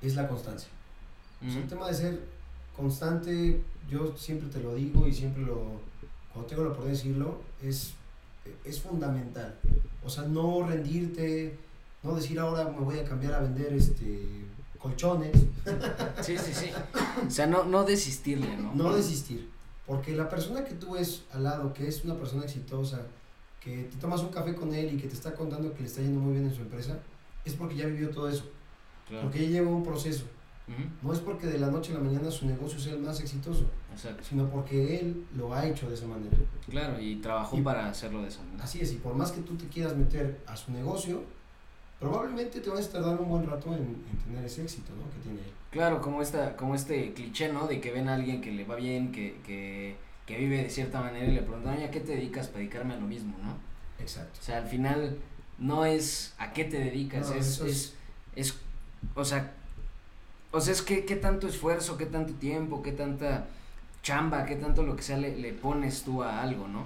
es 0.00 0.14
la 0.14 0.28
constancia. 0.28 0.68
O 1.44 1.50
sea, 1.50 1.60
el 1.60 1.68
tema 1.68 1.88
de 1.88 1.94
ser 1.94 2.20
constante, 2.76 3.64
yo 3.88 4.16
siempre 4.16 4.48
te 4.48 4.60
lo 4.60 4.76
digo 4.76 5.08
y 5.08 5.12
siempre 5.12 5.42
lo, 5.42 5.90
cuando 6.32 6.48
tengo 6.48 6.62
la 6.64 6.70
oportunidad 6.70 6.98
de 7.00 7.08
decirlo, 7.08 7.40
es, 7.62 7.92
es 8.64 8.80
fundamental. 8.80 9.56
O 10.04 10.08
sea, 10.08 10.24
no 10.24 10.66
rendirte, 10.66 11.56
no 12.02 12.14
decir 12.14 12.38
ahora 12.40 12.64
me 12.70 12.80
voy 12.84 12.98
a 12.98 13.04
cambiar 13.04 13.34
a 13.34 13.40
vender 13.40 13.72
este 13.74 14.44
colchones, 14.78 15.32
Sí, 16.22 16.38
sí, 16.38 16.52
sí. 16.54 16.70
O 17.26 17.30
sea, 17.30 17.46
no, 17.46 17.64
no 17.64 17.84
desistirle, 17.84 18.56
¿no? 18.56 18.72
no 18.74 18.94
desistir. 18.94 19.50
Porque 19.86 20.14
la 20.16 20.28
persona 20.28 20.64
que 20.64 20.74
tú 20.74 20.92
ves 20.92 21.24
al 21.32 21.42
lado, 21.44 21.74
que 21.74 21.86
es 21.86 22.02
una 22.04 22.14
persona 22.14 22.44
exitosa, 22.44 23.02
que 23.60 23.82
te 23.84 23.96
tomas 23.98 24.22
un 24.22 24.28
café 24.30 24.54
con 24.54 24.72
él 24.72 24.94
y 24.94 24.96
que 24.96 25.06
te 25.06 25.14
está 25.14 25.34
contando 25.34 25.74
que 25.74 25.80
le 25.82 25.86
está 25.86 26.00
yendo 26.00 26.18
muy 26.20 26.32
bien 26.32 26.46
en 26.46 26.54
su 26.54 26.62
empresa, 26.62 26.98
es 27.44 27.52
porque 27.54 27.76
ya 27.76 27.86
vivió 27.86 28.08
todo 28.10 28.28
eso, 28.30 28.44
Claro. 29.06 29.24
porque 29.24 29.40
ya 29.44 29.48
lleva 29.50 29.70
un 29.70 29.82
proceso. 29.84 30.24
No 31.02 31.12
es 31.12 31.18
porque 31.20 31.46
de 31.46 31.58
la 31.58 31.68
noche 31.70 31.92
a 31.92 31.94
la 31.94 32.00
mañana 32.04 32.30
su 32.30 32.46
negocio 32.46 32.78
sea 32.78 32.92
el 32.94 33.00
más 33.00 33.20
exitoso, 33.20 33.64
Exacto. 33.92 34.22
sino 34.28 34.48
porque 34.48 34.98
él 35.00 35.24
lo 35.36 35.52
ha 35.54 35.66
hecho 35.66 35.88
de 35.88 35.94
esa 35.94 36.06
manera. 36.06 36.36
Claro, 36.68 37.00
y 37.00 37.16
trabajó 37.16 37.58
Y- 37.58 37.62
para 37.62 37.88
hacerlo 37.88 38.22
de 38.22 38.28
esa 38.28 38.42
manera. 38.44 38.64
Así 38.64 38.80
es, 38.80 38.92
y 38.92 38.96
por 38.96 39.14
más 39.14 39.32
que 39.32 39.40
tú 39.40 39.56
te 39.56 39.66
quieras 39.66 39.96
meter 39.96 40.40
a 40.46 40.56
su 40.56 40.70
negocio, 40.72 41.22
probablemente 41.98 42.60
te 42.60 42.70
vas 42.70 42.86
a 42.86 42.92
tardar 42.92 43.20
un 43.20 43.28
buen 43.28 43.46
rato 43.46 43.74
en, 43.74 43.82
en 43.82 44.18
tener 44.24 44.44
ese 44.44 44.62
éxito 44.62 44.92
¿no? 44.96 45.10
que 45.14 45.18
tiene 45.22 45.38
él. 45.40 45.52
Claro, 45.70 46.00
como 46.00 46.22
esta, 46.22 46.56
como 46.56 46.74
este 46.74 47.12
cliché, 47.12 47.52
¿no? 47.52 47.66
De 47.66 47.80
que 47.80 47.92
ven 47.92 48.08
a 48.08 48.14
alguien 48.14 48.40
que 48.40 48.50
le 48.52 48.64
va 48.64 48.76
bien, 48.76 49.12
que, 49.12 49.38
que, 49.46 49.96
que 50.26 50.38
vive 50.38 50.62
de 50.64 50.70
cierta 50.70 51.00
manera 51.00 51.26
y 51.26 51.32
le 51.34 51.42
preguntan, 51.42 51.76
oye, 51.76 51.84
¿a 51.86 51.90
qué 51.90 52.00
te 52.00 52.12
dedicas 52.14 52.46
para 52.48 52.60
dedicarme 52.60 52.94
a 52.94 52.96
lo 52.98 53.06
mismo, 53.06 53.34
no? 53.42 53.54
Exacto. 54.02 54.38
O 54.40 54.42
sea, 54.44 54.58
al 54.58 54.66
final 54.66 55.16
no 55.58 55.84
es 55.84 56.34
a 56.38 56.52
qué 56.52 56.64
te 56.64 56.78
dedicas, 56.78 57.28
No, 57.28 57.34
es, 57.36 57.46
es, 57.46 57.60
es- 57.60 57.94
es, 58.36 58.54
o 59.14 59.24
sea, 59.24 59.52
o 60.52 60.60
sea, 60.60 60.72
es 60.72 60.82
que, 60.82 61.04
qué 61.04 61.16
tanto 61.16 61.46
esfuerzo, 61.46 61.96
qué 61.96 62.06
tanto 62.06 62.32
tiempo, 62.34 62.82
qué 62.82 62.92
tanta 62.92 63.46
chamba, 64.02 64.46
qué 64.46 64.56
tanto 64.56 64.82
lo 64.82 64.96
que 64.96 65.02
sea 65.02 65.16
le, 65.18 65.36
le 65.36 65.52
pones 65.52 66.02
tú 66.02 66.22
a 66.22 66.40
algo, 66.42 66.66
¿no? 66.68 66.84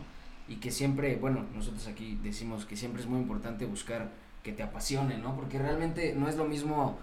Y 0.49 0.57
que 0.57 0.71
siempre, 0.71 1.17
bueno, 1.17 1.45
nosotros 1.55 1.87
aquí 1.87 2.19
decimos 2.23 2.67
que 2.67 2.77
siempre 2.77 3.01
es 3.03 3.09
muy 3.09 3.21
importante 3.21 3.65
buscar 3.67 4.11
que 4.43 4.53
te 4.53 4.63
apasione, 4.63 5.17
¿no? 5.19 5.35
Porque 5.37 5.59
realmente 5.59 6.15
no 6.15 6.29
es 6.29 6.37
lo 6.37 6.45
mismo 6.45 6.99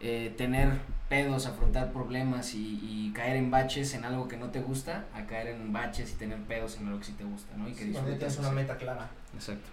eh, 0.00 0.32
tener 0.36 0.78
pedos, 1.08 1.46
afrontar 1.46 1.92
problemas 1.92 2.54
y, 2.54 2.78
y 2.82 3.12
caer 3.12 3.36
en 3.36 3.50
baches 3.50 3.94
en 3.94 4.04
algo 4.04 4.28
que 4.28 4.36
no 4.36 4.50
te 4.50 4.60
gusta, 4.60 5.06
a 5.14 5.26
caer 5.26 5.48
en 5.48 5.72
baches 5.72 6.12
y 6.12 6.14
tener 6.14 6.38
pedos 6.42 6.76
en 6.76 6.86
algo 6.86 6.98
que 7.00 7.06
sí 7.06 7.12
te 7.12 7.24
gusta, 7.24 7.56
¿no? 7.56 7.68
Y 7.68 7.72
que 7.72 7.84
Sí, 7.86 7.92
tienes 8.18 8.38
una 8.38 8.50
meta 8.52 8.76
clara. 8.76 9.10
Exacto. 9.34 9.68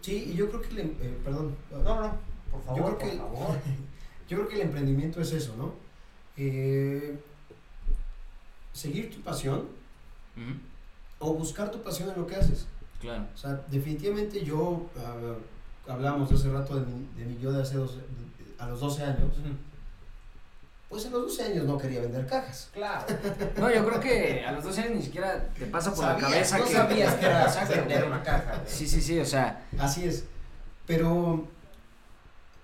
Sí, 0.00 0.30
y 0.32 0.34
yo 0.36 0.48
creo 0.48 0.62
que, 0.62 0.68
el 0.68 0.78
em- 0.80 0.94
eh, 1.02 1.18
perdón, 1.24 1.54
No, 1.70 1.78
no, 1.82 2.00
no. 2.02 2.14
Por 2.50 2.62
favor, 2.62 2.76
yo 2.78 2.84
creo 2.84 2.98
por 2.98 3.10
que, 3.10 3.16
favor. 3.18 3.58
yo 4.28 4.38
creo 4.38 4.48
que 4.48 4.54
el 4.56 4.62
emprendimiento 4.62 5.20
es 5.20 5.32
eso, 5.32 5.54
¿no? 5.56 5.74
Eh, 6.36 7.16
seguir 8.72 9.14
tu 9.14 9.20
pasión 9.20 9.68
o 11.18 11.34
buscar 11.34 11.70
tu 11.70 11.82
pasión 11.82 12.10
en 12.10 12.16
lo 12.20 12.26
que 12.26 12.36
haces. 12.36 12.66
Claro. 13.00 13.26
O 13.34 13.36
sea, 13.36 13.60
definitivamente 13.70 14.44
yo, 14.44 14.86
ah, 14.98 15.36
hablamos 15.92 16.32
hace 16.32 16.50
rato 16.50 16.76
de 16.80 16.86
mi, 16.86 17.06
de 17.16 17.26
mi 17.26 17.38
yo 17.38 17.52
de 17.52 17.62
hace 17.62 17.76
12, 17.76 17.98
a 18.58 18.66
los 18.68 18.80
12 18.80 19.02
años, 19.04 19.32
pues 20.88 21.06
en 21.06 21.12
los 21.12 21.22
12 21.22 21.42
años 21.42 21.64
no 21.66 21.76
quería 21.76 22.00
vender 22.00 22.26
cajas. 22.26 22.70
Claro. 22.72 23.04
No, 23.58 23.68
yo 23.68 23.84
creo 23.86 24.00
que 24.00 24.44
a 24.44 24.52
los 24.52 24.64
12 24.64 24.80
años 24.80 24.94
ni 24.96 25.02
siquiera 25.02 25.48
te 25.58 25.66
pasa 25.66 25.92
por 25.92 26.04
la 26.04 26.16
cabeza 26.16 26.58
no 26.58 26.64
que. 26.64 26.72
sabías 26.72 27.14
que 27.14 27.26
era 27.26 27.64
vender 27.68 28.04
una 28.04 28.22
caja. 28.22 28.62
Sí, 28.66 28.86
sí, 28.86 29.00
sí, 29.00 29.18
o 29.18 29.24
sea, 29.24 29.66
Así 29.78 30.04
es. 30.04 30.24
Pero 30.86 31.48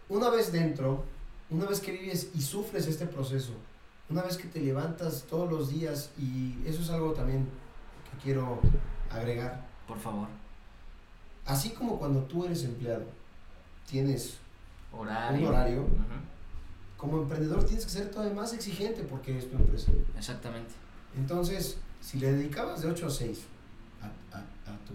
una 0.09 0.31
vez 0.31 0.53
dentro, 0.53 1.05
una 1.51 1.67
vez 1.67 1.81
que 1.81 1.93
vives 1.93 2.31
y 2.35 2.41
sufres 2.43 2.87
este 2.87 3.07
proceso, 3.07 3.53
una 4.09 4.23
vez 4.23 4.37
que 4.37 4.49
te 4.49 4.61
levantas 4.61 5.25
todos 5.29 5.51
los 5.51 5.71
días, 5.71 6.11
y 6.19 6.57
eso 6.67 6.83
es 6.83 6.91
algo 6.91 7.13
también 7.13 7.49
que 8.11 8.23
quiero 8.23 8.61
agregar, 9.11 9.67
por 9.87 9.99
favor. 9.99 10.29
así 11.47 11.71
como 11.71 11.99
cuando 11.99 12.21
tú 12.25 12.45
eres 12.45 12.65
empleado, 12.65 13.05
tienes 13.89 14.39
Horario. 14.93 15.41
un 15.41 15.47
horario, 15.55 15.87
como 16.97 17.23
emprendedor 17.23 17.65
tienes 17.65 17.85
que 17.87 17.91
ser 17.91 18.11
todavía 18.11 18.35
más 18.35 18.53
exigente 18.53 19.03
porque 19.03 19.37
es 19.39 19.49
tu 19.51 19.57
empresa. 19.57 19.91
Exactamente. 20.17 20.73
Entonces, 21.17 21.79
si 22.01 22.19
le 22.19 22.33
dedicabas 22.33 22.83
de 22.83 22.89
8 22.91 23.07
a 23.07 23.11
6 23.11 23.41
a, 24.03 24.37
a- 24.37 24.41
a 24.41 24.79
tu 24.85 24.93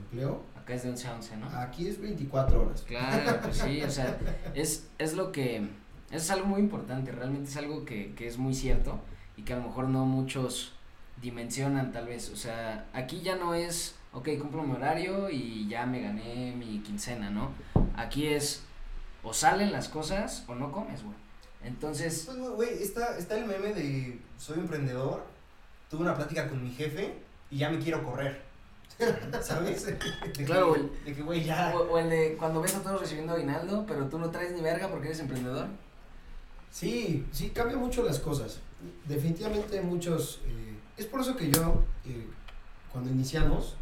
empleo, 0.00 0.42
Acá 0.56 0.74
es 0.74 0.82
de 0.82 0.90
11 0.90 1.08
a 1.08 1.14
11, 1.14 1.36
¿no? 1.38 1.46
aquí 1.48 1.86
es 1.88 2.00
24 2.00 2.60
horas. 2.66 2.82
Claro, 2.82 3.38
pues 3.42 3.56
sí, 3.58 3.82
o 3.82 3.90
sea, 3.90 4.18
es, 4.54 4.86
es 4.98 5.14
lo 5.14 5.30
que, 5.32 5.68
es 6.10 6.30
algo 6.30 6.46
muy 6.46 6.60
importante, 6.60 7.12
realmente 7.12 7.50
es 7.50 7.56
algo 7.56 7.84
que, 7.84 8.14
que 8.14 8.26
es 8.26 8.38
muy 8.38 8.54
cierto 8.54 9.00
y 9.36 9.42
que 9.42 9.52
a 9.52 9.56
lo 9.56 9.64
mejor 9.64 9.88
no 9.88 10.04
muchos 10.04 10.72
dimensionan 11.20 11.92
tal 11.92 12.06
vez, 12.06 12.30
o 12.30 12.36
sea, 12.36 12.86
aquí 12.92 13.20
ya 13.22 13.36
no 13.36 13.54
es, 13.54 13.94
ok, 14.12 14.28
cumplo 14.38 14.62
mi 14.62 14.74
horario 14.74 15.30
y 15.30 15.66
ya 15.68 15.86
me 15.86 16.02
gané 16.02 16.54
mi 16.56 16.80
quincena, 16.80 17.30
¿no? 17.30 17.50
Aquí 17.96 18.26
es, 18.26 18.62
o 19.22 19.32
salen 19.32 19.72
las 19.72 19.88
cosas 19.88 20.44
o 20.46 20.54
no 20.54 20.70
comes, 20.72 21.02
güey. 21.02 21.16
Entonces, 21.64 22.24
Pues, 22.26 22.38
güey, 22.50 22.82
está, 22.82 23.18
está 23.18 23.36
el 23.38 23.46
meme 23.46 23.72
de 23.72 24.20
soy 24.38 24.58
emprendedor, 24.58 25.24
tuve 25.90 26.02
una 26.02 26.14
plática 26.14 26.48
con 26.48 26.62
mi 26.62 26.70
jefe 26.70 27.14
y 27.50 27.58
ya 27.58 27.70
me 27.70 27.78
quiero 27.78 28.04
correr. 28.04 28.44
¿Sabes? 29.42 29.86
De 29.86 29.98
Claro, 30.44 30.68
güey. 30.68 30.82
De 31.04 31.14
que, 31.14 31.22
güey, 31.22 31.44
ya. 31.44 31.74
O, 31.76 31.92
o 31.92 31.98
el 31.98 32.08
de 32.08 32.36
cuando 32.38 32.62
ves 32.62 32.74
a 32.76 32.82
todos 32.82 33.00
recibiendo 33.00 33.34
aguinaldo, 33.34 33.84
pero 33.86 34.06
tú 34.06 34.18
no 34.18 34.30
traes 34.30 34.52
ni 34.52 34.60
verga 34.60 34.88
porque 34.88 35.08
eres 35.08 35.20
emprendedor. 35.20 35.66
Sí, 36.78 37.26
sí, 37.32 37.48
cambia 37.54 37.78
mucho 37.78 38.02
las 38.02 38.18
cosas. 38.18 38.58
Definitivamente 39.06 39.80
muchos... 39.80 40.40
eh, 40.46 40.76
es 40.98 41.06
por 41.06 41.22
eso 41.22 41.34
que 41.34 41.50
yo, 41.50 41.82
eh, 42.04 42.26
cuando 42.92 43.10
iniciamos, 43.10 43.76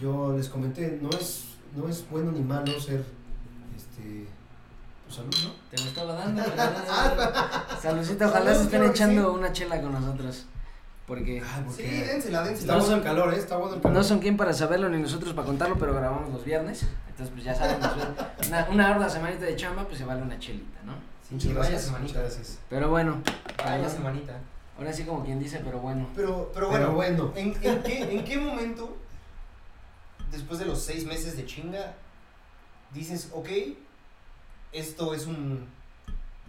yo 0.00 0.34
les 0.36 0.48
comenté, 0.48 0.98
no 1.00 1.10
es, 1.10 1.44
no 1.76 1.88
es 1.88 2.04
bueno 2.10 2.32
ni 2.32 2.40
malo 2.40 2.72
ser, 2.80 3.04
este, 3.76 4.26
pues 5.04 5.14
salud, 5.14 5.30
¿no? 5.44 5.52
Te 5.70 5.80
lo 5.80 5.88
estaba 5.88 6.14
dando. 6.14 6.42
¿verdad? 6.42 7.68
Saludcita, 7.80 8.26
ojalá 8.30 8.52
se 8.52 8.62
estén 8.64 8.82
echando 8.82 9.32
una 9.32 9.52
chela 9.52 9.80
con 9.80 9.92
nosotros. 9.92 10.46
Porque 11.06 11.40
Ah, 11.40 11.62
Sí, 11.76 11.84
dénsela, 11.84 12.42
dénsela. 12.42 12.72
Está 12.72 12.84
bueno 12.84 12.96
el 12.96 13.02
calor, 13.04 13.32
¿eh? 13.34 13.38
Está 13.38 13.56
bueno 13.58 13.76
el 13.76 13.80
calor. 13.80 13.96
no 13.96 14.02
son 14.02 14.18
quien 14.18 14.36
para 14.36 14.52
saberlo 14.52 14.88
ni 14.88 15.00
nosotros 15.00 15.34
para 15.34 15.46
contarlo, 15.46 15.76
pero 15.78 15.94
grabamos 15.94 16.32
los 16.32 16.44
viernes. 16.44 16.84
Entonces, 17.10 17.30
pues 17.32 17.44
ya 17.44 17.54
saben, 17.54 17.76
una, 18.48 18.68
una 18.72 18.96
hora 18.96 19.08
semanita 19.08 19.44
de 19.44 19.54
chamba, 19.54 19.84
pues 19.86 19.98
se 19.98 20.04
vale 20.04 20.20
una 20.22 20.36
chelita, 20.40 20.80
¿no? 20.84 21.09
Muchas 21.30 21.48
vaya 21.54 21.58
gracias, 21.70 21.82
semanita. 21.84 22.18
muchas 22.18 22.22
gracias. 22.36 22.58
Pero 22.68 22.88
bueno, 22.90 23.22
Vaya 23.58 23.76
ahora, 23.76 23.88
semanita. 23.88 24.38
ahora 24.78 24.92
sí 24.92 25.04
como 25.04 25.24
quien 25.24 25.38
dice, 25.38 25.60
pero 25.64 25.78
bueno. 25.80 26.08
Pero, 26.16 26.50
pero 26.52 26.68
bueno, 26.68 26.84
Pero 26.86 26.94
bueno, 26.96 27.32
¿en, 27.36 27.48
en 27.62 27.82
qué, 27.82 28.12
¿en 28.12 28.24
qué 28.24 28.38
momento, 28.38 28.96
después 30.32 30.58
de 30.58 30.66
los 30.66 30.82
seis 30.82 31.06
meses 31.06 31.36
de 31.36 31.46
chinga, 31.46 31.94
dices, 32.92 33.30
ok, 33.32 33.48
esto 34.72 35.14
es 35.14 35.26
un, 35.26 35.66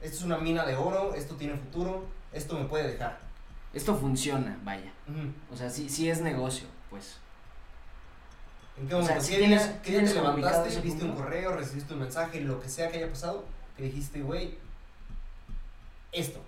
esto 0.01 0.17
es 0.17 0.23
una 0.23 0.37
mina 0.37 0.65
de 0.65 0.75
oro, 0.75 1.13
esto 1.13 1.35
tiene 1.35 1.55
futuro, 1.55 2.05
esto 2.33 2.57
me 2.57 2.65
puede 2.65 2.87
dejar? 2.91 3.19
Esto 3.73 3.95
funciona, 3.95 4.57
vaya. 4.63 4.91
O 5.51 5.55
sea, 5.55 5.69
sí, 5.69 5.89
sí 5.89 6.09
es 6.09 6.21
negocio, 6.21 6.67
pues. 6.89 7.17
¿En 8.77 8.87
qué 8.87 8.95
O 8.95 8.99
momento? 9.01 9.21
sea, 9.21 9.31
¿Qué 9.37 9.37
tienes- 9.45 9.63
día, 9.63 9.81
qué 9.81 9.89
día 9.91 9.99
tienes 9.99 10.13
te 10.13 10.21
levantaste, 10.21 10.81
viste 10.81 11.05
un 11.05 11.13
correo, 11.13 11.55
recibiste 11.55 11.93
un 11.93 11.99
mensaje, 11.99 12.41
lo 12.41 12.59
que 12.59 12.67
sea 12.69 12.89
que 12.89 12.97
haya 12.97 13.09
pasado, 13.09 13.45
que 13.77 13.83
dijiste, 13.83 14.21
güey, 14.21 14.57
esto, 16.11 16.39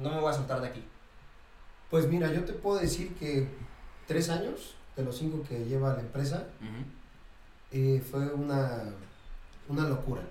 no 0.00 0.10
me 0.10 0.20
voy 0.20 0.30
a 0.30 0.34
soltar 0.34 0.60
de 0.60 0.68
aquí? 0.68 0.84
pues 1.90 2.06
mira, 2.06 2.32
yo 2.32 2.44
te 2.44 2.52
puedo 2.52 2.78
decir 2.78 3.14
que 3.16 3.48
tres 4.06 4.28
años 4.30 4.76
de 4.96 5.02
los 5.04 5.16
cinco 5.18 5.42
que 5.48 5.64
lleva 5.64 5.94
la 5.94 6.00
empresa 6.00 6.46
eh, 7.72 8.00
fue 8.08 8.28
una, 8.32 8.84
una 9.68 9.88
locura. 9.88 10.22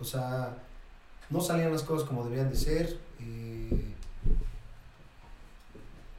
O 0.00 0.04
sea, 0.04 0.56
no 1.28 1.40
salían 1.42 1.70
las 1.70 1.82
cosas 1.82 2.08
como 2.08 2.24
deberían 2.24 2.48
de 2.48 2.56
ser. 2.56 2.98
eh, 3.20 3.92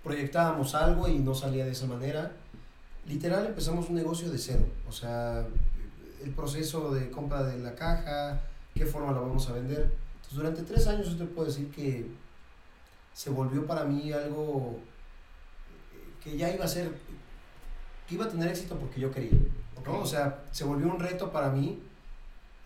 proyectábamos 0.04 0.74
algo 0.76 1.08
y 1.08 1.20
no 1.20 1.34
salía 1.34 1.66
de 1.66 1.72
esa 1.72 1.86
manera. 1.88 2.32
Literal 3.08 3.46
empezamos 3.48 3.90
un 3.90 3.96
negocio 3.96 4.30
de 4.30 4.38
cero. 4.38 4.66
O 4.88 4.92
sea, 4.92 5.46
el 6.24 6.32
proceso 6.32 6.94
de 6.94 7.10
compra 7.10 7.44
de 7.44 7.58
la 7.58 7.74
caja, 7.76 8.42
qué 8.74 8.86
forma 8.86 9.12
la 9.12 9.20
vamos 9.20 9.50
a 9.50 9.54
vender. 9.54 9.92
Entonces, 10.28 10.38
durante 10.38 10.64
tres 10.64 10.88
años 10.88 11.10
yo 11.10 11.18
te 11.18 11.26
puedo 11.26 11.48
decir 11.48 11.72
que 11.72 12.06
se 13.14 13.30
volvió 13.30 13.66
para 13.66 13.86
mí 13.86 14.12
algo 14.12 14.78
eh, 15.94 16.14
que 16.22 16.38
ya 16.38 16.54
iba 16.54 16.66
a 16.66 16.68
ser, 16.68 16.92
que 18.08 18.16
iba 18.16 18.26
a 18.26 18.30
tener 18.30 18.50
éxito 18.50 18.76
porque 18.78 19.00
yo 19.00 19.10
quería. 19.10 19.32
¿no? 19.86 20.00
O 20.00 20.06
sea, 20.06 20.44
se 20.52 20.66
volvió 20.66 20.88
un 20.88 21.00
reto 21.00 21.32
para 21.32 21.50
mí 21.50 21.80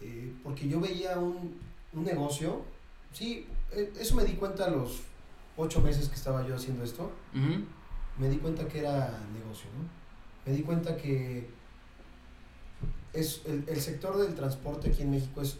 eh, 0.01 0.33
porque 0.43 0.67
yo 0.67 0.79
veía 0.79 1.19
un, 1.19 1.59
un 1.93 2.03
negocio. 2.03 2.63
Sí, 3.13 3.45
eh, 3.71 3.93
eso 3.99 4.15
me 4.15 4.23
di 4.23 4.33
cuenta 4.33 4.65
a 4.65 4.69
los 4.69 5.01
ocho 5.55 5.81
meses 5.81 6.09
que 6.09 6.15
estaba 6.15 6.47
yo 6.47 6.55
haciendo 6.55 6.83
esto. 6.83 7.11
Me 8.17 8.27
di 8.27 8.37
cuenta 8.37 8.67
que 8.67 8.79
era 8.79 9.19
negocio, 9.33 9.69
¿no? 9.77 9.87
Me 10.45 10.57
di 10.57 10.63
cuenta 10.63 10.97
que 10.97 11.47
es 13.13 13.43
el, 13.45 13.65
el 13.67 13.79
sector 13.79 14.17
del 14.17 14.33
transporte 14.33 14.89
aquí 14.89 15.03
en 15.03 15.11
México 15.11 15.41
es, 15.41 15.57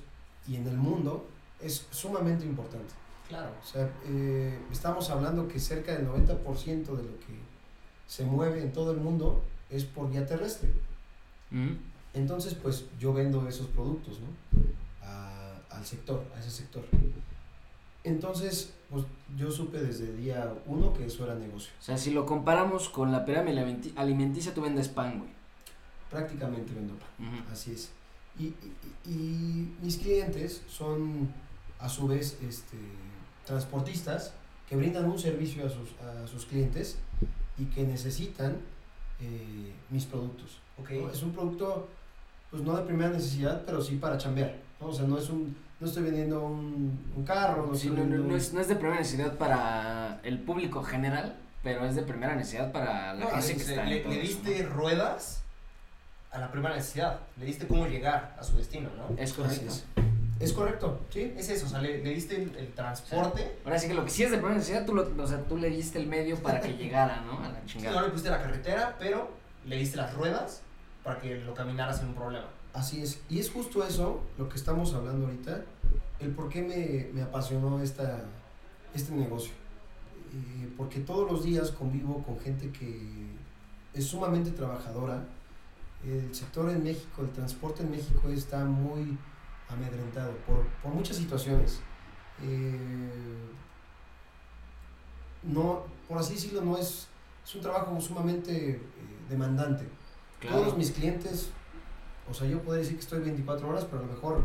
y 0.48 0.56
en 0.56 0.68
el 0.68 0.78
mundo 0.78 1.28
es 1.64 1.86
sumamente 1.92 2.46
importante. 2.46 2.94
Claro. 3.28 3.52
O 3.62 3.66
sea, 3.66 3.90
eh, 4.06 4.60
estamos 4.72 5.10
hablando 5.10 5.48
que 5.48 5.60
cerca 5.60 5.94
del 5.94 6.08
90% 6.08 6.86
de 6.96 7.04
lo 7.04 7.20
que 7.20 7.40
se 8.08 8.26
mueve 8.26 8.62
en 8.62 8.74
todo 8.74 8.92
el 8.92 8.98
mundo 8.98 9.42
es 9.70 9.86
por 9.86 10.10
vía 10.12 10.26
terrestre. 10.26 10.70
Ujú. 11.52 11.76
Entonces, 12.14 12.56
pues 12.56 12.86
yo 13.00 13.14
vendo 13.14 13.48
esos 13.48 13.68
productos, 13.68 14.20
¿no? 14.20 14.28
A- 15.08 15.56
al 15.70 15.86
sector, 15.86 16.26
a 16.36 16.40
ese 16.40 16.52
sector. 16.52 16.84
Entonces, 18.04 18.74
pues 18.90 19.06
yo 19.38 19.52
supe 19.52 19.80
desde 19.80 20.06
el 20.06 20.18
día 20.18 20.52
uno 20.66 20.94
que 20.94 21.06
eso 21.06 21.24
era 21.24 21.36
negocio. 21.36 21.72
O 21.80 21.84
sea, 21.84 21.98
si 21.98 22.12
lo 22.12 22.26
comparamos 22.26 22.90
con 22.90 23.12
la 23.12 23.24
pirámide 23.26 23.62
alimenti- 23.62 23.94
alimenticia, 23.96 24.54
tú 24.54 24.62
vendes 24.62 24.88
pan, 24.90 25.20
güey. 25.20 25.30
Prácticamente 26.10 26.74
vendo 26.74 26.96
pan. 26.96 27.28
Ujú. 27.28 27.52
Así 27.52 27.72
es. 27.72 27.92
Y, 28.40 28.46
y- 28.46 28.56
y 29.06 29.76
mis 29.82 29.98
clientes 29.98 30.64
son, 30.68 31.32
a 31.82 31.90
su 31.90 32.08
vez, 32.08 32.38
este, 32.48 32.78
transportistas 33.46 34.34
que 34.70 34.76
brindan 34.76 35.06
un 35.06 35.20
servicio 35.20 35.66
a 35.66 35.70
sus, 35.70 35.90
a 36.00 36.28
sus 36.28 36.46
clientes 36.46 36.98
y 37.58 37.66
que 37.66 37.84
necesitan 37.84 38.58
eh, 39.20 39.74
mis 39.90 40.06
productos. 40.06 40.60
Ok. 40.80 40.92
¿no? 40.92 41.10
Es 41.10 41.22
un 41.24 41.32
producto, 41.34 41.90
pues 42.50 42.64
no 42.64 42.76
de 42.78 42.84
primera 42.84 43.10
necesidad, 43.10 43.64
pero 43.66 43.82
sí 43.82 43.96
para 43.98 44.18
chambear. 44.18 44.56
¿no? 44.80 44.88
O 44.88 44.94
sea, 44.94 45.06
no 45.06 45.18
es 45.18 45.30
un, 45.30 45.56
no 45.80 45.88
estoy 45.88 46.04
vendiendo 46.04 46.42
un, 46.46 47.12
un 47.16 47.26
carro, 47.26 47.68
no 47.68 47.76
Sí, 47.76 47.88
no, 47.90 47.96
no- 47.96 48.00
vendiendo 48.02 48.28
no 48.28 48.34
un- 48.34 48.40
es, 48.40 48.54
no 48.54 48.62
es 48.62 48.68
de 48.68 48.76
primera 48.76 49.00
necesidad 49.00 49.38
para 49.38 50.20
el 50.24 50.40
público 50.40 50.84
general, 50.84 51.36
pero 51.64 51.86
es 51.86 51.96
de 51.96 52.04
primera 52.04 52.36
necesidad 52.36 52.72
para 52.72 53.14
la 53.14 53.26
No, 53.26 53.30
gente 53.32 53.58
que 53.58 53.64
le- 53.66 53.70
está 53.72 53.84
le, 53.86 54.04
le 54.06 54.22
eso, 54.24 54.42
diste 54.42 54.64
ruedas 54.64 55.44
a 56.32 56.40
la 56.40 56.52
primera 56.52 56.76
necesidad. 56.76 57.20
Le 57.38 57.46
diste 57.46 57.68
cómo 57.68 57.86
llegar 57.88 58.36
a 58.40 58.44
su 58.44 58.56
destino, 58.56 58.90
¿no? 58.98 59.16
Es 59.22 59.32
Así 59.32 59.42
correcto. 59.42 59.74
Es. 60.44 60.54
Correcto, 60.54 61.00
¿sí? 61.10 61.34
Es 61.38 61.50
eso, 61.50 61.66
o 61.66 61.70
sea, 61.70 61.82
le, 61.82 62.04
le 62.04 62.14
diste 62.14 62.36
el, 62.42 62.56
el 62.56 62.74
transporte. 62.74 63.58
Ahora 63.64 63.78
sí 63.80 63.88
que 63.88 63.94
lo 63.94 64.04
que 64.04 64.10
sí 64.12 64.24
es 64.24 64.32
de 64.32 64.38
primera 64.38 64.56
necesidad, 64.58 64.86
tú, 64.86 64.94
lo, 64.94 65.08
o 65.24 65.28
sea, 65.28 65.40
tú 65.44 65.58
le 65.58 65.70
diste 65.70 66.00
el 66.00 66.08
medio 66.08 66.36
para 66.38 66.60
que 66.62 66.74
llegara, 66.74 67.22
¿no? 67.22 67.40
A 67.40 67.50
la 67.50 67.62
Sí, 67.66 67.76
no 67.78 67.82
chingada. 67.84 68.02
le 68.02 68.10
pusiste 68.10 68.30
la 68.30 68.42
carretera, 68.42 68.96
pero 69.00 69.30
le 69.66 69.78
diste 69.78 69.98
las 69.98 70.14
ruedas 70.14 70.62
para 71.04 71.20
que 71.20 71.36
lo 71.38 71.54
caminaras 71.54 72.00
sin 72.00 72.10
un 72.10 72.16
problema. 72.16 72.48
Así 72.74 73.02
es. 73.02 73.22
Y 73.30 73.40
es 73.40 73.50
justo 73.52 73.84
eso 73.86 74.22
lo 74.38 74.48
que 74.50 74.56
estamos 74.58 74.94
hablando 74.94 75.26
ahorita, 75.28 75.62
el 76.20 76.32
por 76.32 76.50
qué 76.50 76.62
me, 76.62 77.12
me 77.14 77.22
apasionó 77.24 77.82
esta, 77.82 78.22
este 78.94 79.14
negocio. 79.14 79.52
Eh, 80.34 80.70
porque 80.78 81.00
todos 81.02 81.30
los 81.30 81.44
días 81.44 81.72
convivo 81.72 82.24
con 82.24 82.40
gente 82.40 82.72
que 82.72 83.00
es 83.94 84.06
sumamente 84.06 84.52
trabajadora. 84.52 85.26
El 86.06 86.34
sector 86.34 86.70
en 86.70 86.84
México, 86.84 87.22
el 87.22 87.30
transporte 87.32 87.84
en 87.84 87.92
México 87.92 88.30
está 88.30 88.64
muy 88.64 89.18
amedrentado 89.72 90.32
por, 90.48 90.66
por 90.84 90.94
muchas 90.94 91.18
situaciones. 91.18 91.82
Eh, 92.42 93.50
no, 95.44 95.84
por 96.08 96.18
así 96.18 96.34
decirlo, 96.36 96.62
no 96.62 96.78
es, 96.78 97.08
es 97.44 97.56
un 97.56 97.62
trabajo 97.62 98.00
sumamente 98.00 98.72
eh, 98.72 98.82
demandante. 99.30 99.88
Claro. 100.40 100.58
Todos 100.62 100.78
mis 100.78 100.92
clientes, 100.92 101.50
o 102.30 102.34
sea, 102.34 102.48
yo 102.48 102.62
podría 102.62 102.82
decir 102.82 102.96
que 102.98 103.02
estoy 103.04 103.20
24 103.22 103.68
horas, 103.68 103.86
pero 103.86 104.04
a 104.04 104.06
lo 104.06 104.12
mejor 104.14 104.44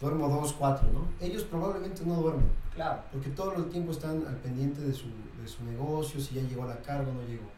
duermo 0.00 0.28
2, 0.28 0.52
4, 0.58 0.88
¿no? 0.92 1.08
Ellos 1.20 1.44
probablemente 1.44 2.04
no 2.04 2.14
duermen, 2.14 2.50
Claro. 2.74 3.02
porque 3.12 3.30
todo 3.30 3.54
el 3.56 3.68
tiempo 3.68 3.92
están 3.92 4.24
al 4.26 4.36
pendiente 4.36 4.80
de 4.80 4.92
su, 4.92 5.06
de 5.40 5.48
su 5.48 5.64
negocio, 5.64 6.20
si 6.20 6.34
ya 6.36 6.42
llegó 6.42 6.64
a 6.64 6.68
la 6.68 6.80
carga 6.82 7.10
o 7.10 7.14
no 7.14 7.22
llegó. 7.22 7.48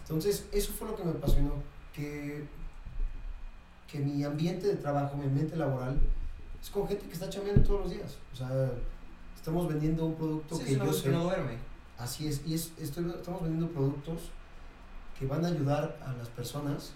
Entonces, 0.00 0.48
eso 0.52 0.72
fue 0.72 0.88
lo 0.88 0.96
que 0.96 1.04
me 1.04 1.10
apasionó, 1.10 1.52
que, 1.92 2.44
que 3.86 3.98
mi 4.00 4.24
ambiente 4.24 4.66
de 4.68 4.76
trabajo, 4.76 5.16
mi 5.16 5.24
ambiente 5.24 5.56
laboral, 5.56 6.00
es 6.62 6.70
con 6.70 6.86
gente 6.88 7.06
que 7.06 7.12
está 7.12 7.28
chambeando 7.28 7.62
todos 7.62 7.80
los 7.82 7.90
días. 7.90 8.16
O 8.32 8.36
sea, 8.36 8.70
estamos 9.36 9.68
vendiendo 9.68 10.04
un 10.06 10.14
producto 10.14 10.56
Sí, 10.56 10.64
que 10.64 10.76
yo 10.76 10.92
sé. 10.92 11.04
que 11.04 11.10
no 11.10 11.24
duerme. 11.24 11.56
Así 11.98 12.26
es, 12.28 12.42
y 12.46 12.54
es, 12.54 12.72
estoy- 12.78 13.10
estamos 13.10 13.42
vendiendo 13.42 13.68
productos 13.68 14.30
que 15.18 15.26
van 15.26 15.44
a 15.44 15.48
ayudar 15.48 15.98
a 16.04 16.12
las 16.14 16.28
personas 16.28 16.92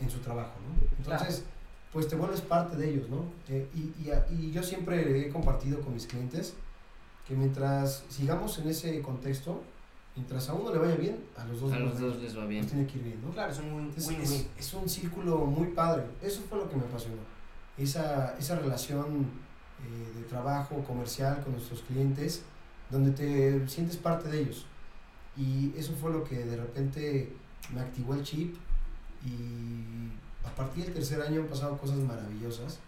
en 0.00 0.10
su 0.10 0.18
trabajo, 0.18 0.52
¿no? 0.66 0.86
Entonces, 0.98 1.44
pues 1.92 2.08
te 2.08 2.16
vuelves 2.16 2.40
parte 2.40 2.76
de 2.76 2.90
ellos, 2.90 3.08
¿no? 3.08 3.24
Eh, 3.48 3.68
y, 3.74 3.80
y, 4.02 4.10
y 4.30 4.50
yo 4.52 4.62
siempre 4.62 5.20
he 5.20 5.28
compartido 5.30 5.80
con 5.80 5.94
mis 5.94 6.06
clientes 6.06 6.54
que 7.26 7.34
mientras 7.34 8.04
sigamos 8.10 8.58
en 8.58 8.68
ese 8.68 9.00
contexto, 9.00 9.62
mientras 10.16 10.48
a 10.50 10.54
uno 10.54 10.72
le 10.72 10.78
vaya 10.78 10.96
bien, 10.96 11.24
a 11.36 11.44
los 11.46 11.60
dos, 11.60 11.72
A 11.72 11.78
los 11.78 11.94
va- 11.94 12.00
dos 12.00 12.16
les 12.20 12.36
va 12.36 12.44
bien. 12.44 12.66
tiene 12.66 12.86
que 12.86 12.98
ir 12.98 13.04
bien, 13.04 13.22
¿no? 13.24 13.30
Claro, 13.30 13.50
es 13.52 13.58
un 13.60 13.92
es 14.58 14.74
un 14.74 14.88
círculo 14.88 15.38
muy 15.46 15.68
padre. 15.68 16.04
Eso 16.20 16.42
fue 16.48 16.58
lo 16.58 16.68
que 16.68 16.76
me 16.76 16.82
apasionó. 16.82 17.16
Esa, 17.76 18.36
esa 18.38 18.56
relación 18.58 19.26
eh, 19.82 20.18
de 20.18 20.22
trabajo 20.24 20.82
comercial 20.84 21.42
con 21.42 21.52
nuestros 21.52 21.80
clientes, 21.82 22.42
donde 22.90 23.10
te 23.10 23.68
sientes 23.68 23.96
parte 23.96 24.28
de 24.28 24.40
ellos. 24.42 24.66
Y 25.36 25.72
eso 25.76 25.92
fue 26.00 26.12
lo 26.12 26.22
que 26.22 26.36
de 26.44 26.56
repente 26.56 27.32
me 27.74 27.80
activó 27.80 28.14
el 28.14 28.22
chip. 28.22 28.54
Y 29.26 30.46
a 30.46 30.54
partir 30.54 30.84
del 30.84 30.94
tercer 30.94 31.20
año 31.22 31.40
han 31.42 31.48
pasado 31.48 31.76
cosas 31.78 31.96
maravillosas. 31.98 32.78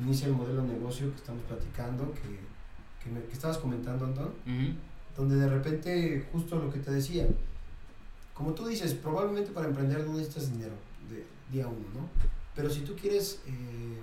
Inicia 0.00 0.26
el 0.26 0.32
modelo 0.32 0.62
de 0.62 0.68
negocio 0.72 1.10
que 1.10 1.16
estamos 1.16 1.42
platicando, 1.44 2.12
que, 2.14 2.40
que, 3.04 3.10
me- 3.10 3.22
que 3.26 3.32
estabas 3.32 3.58
comentando, 3.58 4.06
Antón 4.06 4.26
Ujú. 4.46 4.74
donde 5.16 5.36
de 5.36 5.48
repente, 5.48 6.26
justo 6.32 6.56
lo 6.56 6.72
que 6.72 6.80
te 6.80 6.90
decía, 6.90 7.28
como 8.32 8.52
tú 8.54 8.66
dices, 8.66 8.94
probablemente 8.94 9.52
para 9.52 9.68
emprender 9.68 10.04
no 10.04 10.14
necesitas 10.14 10.50
dinero 10.50 10.74
de 11.08 11.24
día 11.52 11.68
uno, 11.68 11.86
¿no? 11.94 12.08
Pero 12.56 12.68
si 12.70 12.80
tú 12.80 12.96
quieres 12.96 13.40
eh, 13.46 14.00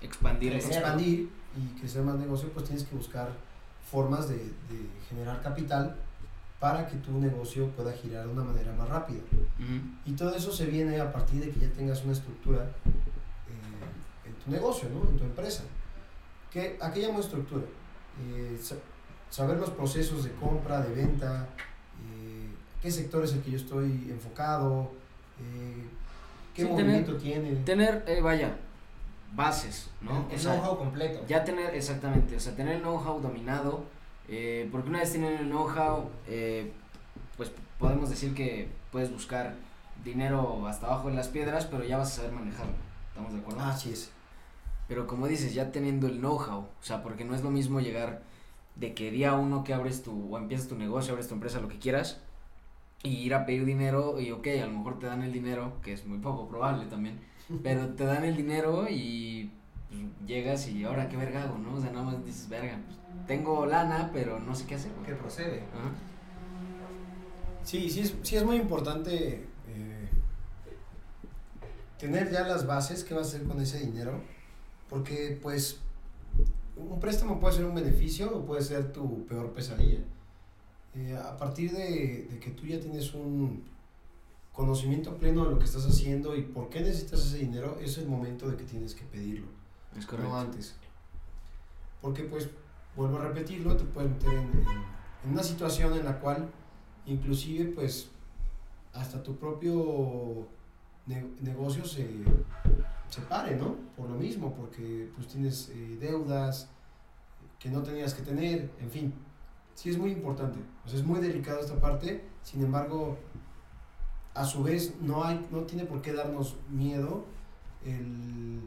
Expandir. 0.00 0.52
Crecer. 0.52 0.72
expandir 0.72 1.30
y 1.56 1.78
crecer 1.80 2.02
más 2.02 2.16
negocio, 2.16 2.48
pues 2.52 2.66
tienes 2.66 2.84
que 2.84 2.94
buscar 2.96 3.28
formas 3.90 4.28
de, 4.28 4.36
de 4.36 4.88
generar 5.08 5.42
capital 5.42 5.96
para 6.60 6.86
que 6.86 6.96
tu 6.98 7.12
negocio 7.18 7.68
pueda 7.70 7.92
girar 7.92 8.26
de 8.26 8.32
una 8.32 8.44
manera 8.44 8.72
más 8.74 8.88
rápida. 8.88 9.20
Y 10.06 10.12
todo 10.12 10.34
eso 10.34 10.52
se 10.52 10.66
viene 10.66 11.00
a 11.00 11.12
partir 11.12 11.40
de 11.44 11.50
que 11.50 11.60
ya 11.60 11.68
tengas 11.70 12.02
una 12.04 12.12
estructura 12.12 12.62
eh, 12.62 14.28
en 14.28 14.34
tu 14.34 14.50
negocio, 14.50 14.88
¿no? 14.90 15.08
En 15.10 15.16
tu 15.16 15.24
empresa. 15.24 15.64
¿Qué, 16.50 16.78
¿A 16.80 16.92
qué 16.92 17.00
llamo 17.00 17.20
estructura? 17.20 17.64
Eh, 18.22 18.58
sa- 18.62 18.76
saber 19.30 19.58
los 19.58 19.70
procesos 19.70 20.24
de 20.24 20.32
compra, 20.32 20.80
de 20.82 20.94
venta, 20.94 21.46
eh, 22.12 22.48
qué 22.82 22.90
sector 22.90 23.24
es 23.24 23.32
el 23.34 23.40
que 23.42 23.52
yo 23.52 23.56
estoy 23.56 24.08
enfocado, 24.10 24.90
eh, 25.40 25.84
qué 26.54 26.62
Sí, 26.62 26.68
movimiento 26.68 27.16
tiene. 27.16 27.54
Tener, 27.64 28.04
eh, 28.06 28.20
vaya, 28.20 28.56
bases, 29.34 29.90
¿no? 30.00 30.26
El, 30.30 30.36
el 30.36 30.42
know-how 30.42 30.78
completo. 30.78 31.24
Ya 31.26 31.44
tener, 31.44 31.74
exactamente, 31.74 32.36
o 32.36 32.40
sea, 32.40 32.54
tener 32.54 32.76
el 32.76 32.82
know-how 32.82 33.20
dominado, 33.20 33.84
eh, 34.28 34.68
porque 34.70 34.88
una 34.88 35.00
vez 35.00 35.12
tienen 35.12 35.34
el 35.34 35.48
know-how, 35.48 36.08
eh, 36.26 36.72
pues 37.36 37.52
podemos 37.78 38.10
decir 38.10 38.34
que 38.34 38.68
puedes 38.92 39.12
buscar 39.12 39.54
dinero 40.04 40.66
hasta 40.66 40.86
abajo 40.86 41.08
de 41.08 41.14
las 41.14 41.28
piedras, 41.28 41.66
pero 41.66 41.84
ya 41.84 41.98
vas 41.98 42.12
a 42.12 42.16
saber 42.16 42.32
manejarlo, 42.32 42.72
¿estamos 43.08 43.32
de 43.32 43.38
acuerdo? 43.40 43.60
Así 43.60 43.92
es. 43.92 44.10
Pero 44.88 45.06
como 45.06 45.28
dices, 45.28 45.54
ya 45.54 45.70
teniendo 45.70 46.08
el 46.08 46.18
know-how, 46.18 46.60
o 46.60 46.82
sea, 46.82 47.02
porque 47.02 47.24
no 47.24 47.34
es 47.34 47.42
lo 47.42 47.50
mismo 47.50 47.80
llegar 47.80 48.22
de 48.74 48.94
que 48.94 49.10
día 49.10 49.34
uno 49.34 49.62
que 49.62 49.74
abres 49.74 50.02
tu, 50.02 50.34
o 50.34 50.38
empiezas 50.38 50.68
tu 50.68 50.76
negocio, 50.76 51.12
abres 51.12 51.28
tu 51.28 51.34
empresa, 51.34 51.60
lo 51.60 51.68
que 51.68 51.78
quieras, 51.78 52.20
y 53.02 53.10
ir 53.10 53.34
a 53.34 53.46
pedir 53.46 53.64
dinero, 53.64 54.20
y 54.20 54.30
ok, 54.32 54.46
a 54.62 54.66
lo 54.66 54.72
mejor 54.72 54.98
te 54.98 55.06
dan 55.06 55.22
el 55.22 55.32
dinero, 55.32 55.74
que 55.82 55.92
es 55.92 56.06
muy 56.06 56.18
poco 56.18 56.48
probable 56.48 56.86
también, 56.86 57.20
pero 57.62 57.88
te 57.94 58.04
dan 58.04 58.24
el 58.24 58.36
dinero 58.36 58.86
y 58.88 59.50
pues, 59.88 60.00
llegas 60.26 60.68
y 60.68 60.84
ahora 60.84 61.08
qué 61.08 61.16
verga 61.16 61.42
hago, 61.44 61.58
¿no? 61.58 61.74
O 61.74 61.80
sea, 61.80 61.90
nada 61.90 62.04
más 62.04 62.24
dices, 62.24 62.48
verga, 62.48 62.78
pues, 62.86 62.98
tengo 63.26 63.66
lana, 63.66 64.10
pero 64.12 64.38
no 64.38 64.54
sé 64.54 64.66
qué 64.66 64.76
hacer. 64.76 64.92
güey". 64.92 65.06
Que 65.06 65.14
procede. 65.14 65.60
Ajá. 65.74 65.90
Sí, 67.64 67.90
sí 67.90 68.00
es, 68.00 68.14
sí 68.22 68.36
es 68.36 68.44
muy 68.44 68.56
importante 68.56 69.44
eh, 69.68 70.08
tener 71.98 72.30
ya 72.30 72.46
las 72.46 72.66
bases, 72.66 73.04
qué 73.04 73.14
vas 73.14 73.26
a 73.26 73.36
hacer 73.36 73.46
con 73.46 73.60
ese 73.60 73.80
dinero, 73.80 74.20
porque 74.88 75.38
pues 75.42 75.80
un 76.76 76.98
préstamo 76.98 77.38
puede 77.38 77.56
ser 77.56 77.66
un 77.66 77.74
beneficio 77.74 78.34
o 78.34 78.44
puede 78.46 78.62
ser 78.62 78.92
tu 78.92 79.26
peor 79.26 79.52
pesadilla. 79.52 80.00
Eh, 80.94 81.16
a 81.16 81.36
partir 81.36 81.70
de, 81.72 82.26
de 82.30 82.38
que 82.40 82.50
tú 82.50 82.66
ya 82.66 82.80
tienes 82.80 83.12
un 83.14 83.62
conocimiento 84.52 85.16
pleno 85.16 85.44
de 85.44 85.50
lo 85.52 85.58
que 85.58 85.64
estás 85.64 85.86
haciendo 85.86 86.36
y 86.36 86.42
por 86.42 86.68
qué 86.68 86.80
necesitas 86.80 87.20
ese 87.26 87.38
dinero, 87.38 87.78
es 87.80 87.96
el 87.98 88.06
momento 88.08 88.48
de 88.48 88.56
que 88.56 88.64
tienes 88.64 88.94
que 88.94 89.04
pedirlo, 89.04 89.46
Es 89.96 90.06
correcto. 90.06 90.30
no 90.30 90.38
antes. 90.38 90.74
Porque 92.02 92.24
pues, 92.24 92.48
vuelvo 92.96 93.18
a 93.18 93.22
repetirlo, 93.28 93.76
te 93.76 93.84
puedes 93.84 94.10
meter 94.10 94.30
en, 94.32 94.38
en- 94.38 94.90
en 95.24 95.30
una 95.32 95.42
situación 95.42 95.92
en 95.94 96.04
la 96.04 96.18
cual 96.18 96.48
inclusive 97.06 97.66
pues 97.66 98.08
hasta 98.94 99.22
tu 99.22 99.36
propio 99.36 100.46
ne- 101.06 101.30
negocio 101.40 101.84
se, 101.84 102.08
se 103.10 103.20
pare, 103.22 103.56
¿no? 103.56 103.76
Por 103.96 104.08
lo 104.08 104.16
mismo, 104.16 104.54
porque 104.54 105.10
pues 105.14 105.28
tienes 105.28 105.68
eh, 105.74 105.96
deudas 106.00 106.70
que 107.58 107.68
no 107.70 107.82
tenías 107.82 108.14
que 108.14 108.22
tener, 108.22 108.70
en 108.80 108.90
fin. 108.90 109.14
Sí 109.74 109.90
es 109.90 109.98
muy 109.98 110.10
importante, 110.12 110.58
o 110.84 110.88
sea, 110.88 110.98
es 110.98 111.04
muy 111.06 111.20
delicado 111.20 111.60
esta 111.60 111.78
parte, 111.80 112.24
sin 112.42 112.62
embargo, 112.62 113.16
a 114.34 114.44
su 114.44 114.62
vez 114.62 114.94
no 115.00 115.24
hay, 115.24 115.46
no 115.50 115.60
tiene 115.62 115.84
por 115.84 116.02
qué 116.02 116.12
darnos 116.12 116.56
miedo 116.68 117.24
el 117.84 118.60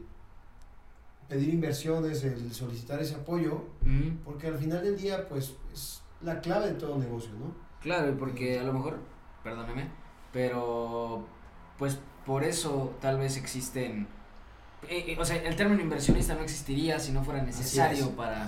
pedir 1.28 1.54
inversiones, 1.54 2.22
el 2.24 2.52
solicitar 2.52 3.00
ese 3.00 3.14
apoyo, 3.14 3.54
Ujú. 3.82 4.16
porque 4.24 4.48
al 4.48 4.58
final 4.58 4.82
del 4.84 4.96
día 4.98 5.26
pues 5.28 5.54
es 5.72 6.02
la 6.20 6.40
clave 6.40 6.66
de 6.68 6.74
todo 6.74 6.98
negocio, 6.98 7.30
¿no? 7.32 7.54
Claro, 7.80 8.16
porque 8.18 8.58
a 8.60 8.62
lo 8.62 8.72
mejor, 8.72 8.98
perdóneme, 9.42 9.88
pero 10.32 11.26
pues 11.78 11.98
por 12.26 12.44
eso 12.44 12.94
tal 13.00 13.18
vez 13.18 13.36
existen, 13.36 14.06
eh, 14.88 15.04
eh, 15.08 15.16
o 15.18 15.24
sea, 15.24 15.36
el 15.36 15.56
término 15.56 15.82
inversionista 15.82 16.34
no 16.34 16.40
existiría 16.42 16.98
si 16.98 17.12
no 17.12 17.24
fuera 17.24 17.42
necesario 17.42 18.04
es. 18.06 18.10
para. 18.10 18.46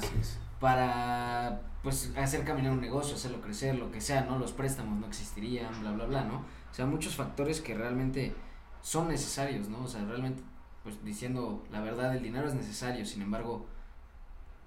Para 0.61 1.63
pues 1.83 2.13
hacer 2.17 2.45
caminar 2.45 2.73
un 2.73 2.81
negocio, 2.81 3.15
hacerlo 3.17 3.41
crecer, 3.41 3.77
lo 3.77 3.91
que 3.93 4.01
sea, 4.01 4.23
¿no? 4.23 4.39
Los 4.39 4.53
préstamos 4.53 4.99
no 4.99 5.07
existirían, 5.07 5.81
bla, 5.81 5.93
bla, 5.93 6.07
bla, 6.07 6.25
¿no? 6.25 6.39
O 6.71 6.75
sea, 6.75 6.87
muchos 6.87 7.15
factores 7.17 7.61
que 7.61 7.75
realmente 7.75 8.35
son 8.83 9.09
necesarios, 9.09 9.69
¿no? 9.69 9.85
O 9.85 9.89
sea, 9.89 10.05
realmente, 10.05 10.43
pues 10.83 11.05
diciendo 11.05 11.65
la 11.71 11.81
verdad, 11.81 12.15
el 12.17 12.23
dinero 12.23 12.49
es 12.49 12.55
necesario, 12.55 13.05
sin 13.07 13.23
embargo, 13.23 13.67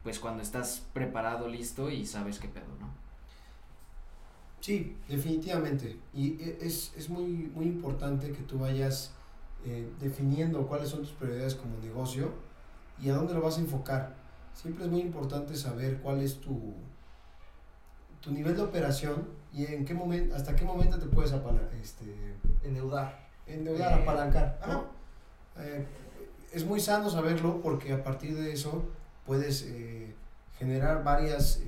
pues 0.04 0.20
cuando 0.20 0.42
estás 0.44 0.86
preparado, 0.94 1.48
listo 1.48 1.90
y 1.90 2.06
sabes 2.06 2.40
qué 2.40 2.48
pedo, 2.50 2.76
¿no? 2.80 2.90
Sí, 4.62 4.98
definitivamente. 5.08 6.00
Y 6.14 6.34
e- 6.42 6.58
es, 6.62 6.94
es 6.98 7.10
muy, 7.10 7.28
muy 7.56 7.66
importante 7.66 8.32
que 8.32 8.44
tú 8.44 8.60
vayas 8.60 9.12
eh, 9.66 9.90
definiendo 10.00 10.68
cuáles 10.68 10.90
son 10.90 11.02
tus 11.02 11.12
prioridades 11.12 11.56
como 11.56 11.78
negocio 11.80 12.34
y 13.02 13.10
a 13.10 13.16
dónde 13.16 13.34
lo 13.34 13.42
vas 13.42 13.58
a 13.58 13.62
enfocar. 13.62 14.16
Siempre 14.62 14.84
es 14.84 14.92
muy 14.92 15.00
importante 15.00 15.56
saber 15.56 16.02
cuál 16.02 16.20
es 16.22 16.42
tu, 16.42 16.74
tu 18.20 18.30
nivel 18.32 18.58
de 18.58 18.62
operación 18.62 19.30
y 19.54 19.66
en 19.66 19.86
qué 19.86 19.94
momento, 19.94 20.36
hasta 20.36 20.54
qué 20.54 20.66
momento 20.66 21.00
te 21.00 21.06
puedes 21.06 21.34
este, 21.82 22.36
Endeudar. 22.62 23.26
endeudar, 23.48 23.98
Eh, 23.98 24.04
apalancar. 24.04 24.60
Eh, 25.60 25.88
es 26.52 26.66
muy 26.66 26.82
sano 26.82 27.10
saberlo 27.10 27.62
porque 27.62 27.94
a 27.94 28.04
partir 28.04 28.36
de 28.36 28.52
eso 28.52 28.84
puedes 29.26 29.62
eh, 29.62 30.14
generar 30.58 31.06
varias, 31.06 31.62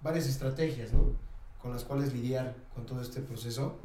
varias 0.00 0.26
estrategias 0.28 0.94
¿no? 0.94 1.12
con 1.60 1.70
las 1.70 1.84
cuales 1.84 2.14
lidiar 2.14 2.54
con 2.74 2.86
todo 2.86 3.02
este 3.02 3.20
proceso 3.20 3.76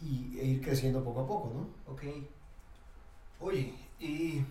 y, 0.00 0.38
e 0.38 0.44
ir 0.44 0.60
creciendo 0.62 1.02
poco 1.02 1.22
a 1.22 1.26
poco. 1.26 1.52
¿no? 1.52 1.92
Ok. 1.92 2.02
Oye, 3.40 3.74
y 3.98 4.44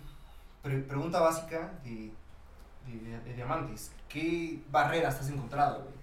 pre- 0.62 0.80
pregunta 0.82 1.20
básica 1.20 1.72
de, 1.84 2.12
de, 2.86 3.34
diamantes. 3.34 3.92
¿Qué 4.08 4.62
barreras 4.70 5.20
has 5.20 5.28
encontrado, 5.28 5.80
güey? 5.82 5.94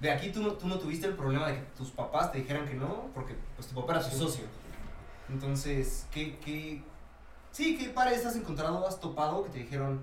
De 0.00 0.10
aquí 0.10 0.30
tú 0.30 0.42
no, 0.42 0.52
tú 0.52 0.66
no 0.66 0.78
tuviste 0.78 1.06
el 1.06 1.14
problema 1.14 1.48
de 1.48 1.56
que 1.56 1.60
tus 1.76 1.90
papás 1.90 2.32
te 2.32 2.38
dijeran 2.38 2.66
que 2.66 2.74
no, 2.74 3.08
porque 3.14 3.36
pues 3.56 3.68
tu 3.68 3.74
papá 3.80 3.94
era 3.94 4.02
Sí. 4.02 4.16
socio. 4.16 4.44
Entonces, 5.28 6.06
¿qué, 6.10 6.38
qué, 6.38 6.82
sí, 7.52 7.76
qué 7.78 7.90
pares 7.90 8.24
has 8.26 8.34
encontrado, 8.34 8.86
has 8.86 8.98
topado 8.98 9.44
que 9.44 9.50
te 9.50 9.58
dijeron, 9.58 10.02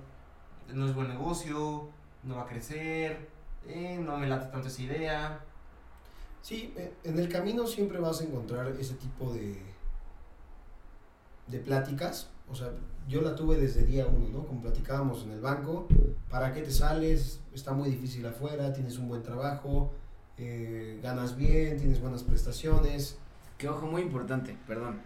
no 0.71 0.86
es 0.88 0.93
buen 0.95 1.07
negocio, 1.07 1.89
no 2.23 2.36
va 2.36 2.43
a 2.43 2.47
crecer, 2.47 3.28
eh, 3.67 3.97
no 3.99 4.17
me 4.17 4.28
late 4.28 4.51
tanto 4.51 4.67
esa 4.67 4.82
idea? 4.84 5.39
Sí, 6.43 6.73
eh, 6.78 6.93
en 7.03 7.17
el 7.19 7.28
camino 7.28 7.65
siempre 7.67 7.99
vas 7.99 8.21
a 8.21 8.23
encontrar 8.23 8.67
ese 8.67 8.93
tipo 8.93 9.34
de, 9.34 9.61
de 11.47 11.59
pláticas. 11.59 12.30
O 12.49 12.55
sea, 12.55 12.69
yo 13.08 13.22
la 13.22 13.36
tuve 13.36 13.58
desde 13.58 13.86
día 13.86 14.05
uno, 14.08 14.28
¿no? 14.30 14.45
Como 14.45 14.62
platicábamos 14.62 15.24
en 15.24 15.32
el 15.32 15.41
banco, 15.41 15.88
¿para 16.30 16.53
qué 16.53 16.62
te 16.62 16.72
sales? 16.72 17.39
Está 17.53 17.74
muy 17.74 17.89
difícil 17.89 18.26
afuera, 18.26 18.74
tienes 18.74 18.97
un 18.97 19.08
buen 19.08 19.24
trabajo, 19.24 19.93
eh, 20.38 20.99
ganas 21.01 21.38
bien, 21.38 21.78
tienes 21.78 22.01
buenas 22.01 22.24
prestaciones. 22.24 23.18
Que 23.58 23.70
ojo, 23.70 23.88
muy 23.88 24.01
importante, 24.01 24.55
perdón. 24.68 24.99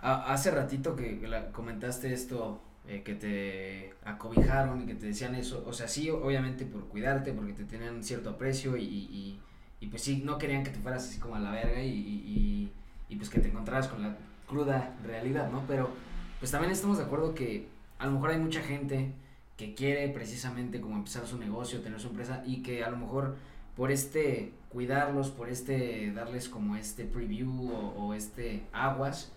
Hace 0.00 0.50
ratito 0.50 0.94
que 0.94 1.20
comentaste 1.52 2.12
esto, 2.12 2.60
eh, 2.86 3.02
que 3.02 3.14
te 3.14 3.94
acobijaron 4.04 4.82
y 4.82 4.86
que 4.86 4.94
te 4.94 5.06
decían 5.06 5.34
eso. 5.34 5.64
O 5.66 5.72
sea, 5.72 5.88
sí, 5.88 6.10
obviamente 6.10 6.64
por 6.66 6.86
cuidarte, 6.88 7.32
porque 7.32 7.52
te 7.52 7.64
tenían 7.64 8.04
cierto 8.04 8.30
aprecio 8.30 8.76
y, 8.76 9.40
y, 9.80 9.86
pues 9.88 10.02
sí, 10.02 10.22
no 10.24 10.38
querían 10.38 10.64
que 10.64 10.70
te 10.70 10.78
fueras 10.78 11.04
así 11.08 11.18
como 11.18 11.36
a 11.36 11.40
la 11.40 11.50
verga 11.50 11.82
y, 11.82 11.88
y, 11.88 12.14
y, 12.26 12.72
y, 13.08 13.16
pues 13.16 13.30
que 13.30 13.40
te 13.40 13.48
encontraras 13.48 13.88
con 13.88 14.02
la 14.02 14.16
cruda 14.46 14.96
realidad, 15.04 15.50
¿no? 15.50 15.64
Pero 15.66 15.90
pues 16.38 16.50
también 16.50 16.72
estamos 16.72 16.98
de 16.98 17.04
acuerdo 17.04 17.34
que 17.34 17.68
a 17.98 18.06
lo 18.06 18.12
mejor 18.12 18.30
hay 18.30 18.38
mucha 18.38 18.62
gente 18.62 19.12
que 19.56 19.74
quiere 19.74 20.08
precisamente 20.08 20.80
como 20.80 20.96
empezar 20.96 21.26
su 21.26 21.38
negocio, 21.38 21.80
tener 21.80 22.00
su 22.00 22.08
empresa 22.08 22.42
y 22.46 22.62
que 22.62 22.84
a 22.84 22.90
lo 22.90 22.96
mejor 22.96 23.36
por 23.76 23.90
este 23.90 24.52
cuidarlos, 24.70 25.30
por 25.30 25.48
este 25.48 26.12
darles 26.12 26.48
como 26.48 26.76
este 26.76 27.04
preview 27.04 27.72
o, 27.72 28.06
o 28.06 28.14
este 28.14 28.66
aguas, 28.72 29.32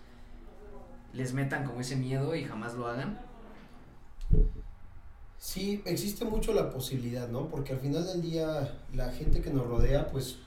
les 1.12 1.32
metan 1.32 1.64
como 1.64 1.80
ese 1.80 1.96
miedo 1.96 2.34
y 2.36 2.44
jamás 2.44 2.74
lo 2.74 2.86
hagan. 2.86 3.18
Sí, 5.38 5.82
existe 5.86 6.24
mucho 6.24 6.54
la 6.54 6.70
posibilidad, 6.70 7.28
¿no? 7.28 7.48
Porque 7.48 7.72
al 7.72 7.80
final 7.80 8.06
del 8.06 8.22
día 8.22 8.78
la 8.94 9.10
gente 9.10 9.40
que 9.42 9.50
nos 9.50 9.66
rodea, 9.66 10.08
pues 10.08 10.38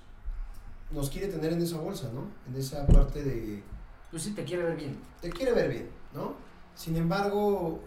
nos 0.91 1.09
quiere 1.09 1.27
tener 1.27 1.51
en 1.51 1.61
esa 1.61 1.77
bolsa, 1.79 2.09
¿no? 2.13 2.29
En 2.47 2.59
esa 2.59 2.87
parte 2.87 3.21
de, 3.23 3.61
Pues 4.09 4.23
sí, 4.23 4.31
te 4.33 4.45
quiere 4.45 4.63
ver 4.63 4.77
bien. 4.77 4.97
te 5.21 5.29
quiere 5.29 5.51
ver 5.51 5.69
bien, 5.69 5.89
¿no? 6.13 6.35
Sin 6.75 6.95
embargo, 6.97 7.81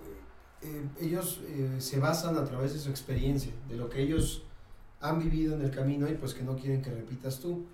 eh, 0.63 0.85
ellos 1.01 1.41
eh, 1.47 1.77
se 1.79 1.99
basan 2.01 2.37
a 2.37 2.45
través 2.45 2.73
de 2.73 2.79
su 2.81 2.91
experiencia, 2.91 3.53
de 3.69 3.77
lo 3.77 3.89
que 3.89 4.03
ellos 4.03 4.43
han 5.01 5.19
vivido 5.19 5.55
en 5.55 5.63
el 5.63 5.71
camino 5.71 6.09
y 6.09 6.15
pues 6.15 6.35
que 6.35 6.43
no 6.43 6.57
quieren 6.57 6.83
que 6.83 6.91
repitas 6.91 7.39
tú. 7.39 7.67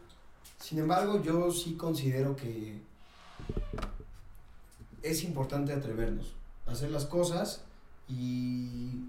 Sin 0.59 0.79
embargo, 0.79 1.23
yo 1.23 1.51
sí 1.51 1.75
considero 1.75 2.37
que 2.37 2.81
es 5.03 5.25
importante 5.25 5.73
atrevernos, 5.73 6.35
a 6.67 6.73
hacer 6.73 6.91
las 6.91 7.07
cosas 7.07 7.65
y 8.09 9.01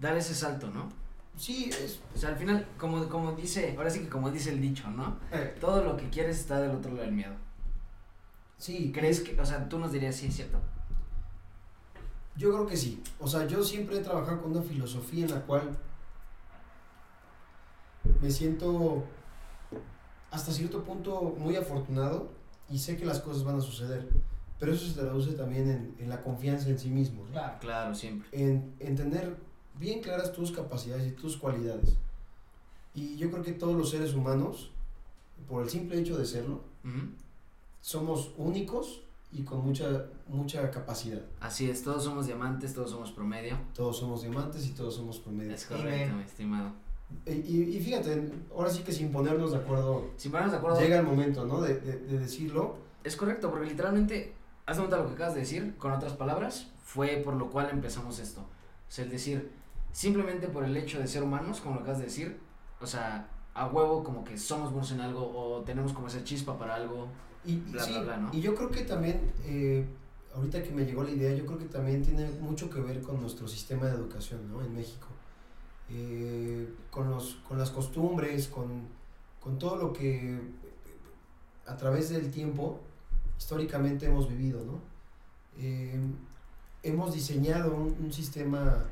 Dar 0.00 0.16
ese 0.16 0.34
salto, 0.34 0.70
¿no? 0.70 0.88
sí, 1.36 1.70
es, 1.82 2.00
O 2.14 2.18
sea, 2.18 2.30
al 2.30 2.36
final, 2.36 2.66
como, 2.78 3.06
como 3.08 3.32
dice, 3.32 3.74
ahora 3.76 3.90
sí 3.90 4.00
que 4.00 4.08
como 4.08 4.30
dice 4.30 4.50
el 4.50 4.60
dicho, 4.60 4.90
¿no? 4.90 5.18
Todo 5.60 5.84
lo 5.84 5.96
que 5.96 6.08
quieres 6.08 6.38
está 6.40 6.60
del 6.60 6.70
otro 6.70 6.92
lado 6.92 7.04
del 7.04 7.12
miedo. 7.12 7.34
sí, 8.56 8.92
¿Crees 8.94 9.20
que, 9.20 9.38
o 9.40 9.44
sea, 9.44 9.68
tú 9.68 9.78
nos 9.78 9.92
dirías, 9.92 10.16
sí, 10.16 10.26
es 10.26 10.36
cierto? 10.36 10.58
Yo 12.36 12.52
creo 12.52 12.66
que 12.66 12.76
sí. 12.76 13.02
O 13.18 13.26
sea, 13.26 13.46
yo 13.46 13.62
siempre 13.62 13.98
he 13.98 14.00
trabajado 14.00 14.42
con 14.42 14.52
una 14.52 14.62
filosofía 14.62 15.24
en 15.24 15.30
la 15.32 15.42
cual 15.42 15.76
me 18.20 18.30
siento 18.30 19.04
hasta 20.30 20.52
cierto 20.52 20.82
punto 20.84 21.34
muy 21.38 21.56
afortunado 21.56 22.30
y 22.68 22.78
sé 22.78 22.96
que 22.96 23.04
las 23.04 23.20
cosas 23.20 23.44
van 23.44 23.56
a 23.56 23.60
suceder. 23.60 24.08
Pero 24.58 24.72
eso 24.72 24.86
se 24.86 24.94
traduce 24.94 25.32
también 25.32 25.68
en, 25.70 25.94
en 25.98 26.08
la 26.08 26.22
confianza 26.22 26.68
en 26.68 26.78
sí 26.78 26.90
mismo. 26.90 27.24
¿no? 27.24 27.30
Claro. 27.32 27.58
Claro, 27.60 27.94
siempre. 27.94 28.28
En, 28.32 28.74
en 28.78 28.94
tener 28.94 29.36
bien 29.78 30.02
claras 30.02 30.32
tus 30.32 30.52
capacidades 30.52 31.06
y 31.06 31.12
tus 31.12 31.36
cualidades. 31.36 31.96
Y 32.94 33.16
yo 33.16 33.30
creo 33.30 33.42
que 33.42 33.52
todos 33.52 33.76
los 33.76 33.90
seres 33.90 34.14
humanos, 34.14 34.70
por 35.48 35.62
el 35.62 35.70
simple 35.70 35.98
hecho 35.98 36.18
de 36.18 36.26
serlo, 36.26 36.60
somos 37.80 38.32
únicos 38.36 39.02
y 39.32 39.42
con 39.42 39.64
mucha, 39.64 40.06
mucha 40.26 40.70
capacidad. 40.70 41.20
Así 41.40 41.70
es, 41.70 41.82
todos 41.84 42.02
somos 42.04 42.26
diamantes, 42.26 42.74
todos 42.74 42.90
somos 42.90 43.12
promedio. 43.12 43.56
Todos 43.74 43.98
somos 43.98 44.22
diamantes 44.22 44.66
y 44.66 44.70
todos 44.72 44.94
somos 44.96 45.18
promedio. 45.18 45.52
Es 45.54 45.66
correcto, 45.66 46.16
mi 46.16 46.22
estimado. 46.24 46.72
Y, 47.26 47.32
y- 47.32 47.76
y 47.76 47.80
fíjate, 47.80 48.30
ahora 48.54 48.70
sí 48.70 48.82
que 48.82 48.92
sin 48.92 49.10
ponernos 49.12 49.52
de 49.52 49.58
acuerdo, 49.58 50.10
Si 50.16 50.28
ponemos 50.28 50.52
de 50.52 50.58
acuerdo, 50.58 50.80
llega 50.80 50.98
el 50.98 51.06
momento, 51.06 51.44
¿no? 51.44 51.60
De, 51.60 51.74
de- 51.78 51.98
de 51.98 52.18
decirlo. 52.18 52.76
es 53.04 53.16
correcto, 53.16 53.50
porque 53.50 53.66
literalmente, 53.66 54.34
haz 54.66 54.76
de 54.76 54.82
cuenta 54.82 54.96
lo 54.98 55.06
que 55.08 55.14
acabas 55.14 55.34
de 55.34 55.40
decir, 55.40 55.74
con 55.78 55.90
otras 55.92 56.12
palabras, 56.12 56.68
fue 56.84 57.16
por 57.24 57.34
lo 57.34 57.50
cual 57.50 57.68
empezamos 57.70 58.18
esto. 58.18 58.40
O 58.42 58.46
sea, 58.92 59.04
el 59.04 59.10
decir, 59.10 59.50
simplemente 59.92 60.48
por 60.48 60.64
el 60.64 60.76
hecho 60.76 60.98
de 60.98 61.06
ser 61.06 61.22
humanos, 61.22 61.60
como 61.60 61.76
lo 61.76 61.80
acabas 61.82 61.98
de 61.98 62.04
decir, 62.04 62.38
o 62.80 62.86
sea, 62.86 63.28
a 63.54 63.66
huevo 63.66 64.04
como 64.04 64.22
que 64.24 64.36
somos 64.38 64.70
buenos 64.70 64.92
en 64.92 65.00
algo 65.00 65.22
o 65.34 65.62
tenemos 65.62 65.92
como 65.92 66.06
esa 66.08 66.22
chispa 66.24 66.58
para 66.58 66.74
algo. 66.76 67.08
Y, 67.44 67.52
y 67.52 67.56
Bla, 67.72 67.82
sí, 67.82 67.92
bla, 67.92 68.02
bla, 68.02 68.16
¿no? 68.18 68.30
y 68.32 68.40
yo 68.40 68.54
creo 68.54 68.70
que 68.70 68.82
también, 68.82 69.32
eh, 69.44 69.84
ahorita 70.34 70.62
que 70.62 70.70
me 70.70 70.84
llegó 70.84 71.02
la 71.02 71.10
idea, 71.10 71.34
yo 71.34 71.46
creo 71.46 71.58
que 71.58 71.64
también 71.66 72.02
tiene 72.02 72.30
mucho 72.40 72.68
que 72.70 72.80
ver 72.80 73.00
con 73.02 73.20
nuestro 73.20 73.48
sistema 73.48 73.86
de 73.86 73.94
educación, 73.94 74.50
¿no? 74.50 74.62
En 74.62 74.74
México. 74.74 75.06
Eh, 75.92 76.68
con, 76.90 77.10
los, 77.10 77.36
con 77.48 77.58
las 77.58 77.70
costumbres, 77.70 78.46
con, 78.48 78.82
con 79.40 79.58
todo 79.58 79.76
lo 79.76 79.92
que 79.92 80.38
a 81.66 81.76
través 81.76 82.10
del 82.10 82.30
tiempo 82.30 82.80
históricamente 83.38 84.06
hemos 84.06 84.28
vivido, 84.28 84.64
¿no? 84.64 84.80
Eh, 85.58 85.98
hemos 86.82 87.12
diseñado 87.14 87.74
un, 87.74 87.96
un 88.00 88.12
sistema 88.12 88.84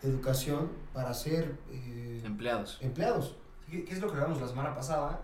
de 0.00 0.08
educación 0.08 0.70
para 0.94 1.12
ser 1.12 1.58
eh, 1.70 2.22
Empleados. 2.24 2.78
empleados. 2.80 3.36
¿Qué, 3.70 3.84
qué 3.84 3.92
es 3.92 4.00
lo 4.00 4.06
que 4.08 4.14
hablamos 4.14 4.40
la 4.40 4.48
semana 4.48 4.74
pasada? 4.74 5.20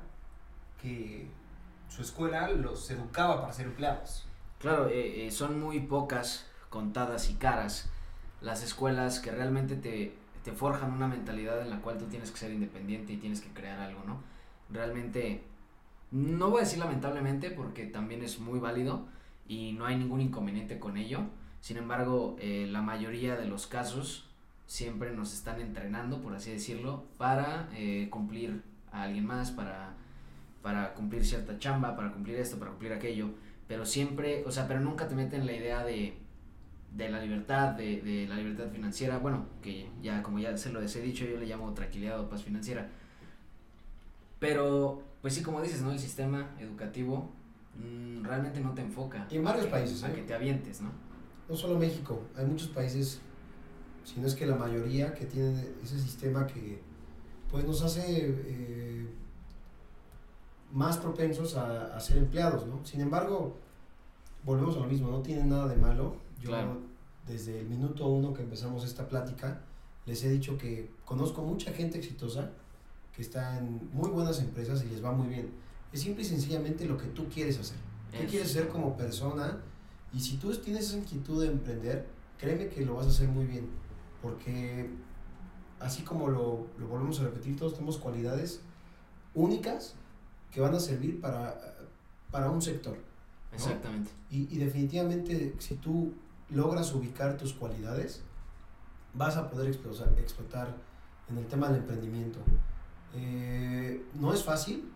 Que 0.80 1.26
su 1.95 2.03
escuela 2.03 2.49
los 2.51 2.90
educaba 2.90 3.40
para 3.40 3.53
ser 3.53 3.66
empleados. 3.66 4.26
Claro, 4.59 4.88
eh, 4.88 5.26
eh, 5.26 5.30
son 5.30 5.61
muy 5.61 5.80
pocas, 5.80 6.47
contadas 6.70 7.28
y 7.28 7.34
caras 7.34 7.90
las 8.40 8.62
escuelas 8.62 9.20
que 9.20 9.30
realmente 9.30 9.76
te, 9.76 10.14
te 10.43 10.53
forjan 10.53 10.93
una 10.93 11.07
mentalidad 11.07 11.61
en 11.61 11.70
la 11.70 11.80
cual 11.80 11.99
tú 11.99 12.07
tienes 12.07 12.30
que 12.30 12.38
ser 12.38 12.53
independiente 12.53 13.12
y 13.12 13.18
tienes 13.18 13.40
que 13.40 13.51
crear 13.51 13.78
algo, 13.78 14.03
¿no? 14.07 14.22
Realmente, 14.70 15.45
no 16.11 16.51
voy 16.51 16.59
a 16.59 16.64
decir 16.64 16.78
lamentablemente 16.78 17.51
porque 17.51 17.84
también 17.84 18.22
es 18.22 18.40
muy 18.40 18.59
válido 18.59 19.07
y 19.47 19.72
no 19.72 19.84
hay 19.84 19.97
ningún 19.97 20.20
inconveniente 20.20 20.78
con 20.78 20.97
ello. 20.97 21.20
Sin 21.61 21.76
embargo, 21.76 22.36
eh, 22.40 22.66
la 22.70 22.82
mayoría 22.82 23.36
de 23.36 23.47
los 23.47 23.66
casos 23.66 24.28
siempre 24.66 25.14
nos 25.14 25.34
están 25.34 25.61
entrenando, 25.61 26.20
por 26.20 26.34
así 26.34 26.51
decirlo, 26.51 27.05
para 27.18 27.68
eh, 27.74 28.09
cumplir 28.11 28.62
a 28.90 29.03
alguien 29.03 29.26
más, 29.26 29.51
para, 29.51 29.95
para 30.63 30.95
cumplir 30.95 31.25
cierta 31.25 31.59
chamba, 31.59 31.97
para 31.97 32.13
cumplir 32.13 32.37
esto, 32.37 32.59
para 32.59 32.71
cumplir 32.71 32.93
aquello 32.93 33.31
pero 33.69 33.87
siempre, 33.87 34.45
o 34.45 34.51
sea, 34.51 34.69
pero 34.69 34.81
nunca 34.81 35.09
te 35.09 35.15
meten 35.15 35.47
la 35.47 35.53
idea 35.55 35.83
de, 35.83 36.15
de 36.95 37.09
la 37.09 37.21
libertad, 37.23 37.71
de, 37.71 38.03
de 38.03 38.27
la 38.29 38.35
libertad 38.37 38.69
financiera, 38.71 39.17
bueno, 39.17 39.47
que 39.63 39.89
ya 40.03 40.23
como 40.23 40.39
ya 40.41 40.59
se 40.59 40.71
lo 40.73 40.83
he 40.83 40.87
dicho, 41.01 41.25
yo 41.25 41.39
le 41.39 41.47
llamo 41.47 41.73
tranquilidad 41.73 42.21
o 42.21 42.29
paz 42.29 42.43
financiera. 42.43 42.91
Pero, 44.39 45.03
pues 45.23 45.35
sí, 45.35 45.43
como 45.43 45.63
dices, 45.63 45.81
¿no? 45.83 45.93
El 45.93 45.99
sistema 45.99 46.51
educativo 46.59 47.31
mm, 47.79 48.25
realmente 48.25 48.61
no 48.61 48.73
te 48.75 48.83
enfoca. 48.83 49.27
Y 49.31 49.37
en 49.37 49.45
varios 49.45 49.65
a 49.65 49.69
que- 49.69 49.73
países, 49.73 50.03
A 50.03 50.11
¿eh? 50.11 50.15
que 50.17 50.23
te 50.23 50.35
avientes, 50.35 50.81
¿no? 50.83 50.91
no 51.49 51.57
solo 51.57 51.79
México, 51.79 52.23
hay 52.37 52.45
muchos 52.47 52.69
países, 52.69 53.21
si 54.05 54.21
no 54.21 54.27
es 54.27 54.35
que 54.35 54.47
la 54.47 54.57
mayoría, 54.57 55.15
que 55.15 55.27
tienen 55.27 55.57
ese 55.83 55.99
sistema 55.99 56.47
que 56.47 56.81
pues 57.51 57.65
nos 57.65 57.83
hace 57.83 58.35
eh, 58.47 59.07
más 60.73 60.97
propensos 60.99 61.57
a, 61.57 61.95
a 61.95 62.01
ser 62.01 62.16
empleados, 62.18 62.66
¿no? 62.66 62.85
Sin 62.85 63.01
embargo, 63.01 63.57
volvemos 64.45 64.77
a 64.77 64.81
lo 64.81 64.87
mismo, 64.87 65.11
no 65.11 65.20
tienen 65.20 65.49
nada 65.49 65.68
de 65.68 65.77
malo. 65.77 66.16
Yo 66.41 66.49
Claro. 66.51 66.79
desde 67.27 67.61
el 67.61 67.68
minuto 67.68 68.09
uno 68.09 68.33
que 68.35 68.43
empezamos 68.43 68.85
esta 68.85 69.07
plática, 69.07 69.61
les 70.07 70.25
he 70.25 70.31
dicho 70.31 70.59
que 70.59 70.91
conozco 71.05 71.43
mucha 71.43 71.73
gente 71.73 71.99
exitosa 71.99 72.51
que 73.14 73.23
está 73.23 73.59
en 73.59 73.91
muy 73.93 74.09
buenas 74.11 74.41
empresas 74.41 74.83
y 74.85 74.89
les 74.89 75.05
va 75.05 75.12
muy 75.12 75.29
bien. 75.29 75.51
Es 75.93 76.01
simple 76.01 76.23
y 76.23 76.27
sencillamente 76.27 76.87
lo 76.87 76.97
que 76.97 77.07
tú 77.09 77.29
quieres 77.29 77.61
hacer. 77.61 77.77
¿Qué 78.11 78.20
Eso. 78.23 78.29
quieres 78.31 78.51
ser 78.51 78.68
como 78.68 78.97
persona? 78.97 79.59
Y 80.12 80.20
si 80.20 80.39
tú 80.39 80.51
tienes 80.57 80.89
esa 80.89 80.97
inquietud 80.99 81.43
de 81.43 81.49
emprender, 81.53 82.07
créeme 82.39 82.68
que 82.68 82.85
lo 82.85 82.95
vas 82.95 83.07
a 83.07 83.11
hacer 83.11 83.29
muy 83.29 83.45
bien. 83.45 83.68
Porque 84.23 84.91
así 85.81 86.03
como 86.03 86.29
lo, 86.29 86.66
lo 86.79 86.89
volvemos 86.89 87.20
a 87.20 87.25
repetir, 87.25 87.57
todos 87.57 87.75
tenemos 87.75 87.99
cualidades 87.99 88.61
únicas 89.35 89.95
que 90.53 90.61
van 90.61 90.74
a 90.74 90.80
servir 90.80 91.20
para, 91.20 91.59
para 92.30 92.50
un 92.50 92.62
sector. 92.62 92.96
Exactamente. 93.53 94.11
Y, 94.30 94.55
y 94.55 94.59
definitivamente 94.59 95.55
si 95.59 95.74
tú 95.76 96.14
logras 96.50 96.92
ubicar 96.94 97.36
tus 97.36 97.53
cualidades, 97.55 98.22
vas 99.14 99.36
a 99.36 99.50
poder 99.50 99.68
explotar, 99.68 100.09
explotar 100.18 100.74
en 101.28 101.38
el 101.38 101.46
tema 101.46 101.68
del 101.68 101.78
emprendimiento. 101.80 102.38
Eh, 103.14 104.05
no 104.14 104.32
es 104.32 104.42
fácil, 104.44 104.90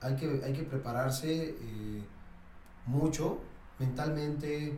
hay 0.00 0.16
que, 0.16 0.42
hay 0.44 0.52
que 0.52 0.62
prepararse 0.62 1.56
eh, 1.58 2.02
mucho 2.86 3.40
mentalmente, 3.78 4.68
eh, 4.68 4.76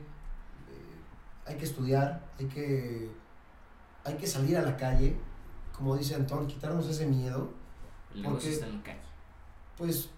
hay 1.47 1.57
que 1.57 1.65
estudiar, 1.65 2.25
hay 2.39 2.47
que, 2.47 3.11
hay 4.05 4.17
que 4.17 4.27
salir 4.27 4.57
a 4.59 4.63
la 4.63 4.77
calle, 4.77 5.17
como 5.77 5.97
dice 5.97 6.15
Antón, 6.15 6.47
quitarnos 6.47 6.89
ese 6.89 7.07
miedo 7.07 7.53
El 8.15 8.23
Porque- 8.23 8.29
negocio 8.29 8.51
está 8.51 8.67
en 8.67 8.77
la 8.77 8.83
calle. 8.83 9.01
Pues 9.79 10.11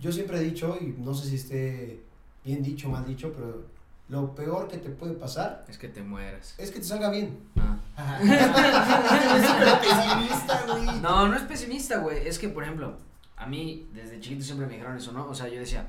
yo 0.00 0.12
siempre 0.12 0.38
he 0.38 0.42
dicho, 0.42 0.76
y 0.80 0.86
no 0.98 1.14
sé 1.14 1.28
si 1.28 1.36
esté 1.36 2.02
bien 2.44 2.62
dicho 2.62 2.88
o 2.88 2.90
mal 2.90 3.06
dicho, 3.06 3.32
pero 3.32 3.64
lo 4.08 4.34
peor 4.34 4.68
que 4.68 4.76
te 4.76 4.90
puede 4.90 5.14
pasar 5.14 5.64
Es 5.66 5.78
que 5.78 5.88
te 5.88 6.02
mueras. 6.02 6.54
es 6.58 6.70
que 6.70 6.80
te 6.80 6.84
salga 6.84 7.10
bien. 7.10 7.38
Ah. 7.56 8.18
pesimista, 9.80 10.66
güey. 10.66 11.00
No, 11.00 11.28
no 11.28 11.36
es 11.36 11.42
pesimista, 11.42 11.98
güey. 11.98 12.26
Es 12.26 12.38
que, 12.38 12.48
por 12.48 12.64
ejemplo, 12.64 12.98
a 13.36 13.46
mí 13.46 13.88
desde 13.94 14.20
chiquito 14.20 14.44
siempre 14.44 14.66
me 14.66 14.74
dijeron 14.74 14.96
eso, 14.96 15.12
¿no? 15.12 15.26
O 15.28 15.34
sea, 15.34 15.48
yo 15.48 15.58
decía, 15.58 15.88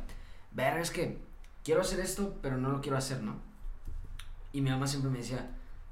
ver, 0.53 0.77
es 0.77 0.91
que 0.91 1.17
quiero 1.63 1.81
hacer 1.81 1.99
esto, 1.99 2.35
pero 2.41 2.57
no 2.57 2.69
lo 2.69 2.79
quiero 2.81 2.97
hacer, 2.97 3.21
¿no? 3.21 3.35
Y 4.53 4.61
mi 4.61 4.69
mamá 4.69 4.87
siempre 4.87 5.11
me 5.11 5.17
decía, 5.17 5.49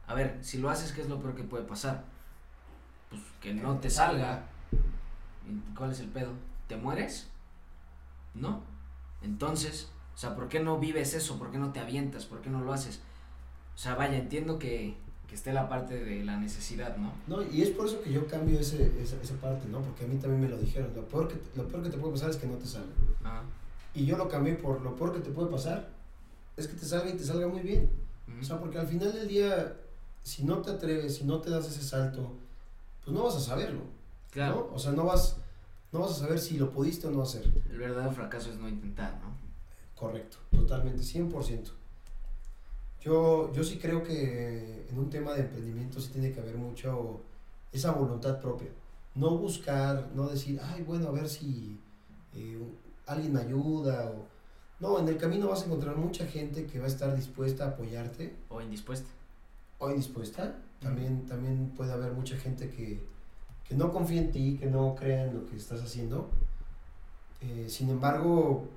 a 0.08 0.14
ver, 0.14 0.38
si 0.42 0.60
lo 0.60 0.70
haces, 0.70 0.94
¿qué 0.94 1.02
es 1.02 1.10
lo 1.10 1.20
peor 1.20 1.36
que 1.36 1.44
puede 1.44 1.66
pasar? 1.66 2.06
Pues 3.10 3.22
que 3.42 3.54
no 3.54 3.80
te 3.80 3.90
salga. 3.90 4.46
¿Y 5.46 5.76
¿Cuál 5.76 5.92
es 5.92 6.00
el 6.00 6.08
pedo? 6.08 6.32
¿Te 6.74 6.78
mueres? 6.78 7.28
No. 8.34 8.64
Entonces, 9.22 9.90
o 10.16 10.18
sea, 10.18 10.36
¿por 10.36 10.50
qué 10.50 10.60
no 10.60 10.80
vives 10.80 11.14
eso? 11.14 11.38
¿Por 11.38 11.52
qué 11.52 11.60
no 11.60 11.72
te 11.72 11.80
avientas? 11.80 12.26
¿Por 12.26 12.42
qué 12.42 12.50
no 12.50 12.62
lo 12.62 12.74
haces? 12.74 13.00
O 13.76 13.78
sea, 13.78 13.94
vaya, 13.94 14.18
entiendo 14.18 14.58
que, 14.58 14.98
que 15.28 15.36
esté 15.36 15.54
la 15.54 15.70
parte 15.70 16.04
de 16.04 16.24
la 16.26 16.38
necesidad, 16.38 16.98
¿no? 16.98 17.12
¿no? 17.28 17.44
Y 17.44 17.62
es 17.62 17.70
por 17.70 17.86
eso 17.86 18.02
que 18.02 18.12
yo 18.12 18.26
cambio 18.26 18.60
ese, 18.60 18.92
esa, 19.00 19.18
esa 19.22 19.36
parte, 19.36 19.68
¿no? 19.68 19.82
Porque 19.82 20.06
a 20.06 20.08
mí 20.08 20.16
también 20.18 20.42
me 20.42 20.50
lo 20.50 20.58
dijeron. 20.58 20.92
Lo 20.96 21.08
peor, 21.08 21.28
que 21.28 21.36
lo 21.56 21.68
peor 21.68 21.84
que 21.84 21.92
te 21.92 21.98
puede 22.00 22.14
pasar 22.14 22.32
es 22.32 22.38
que 22.38 22.48
no 22.48 22.56
te 22.56 22.66
salga. 22.66 22.90
Ah, 23.24 23.44
Y 23.94 24.08
yo 24.08 24.18
lo 24.18 24.28
cambié 24.28 24.56
por 24.56 24.82
lo 24.82 24.96
peor 24.96 25.14
que 25.14 25.20
te 25.20 25.30
puede 25.30 25.52
pasar 25.52 25.90
es 26.58 26.68
que 26.68 26.74
te 26.74 26.86
salga 26.88 27.08
y 27.12 27.14
te 27.14 27.24
salga 27.24 27.48
muy 27.48 27.62
bien. 27.62 27.88
ujú. 28.30 28.42
O 28.42 28.44
sea, 28.44 28.60
porque 28.60 28.80
al 28.80 28.88
final 28.88 29.14
del 29.14 29.28
día, 29.28 29.76
si 30.24 30.44
no 30.44 30.58
te 30.64 30.72
atreves, 30.72 31.18
si 31.18 31.24
no 31.24 31.40
te 31.40 31.52
das 31.52 31.68
ese 31.68 31.84
salto, 31.84 32.34
pues 33.06 33.16
no 33.16 33.26
vas 33.26 33.36
a 33.36 33.40
saberlo. 33.42 33.82
Claro. 34.32 34.70
¿no? 34.72 34.76
O 34.76 34.80
sea, 34.80 34.92
no 34.94 35.06
vas, 35.06 35.38
no 35.94 36.00
vas 36.00 36.12
a 36.12 36.16
saber 36.16 36.40
si 36.40 36.58
lo 36.58 36.72
pudiste 36.72 37.08
o 37.08 37.12
no 37.12 37.22
hacer. 37.22 37.44
El 37.70 37.78
verdadero 37.78 38.12
fracaso 38.12 38.50
es 38.52 38.58
no 38.58 38.68
intentar, 38.68 39.20
¿no? 39.22 39.32
Correcto, 39.96 40.38
totalmente, 40.52 41.04
100%. 41.04 41.70
Yo, 43.00 43.54
yo 43.54 43.64
sí 43.64 43.78
creo 43.78 44.02
que 44.02 44.88
en 44.90 44.98
un 44.98 45.10
tema 45.10 45.34
de 45.34 45.42
emprendimiento 45.42 46.02
sí 46.02 46.10
tiene 46.12 46.32
que 46.32 46.40
haber 46.42 46.58
mucho 46.58 47.22
esa 47.72 47.92
voluntad 47.92 48.40
propia. 48.42 48.70
no 49.16 49.38
buscar, 49.38 50.10
no 50.16 50.28
decir, 50.28 50.60
ay, 50.64 50.82
bueno, 50.82 51.08
a 51.10 51.12
ver 51.12 51.30
si 51.30 51.80
eh, 52.34 52.58
alguien 53.06 53.34
me 53.34 53.42
ayuda 53.42 54.10
o... 54.10 54.26
No, 54.80 55.00
en 55.00 55.08
el 55.08 55.18
camino 55.18 55.48
vas 55.48 55.62
a 55.62 55.66
encontrar 55.66 55.96
mucha 55.96 56.26
gente 56.26 56.66
que 56.66 56.80
va 56.80 56.86
a 56.86 56.88
estar 56.88 57.16
dispuesta 57.16 57.66
a 57.66 57.68
apoyarte 57.70 58.36
O 58.50 58.60
indispuesta. 58.60 59.08
o 59.78 59.92
indispuesta. 59.92 60.56
También, 60.80 61.26
también 61.28 61.72
puede 61.78 61.94
haber 61.94 62.12
mucha 62.14 62.36
gente 62.38 62.70
que, 62.70 63.00
que 63.68 63.76
no 63.76 63.92
confía 63.92 64.22
en 64.22 64.32
ti, 64.32 64.58
que 64.60 64.68
no 64.68 64.96
crea 64.96 65.26
en 65.26 65.34
lo 65.36 65.46
que 65.46 65.56
estás 65.56 65.82
haciendo. 65.82 66.30
Eh, 67.42 67.66
sin 67.70 67.90
embargo, 67.90 68.68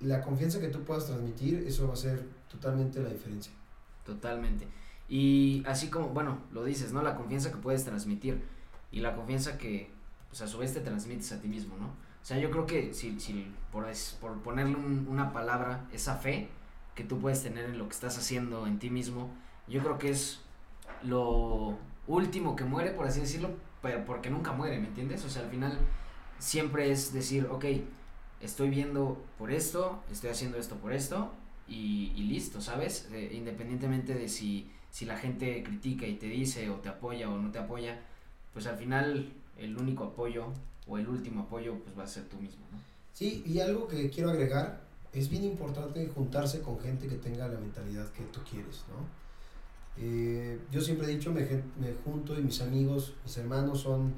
la 0.00 0.22
confianza 0.22 0.60
que 0.60 0.68
tú 0.68 0.82
puedas 0.82 1.06
transmitir, 1.06 1.64
eso 1.66 1.86
va 1.86 1.94
a 1.94 1.96
ser 1.96 2.24
totalmente 2.50 3.00
la 3.00 3.10
diferencia. 3.10 3.52
Totalmente. 4.04 4.66
Y 5.08 5.62
así 5.66 5.88
como, 5.88 6.08
bueno, 6.08 6.38
lo 6.52 6.64
dices, 6.64 6.92
¿no? 6.92 7.02
La 7.02 7.16
confianza 7.16 7.50
que 7.50 7.58
puedes 7.58 7.84
transmitir 7.84 8.40
y 8.92 9.00
la 9.00 9.14
confianza 9.14 9.58
que, 9.58 9.90
pues 10.28 10.40
a 10.42 10.46
su 10.46 10.58
vez 10.58 10.72
te 10.72 10.80
transmites 10.80 11.32
a 11.32 11.40
ti 11.40 11.48
mismo, 11.48 11.76
¿no? 11.76 11.86
O 11.86 12.24
sea, 12.24 12.38
yo 12.38 12.50
creo 12.50 12.66
que 12.66 12.94
si, 12.94 13.18
si 13.20 13.52
por, 13.72 13.86
por 14.20 14.42
ponerle 14.42 14.76
un- 14.76 15.06
una 15.08 15.32
palabra, 15.32 15.86
esa 15.92 16.16
fe 16.16 16.48
que 16.94 17.04
tú 17.04 17.18
puedes 17.18 17.42
tener 17.42 17.64
en 17.66 17.78
lo 17.78 17.88
que 17.88 17.94
estás 17.94 18.16
haciendo, 18.18 18.66
en 18.66 18.78
ti 18.78 18.90
mismo, 18.90 19.30
yo 19.68 19.80
creo 19.82 19.98
que 19.98 20.10
es 20.10 20.40
lo 21.02 21.76
último 22.06 22.56
que 22.56 22.64
muere, 22.64 22.90
por 22.92 23.06
así 23.06 23.20
decirlo, 23.20 23.50
pero 23.82 24.04
porque 24.04 24.30
nunca 24.30 24.52
muere, 24.52 24.78
¿me 24.78 24.88
entiendes? 24.88 25.24
O 25.24 25.30
sea, 25.30 25.42
al 25.42 25.50
final 25.50 25.78
siempre 26.38 26.90
es 26.90 27.12
decir, 27.12 27.46
ok, 27.50 27.64
estoy 28.40 28.70
viendo 28.70 29.22
por 29.38 29.52
esto, 29.52 30.02
estoy 30.10 30.30
haciendo 30.30 30.58
esto 30.58 30.76
por 30.76 30.92
esto, 30.92 31.32
y, 31.68 32.12
y 32.16 32.22
listo, 32.24 32.60
¿sabes? 32.60 33.08
Eh, 33.12 33.30
independientemente 33.32 34.14
de 34.14 34.28
si, 34.28 34.68
si 34.90 35.04
la 35.04 35.16
gente 35.16 35.62
critica 35.62 36.06
y 36.06 36.16
te 36.16 36.26
dice 36.26 36.68
o 36.68 36.74
te 36.76 36.88
apoya 36.88 37.30
o 37.30 37.38
no 37.38 37.50
te 37.52 37.58
apoya, 37.58 38.00
pues 38.52 38.66
al 38.66 38.76
final 38.76 39.32
el 39.56 39.76
único 39.76 40.04
apoyo 40.04 40.46
o 40.88 40.98
el 40.98 41.08
último 41.08 41.42
apoyo 41.42 41.78
pues 41.78 41.96
va 41.96 42.04
a 42.04 42.08
ser 42.08 42.24
tú 42.24 42.36
mismo, 42.38 42.66
¿no? 42.72 42.78
Sí, 43.12 43.42
y 43.46 43.60
algo 43.60 43.86
que 43.86 44.10
quiero 44.10 44.30
agregar, 44.30 44.80
es 45.12 45.28
bien 45.28 45.44
importante 45.44 46.08
juntarse 46.08 46.60
con 46.60 46.78
gente 46.80 47.06
que 47.06 47.16
tenga 47.16 47.48
la 47.48 47.58
mentalidad 47.58 48.08
que 48.10 48.22
tú 48.24 48.40
quieres, 48.48 48.84
¿no? 48.88 49.04
Eh, 49.96 50.58
yo 50.70 50.80
siempre 50.80 51.06
he 51.06 51.10
dicho, 51.10 51.30
me, 51.32 51.42
me 51.78 51.92
junto 52.04 52.38
y 52.38 52.42
mis 52.42 52.60
amigos, 52.60 53.14
mis 53.24 53.36
hermanos 53.36 53.80
son 53.80 54.14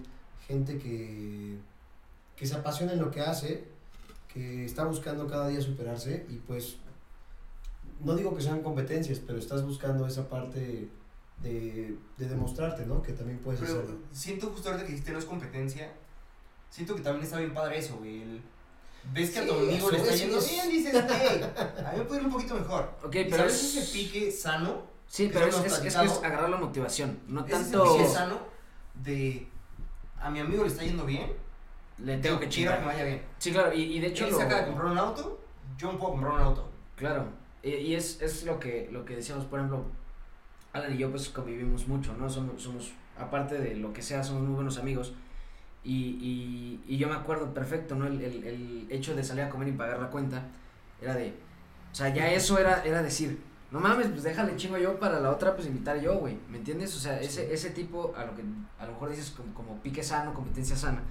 gente 0.47 0.79
que, 0.79 1.57
que 2.37 2.47
se 2.47 2.55
apasiona 2.55 2.93
en 2.93 3.01
lo 3.01 3.11
que 3.11 3.21
hace, 3.21 3.65
que 4.33 4.65
está 4.65 4.85
buscando 4.85 5.27
cada 5.27 5.49
día 5.49 5.61
superarse 5.61 6.27
y 6.29 6.37
pues 6.37 6.77
no 8.01 8.15
digo 8.15 8.35
que 8.37 8.43
sean 8.43 8.63
competencias, 8.63 9.19
pero 9.21 9.39
estás 9.39 9.65
buscando 9.65 10.07
esa 10.07 10.29
parte 10.29 10.89
de, 11.43 11.97
de 12.19 12.29
demostrarte, 12.29 12.87
¿no? 12.87 13.03
Que 13.03 13.13
también 13.13 13.39
puedes 13.39 13.61
Pero 13.61 13.73
hacerlo. 13.81 13.99
siento 14.13 14.49
justo 14.49 14.69
ahorita 14.69 14.87
que 14.87 14.93
dijiste 14.93 15.13
no 15.13 15.19
es 15.19 15.25
competencia. 15.25 15.93
Siento 16.71 16.95
que 16.95 17.03
también 17.03 17.25
está 17.25 17.39
bien 17.39 17.53
padre 17.53 17.79
eso, 17.79 17.97
güey. 17.99 18.23
el- 18.23 18.43
Ves 19.13 19.31
que 19.31 19.41
a 19.41 19.47
tu 19.47 19.53
Sí, 19.53 19.59
amigo 19.69 19.91
le 19.91 19.97
está 19.99 20.15
yendo 20.15 20.41
bien, 20.41 20.71
dices, 20.71 21.05
hey, 21.11 21.43
a 21.85 21.93
mí 21.93 21.99
me 21.99 22.05
puede 22.05 22.21
ir 22.21 22.27
un 22.27 22.33
poquito 22.33 22.55
mejor. 22.55 22.95
Ok, 23.05 23.11
pero 23.13 23.37
sabes 23.39 23.55
es... 23.55 23.77
ese 23.77 23.93
pique 23.93 24.31
sano, 24.31 24.83
Sí, 25.07 25.31
pero 25.33 25.47
es, 25.47 25.57
es, 25.59 25.79
es 25.85 25.95
es 25.97 26.23
agarrar 26.23 26.49
la 26.49 26.57
motivación, 26.57 27.19
no 27.29 27.45
es 27.45 27.51
tanto 27.51 27.97
pique 27.97 28.09
sano 28.09 28.39
de 28.95 29.47
a 30.19 30.31
mi 30.31 30.41
amigo 30.41 30.63
le 30.63 30.69
está 30.69 30.83
yendo 30.85 31.05
bien, 31.05 31.33
le 31.99 32.19
tengo 32.19 32.41
que 32.41 32.49
quiero 32.49 32.73
que 32.73 32.79
me 32.79 32.83
chingar. 32.83 32.85
vaya 32.85 33.05
bien. 33.05 33.23
Sí, 33.39 33.53
claro, 33.53 33.73
y, 33.75 33.83
y 33.83 34.01
de 34.01 34.07
hecho 34.09 34.25
Él 34.25 34.31
lo... 34.31 34.37
se 34.39 34.43
acaba 34.45 34.61
de 34.63 34.67
comprar 34.69 34.93
un 34.93 34.99
auto, 34.99 35.41
yo 35.77 35.93
me 35.93 35.99
puedo 35.99 36.13
comprar 36.13 36.33
un 36.35 36.41
auto. 36.41 36.71
Claro, 36.97 37.27
y, 37.63 37.71
y 37.71 37.95
es, 37.95 38.23
es 38.23 38.45
lo 38.45 38.59
que 38.59 38.89
lo 38.91 39.05
que 39.05 39.17
decíamos, 39.17 39.45
por 39.47 39.59
ejemplo, 39.59 39.85
Alan 40.73 40.95
y 40.95 40.99
yo 40.99 41.11
pues 41.11 41.29
convivimos 41.29 41.87
mucho, 41.89 42.15
¿no? 42.15 42.31
Somos, 42.31 42.63
somos 42.63 42.93
aparte 43.19 43.59
de 43.59 43.77
lo 43.77 43.93
que 43.93 44.01
sea, 44.03 44.25
somos 44.25 44.43
muy 44.43 44.55
buenos 44.55 44.79
amigos. 44.79 45.13
Y, 45.85 46.17
y, 46.21 46.81
y 46.87 46.97
yo 46.97 47.09
me 47.09 47.15
acuerdo 47.17 47.53
perfecto, 47.53 47.97
¿no? 47.97 48.07
El, 48.07 48.23
el, 48.23 48.45
el 48.45 48.87
hecho 48.89 49.17
de 49.17 49.25
salir 49.25 49.43
a 49.45 49.51
comer 49.51 49.67
y 49.69 49.73
pagar 49.73 49.99
la 49.99 50.11
cuenta 50.11 50.45
era 51.01 51.15
de, 51.15 51.35
o 51.91 51.95
sea, 51.95 52.09
ya 52.15 52.31
eso 52.31 52.57
era, 52.57 52.85
era 52.85 53.03
decir, 53.03 53.43
no 53.73 53.81
mames, 53.81 54.09
pues 54.09 54.23
déjale 54.23 54.55
chingo 54.57 54.77
yo 54.77 55.01
para 55.01 55.19
la 55.19 55.31
otra, 55.31 55.55
pues 55.57 55.67
invitar 55.67 55.99
yo, 55.99 56.19
güey, 56.19 56.37
¿me 56.51 56.59
entiendes? 56.59 56.95
O 56.95 57.01
sea, 57.01 57.19
ese, 57.21 57.53
ese 57.55 57.71
tipo, 57.71 58.13
a 58.15 58.27
lo 58.27 58.37
que 58.37 58.43
a 58.79 58.85
lo 58.85 58.93
mejor 58.93 59.09
dices 59.09 59.31
como, 59.31 59.55
como 59.55 59.81
pique 59.81 60.03
sano, 60.03 60.35
competencia 60.35 60.77
sana, 60.77 61.03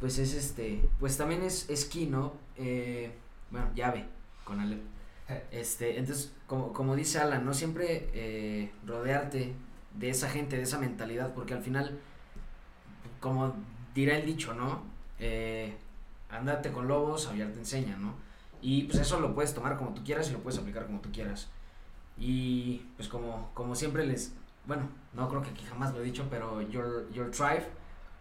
pues 0.00 0.18
es 0.18 0.34
este, 0.34 0.82
pues 0.98 1.16
también 1.16 1.42
es, 1.42 1.70
es 1.70 1.84
key, 1.84 2.06
¿no? 2.06 2.32
Eh, 2.56 3.12
bueno, 3.50 3.70
llave 3.74 4.06
con 4.44 4.60
Alep. 4.60 4.82
Este, 5.52 5.98
entonces, 5.98 6.32
como, 6.46 6.72
como 6.72 6.96
dice 6.96 7.18
Alan, 7.18 7.46
no 7.46 7.54
siempre 7.54 8.10
eh, 8.12 8.72
rodearte 8.84 9.54
de 9.94 10.10
esa 10.10 10.28
gente, 10.28 10.56
de 10.56 10.62
esa 10.62 10.78
mentalidad, 10.78 11.32
porque 11.32 11.54
al 11.54 11.62
final, 11.62 11.98
como 13.20 13.54
dirá 13.94 14.18
el 14.18 14.26
dicho, 14.26 14.52
¿no? 14.52 14.82
Eh, 15.18 15.74
andate 16.28 16.72
con 16.72 16.88
lobos, 16.88 17.28
aullar 17.28 17.52
te 17.52 17.60
enseña, 17.60 17.96
¿no? 17.96 18.14
Y 18.60 18.82
pues 18.82 18.98
eso 18.98 19.20
lo 19.20 19.34
puedes 19.34 19.54
tomar 19.54 19.78
como 19.78 19.94
tú 19.94 20.02
quieras 20.02 20.28
y 20.28 20.32
lo 20.32 20.40
puedes 20.40 20.58
aplicar 20.58 20.86
como 20.86 21.00
tú 21.00 21.10
quieras. 21.12 21.48
Y 22.16 22.78
pues 22.96 23.08
como, 23.08 23.50
como 23.54 23.74
siempre 23.74 24.06
les, 24.06 24.34
bueno, 24.66 24.88
no 25.12 25.28
creo 25.28 25.42
que 25.42 25.50
aquí 25.50 25.64
jamás 25.64 25.92
lo 25.92 26.00
he 26.00 26.04
dicho, 26.04 26.26
pero 26.30 26.62
your, 26.62 27.10
your 27.12 27.30
tribe, 27.30 27.66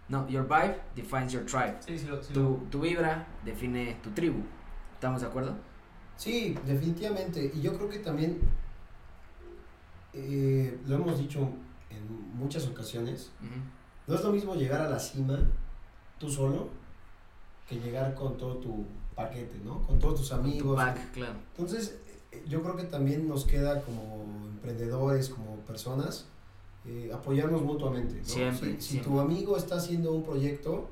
no, 0.09 0.27
your 0.27 0.47
vibe 0.47 0.79
defines 0.95 1.31
your 1.31 1.45
tribe. 1.45 1.77
Sí, 1.79 1.97
sí, 1.97 2.07
lo, 2.07 2.21
sí 2.21 2.33
Tu, 2.33 2.57
tu 2.69 2.81
vibra 2.81 3.27
define 3.45 3.97
tu 4.03 4.09
tribu. 4.11 4.43
¿Estamos 4.93 5.21
de 5.21 5.27
acuerdo? 5.27 5.55
Sí, 6.17 6.57
definitivamente. 6.65 7.51
Y 7.53 7.61
yo 7.61 7.73
creo 7.75 7.89
que 7.89 7.99
también 7.99 8.39
eh, 10.13 10.79
lo 10.85 10.95
hemos 10.95 11.17
dicho 11.17 11.39
en 11.89 12.35
muchas 12.35 12.67
ocasiones. 12.67 13.31
No 14.07 14.15
es 14.15 14.23
lo 14.23 14.31
mismo 14.31 14.55
llegar 14.55 14.81
a 14.81 14.89
la 14.89 14.99
cima 14.99 15.39
tú 16.19 16.29
solo 16.29 16.69
que 17.67 17.79
llegar 17.79 18.13
con 18.13 18.37
todo 18.37 18.57
tu 18.57 18.85
paquete, 19.15 19.59
¿no? 19.63 19.81
Con 19.81 19.99
todos 19.99 20.19
tus 20.21 20.31
amigos. 20.31 20.75
Back, 20.75 21.11
claro. 21.11 21.35
Entonces, 21.51 21.99
yo 22.47 22.61
creo 22.63 22.75
que 22.75 22.83
también 22.83 23.27
nos 23.27 23.45
queda 23.45 23.81
como 23.81 24.25
emprendedores, 24.55 25.29
como 25.29 25.55
personas, 25.67 26.25
eh, 26.85 27.11
apoyarnos 27.13 27.61
mutuamente. 27.61 28.15
¿no? 28.15 28.25
Siempre, 28.25 28.71
Si, 28.75 28.81
si 28.81 28.87
siempre. 28.91 29.11
tu 29.11 29.19
amigo 29.19 29.57
está 29.57 29.75
haciendo 29.75 30.13
un 30.13 30.23
proyecto, 30.23 30.89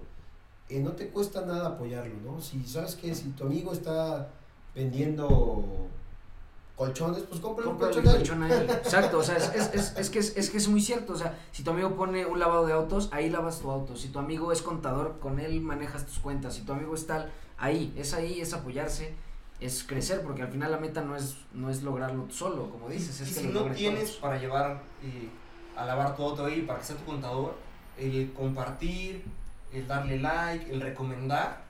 eh, 0.69 0.79
no 0.79 0.91
te 0.91 1.09
cuesta 1.09 1.45
nada 1.45 1.67
apoyarlo, 1.69 2.15
¿no? 2.23 2.41
Si 2.41 2.63
sabes 2.65 2.95
que 2.95 3.13
si 3.13 3.29
tu 3.31 3.43
amigo 3.45 3.73
está 3.73 4.29
vendiendo 4.73 5.87
colchones, 6.75 7.23
pues 7.23 7.39
compra 7.41 7.67
un 7.67 7.77
colchón 7.77 8.07
a 8.07 8.11
él. 8.11 8.17
colchón 8.17 8.43
a 8.43 8.53
él. 8.53 8.69
Exacto, 8.69 9.19
o 9.19 9.23
sea, 9.23 9.37
es, 9.37 9.53
es, 9.53 9.73
es, 9.73 9.97
es 9.97 10.09
que 10.09 10.19
es, 10.19 10.35
es 10.37 10.49
que 10.49 10.57
es 10.57 10.67
muy 10.67 10.81
cierto. 10.81 11.13
O 11.13 11.17
sea, 11.17 11.37
si 11.51 11.63
tu 11.63 11.71
amigo 11.71 11.95
pone 11.95 12.25
un 12.25 12.39
lavado 12.39 12.65
de 12.65 12.73
autos, 12.73 13.09
ahí 13.11 13.29
lavas 13.29 13.59
tu 13.59 13.69
auto. 13.69 13.95
Si 13.95 14.07
tu 14.09 14.19
amigo 14.19 14.51
es 14.51 14.61
contador, 14.61 15.19
con 15.19 15.39
él 15.39 15.61
manejas 15.61 16.05
tus 16.05 16.19
cuentas. 16.19 16.55
Si 16.55 16.61
tu 16.61 16.71
amigo 16.73 16.95
es 16.95 17.05
tal, 17.05 17.29
ahí, 17.57 17.93
es 17.97 18.13
ahí, 18.13 18.41
es 18.41 18.53
apoyarse, 18.53 19.13
es 19.61 19.83
crecer, 19.83 20.21
porque 20.23 20.41
al 20.41 20.49
final 20.49 20.71
la 20.71 20.77
meta 20.79 21.01
no 21.01 21.15
es, 21.15 21.37
no 21.53 21.69
es 21.69 21.83
lograrlo 21.83 22.27
solo, 22.29 22.69
como 22.69 22.89
dices, 22.89 23.19
y 23.19 23.23
es 23.23 23.29
que 23.29 23.41
si 23.41 23.47
lo 23.51 23.67
no 23.69 23.73
tienes 23.75 24.05
todos. 24.09 24.17
para 24.17 24.37
llevar 24.37 24.81
eh, 25.03 25.29
a 25.77 25.85
lavar 25.85 26.15
tu 26.15 26.23
auto 26.23 26.45
ahí 26.45 26.63
para 26.63 26.79
que 26.79 26.85
sea 26.85 26.95
tu 26.97 27.05
contador, 27.05 27.55
el 27.97 28.33
compartir, 28.33 29.23
el 29.71 29.87
darle 29.87 30.19
like, 30.19 30.69
el 30.71 30.81
recomendar, 30.81 31.63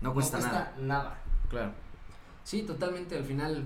No 0.00 0.12
cuesta 0.12 0.38
nada. 0.40 0.74
nada. 0.78 1.18
Claro. 1.48 1.70
Sí, 2.44 2.62
totalmente. 2.62 3.16
Al 3.16 3.24
final, 3.24 3.64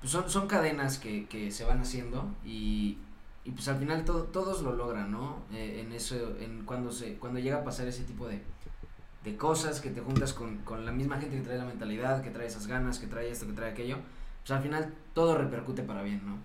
pues 0.00 0.10
son, 0.12 0.28
son 0.30 0.46
cadenas 0.48 0.98
que, 0.98 1.26
que 1.26 1.50
se 1.50 1.64
van 1.64 1.80
haciendo 1.80 2.24
y, 2.44 2.96
y 3.44 3.50
pues 3.50 3.68
al 3.68 3.76
final 3.78 4.04
to- 4.04 4.24
todos 4.24 4.62
lo 4.62 4.72
logran, 4.74 5.10
¿no? 5.10 5.42
Eh, 5.52 5.82
en 5.84 5.92
eso, 5.92 6.14
en 6.40 6.64
cuando 6.64 6.90
se, 6.90 7.14
cuando 7.18 7.38
llega 7.38 7.58
a 7.58 7.64
pasar 7.64 7.86
ese 7.86 8.04
tipo 8.04 8.26
de, 8.28 8.40
de 9.24 9.36
cosas, 9.36 9.80
que 9.80 9.90
te 9.90 10.00
juntas 10.00 10.32
con, 10.32 10.58
con 10.58 10.86
la 10.86 10.92
misma 10.92 11.18
gente 11.18 11.36
que 11.36 11.42
trae 11.42 11.58
la 11.58 11.64
mentalidad, 11.64 12.22
que 12.22 12.30
trae 12.30 12.46
esas 12.46 12.66
ganas, 12.66 12.98
que 12.98 13.06
trae 13.06 13.30
esto, 13.30 13.46
que 13.46 13.52
trae 13.52 13.70
aquello, 13.70 13.98
pues 14.40 14.50
al 14.50 14.62
final 14.62 14.94
todo 15.14 15.36
repercute 15.36 15.82
para 15.82 16.02
bien, 16.02 16.22
¿no? 16.24 16.38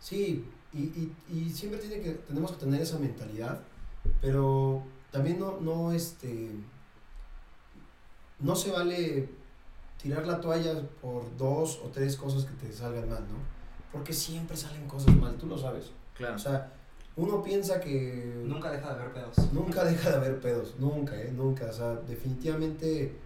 Sí, 0.00 0.44
y, 0.72 0.78
y, 0.78 1.12
y 1.30 1.50
siempre 1.50 1.78
tiene 1.78 2.00
que, 2.00 2.10
tenemos 2.12 2.52
que 2.52 2.58
tener 2.58 2.80
esa 2.80 2.98
mentalidad, 2.98 3.60
pero 4.20 4.82
también 5.10 5.38
no, 5.38 5.60
no, 5.60 5.92
este, 5.92 6.50
no 8.40 8.56
se 8.56 8.72
vale 8.72 9.28
tirar 10.02 10.26
la 10.26 10.40
toalla 10.40 10.82
por 11.00 11.36
dos 11.36 11.80
o 11.84 11.88
tres 11.88 12.16
cosas 12.16 12.44
que 12.44 12.66
te 12.66 12.72
salgan 12.72 13.08
mal, 13.08 13.22
¿no? 13.22 13.38
Porque 13.92 14.12
siempre 14.12 14.56
salen 14.56 14.88
cosas 14.88 15.14
mal, 15.16 15.36
tú 15.36 15.46
lo 15.46 15.56
sabes. 15.56 15.92
Claro. 16.14 16.34
O 16.34 16.38
sea, 16.38 16.72
uno 17.16 17.42
piensa 17.42 17.80
que 17.80 18.42
Nunca 18.44 18.70
deja 18.70 18.92
de 18.94 19.00
haber 19.00 19.12
pedos. 19.12 19.52
nunca 19.52 19.84
deja 19.84 20.10
de 20.10 20.16
haber 20.16 20.40
pedos, 20.40 20.74
nunca, 20.78 21.16
¿eh? 21.20 21.32
Nunca. 21.34 21.66
O 21.66 21.72
sea, 21.72 21.94
definitivamente, 21.94 23.16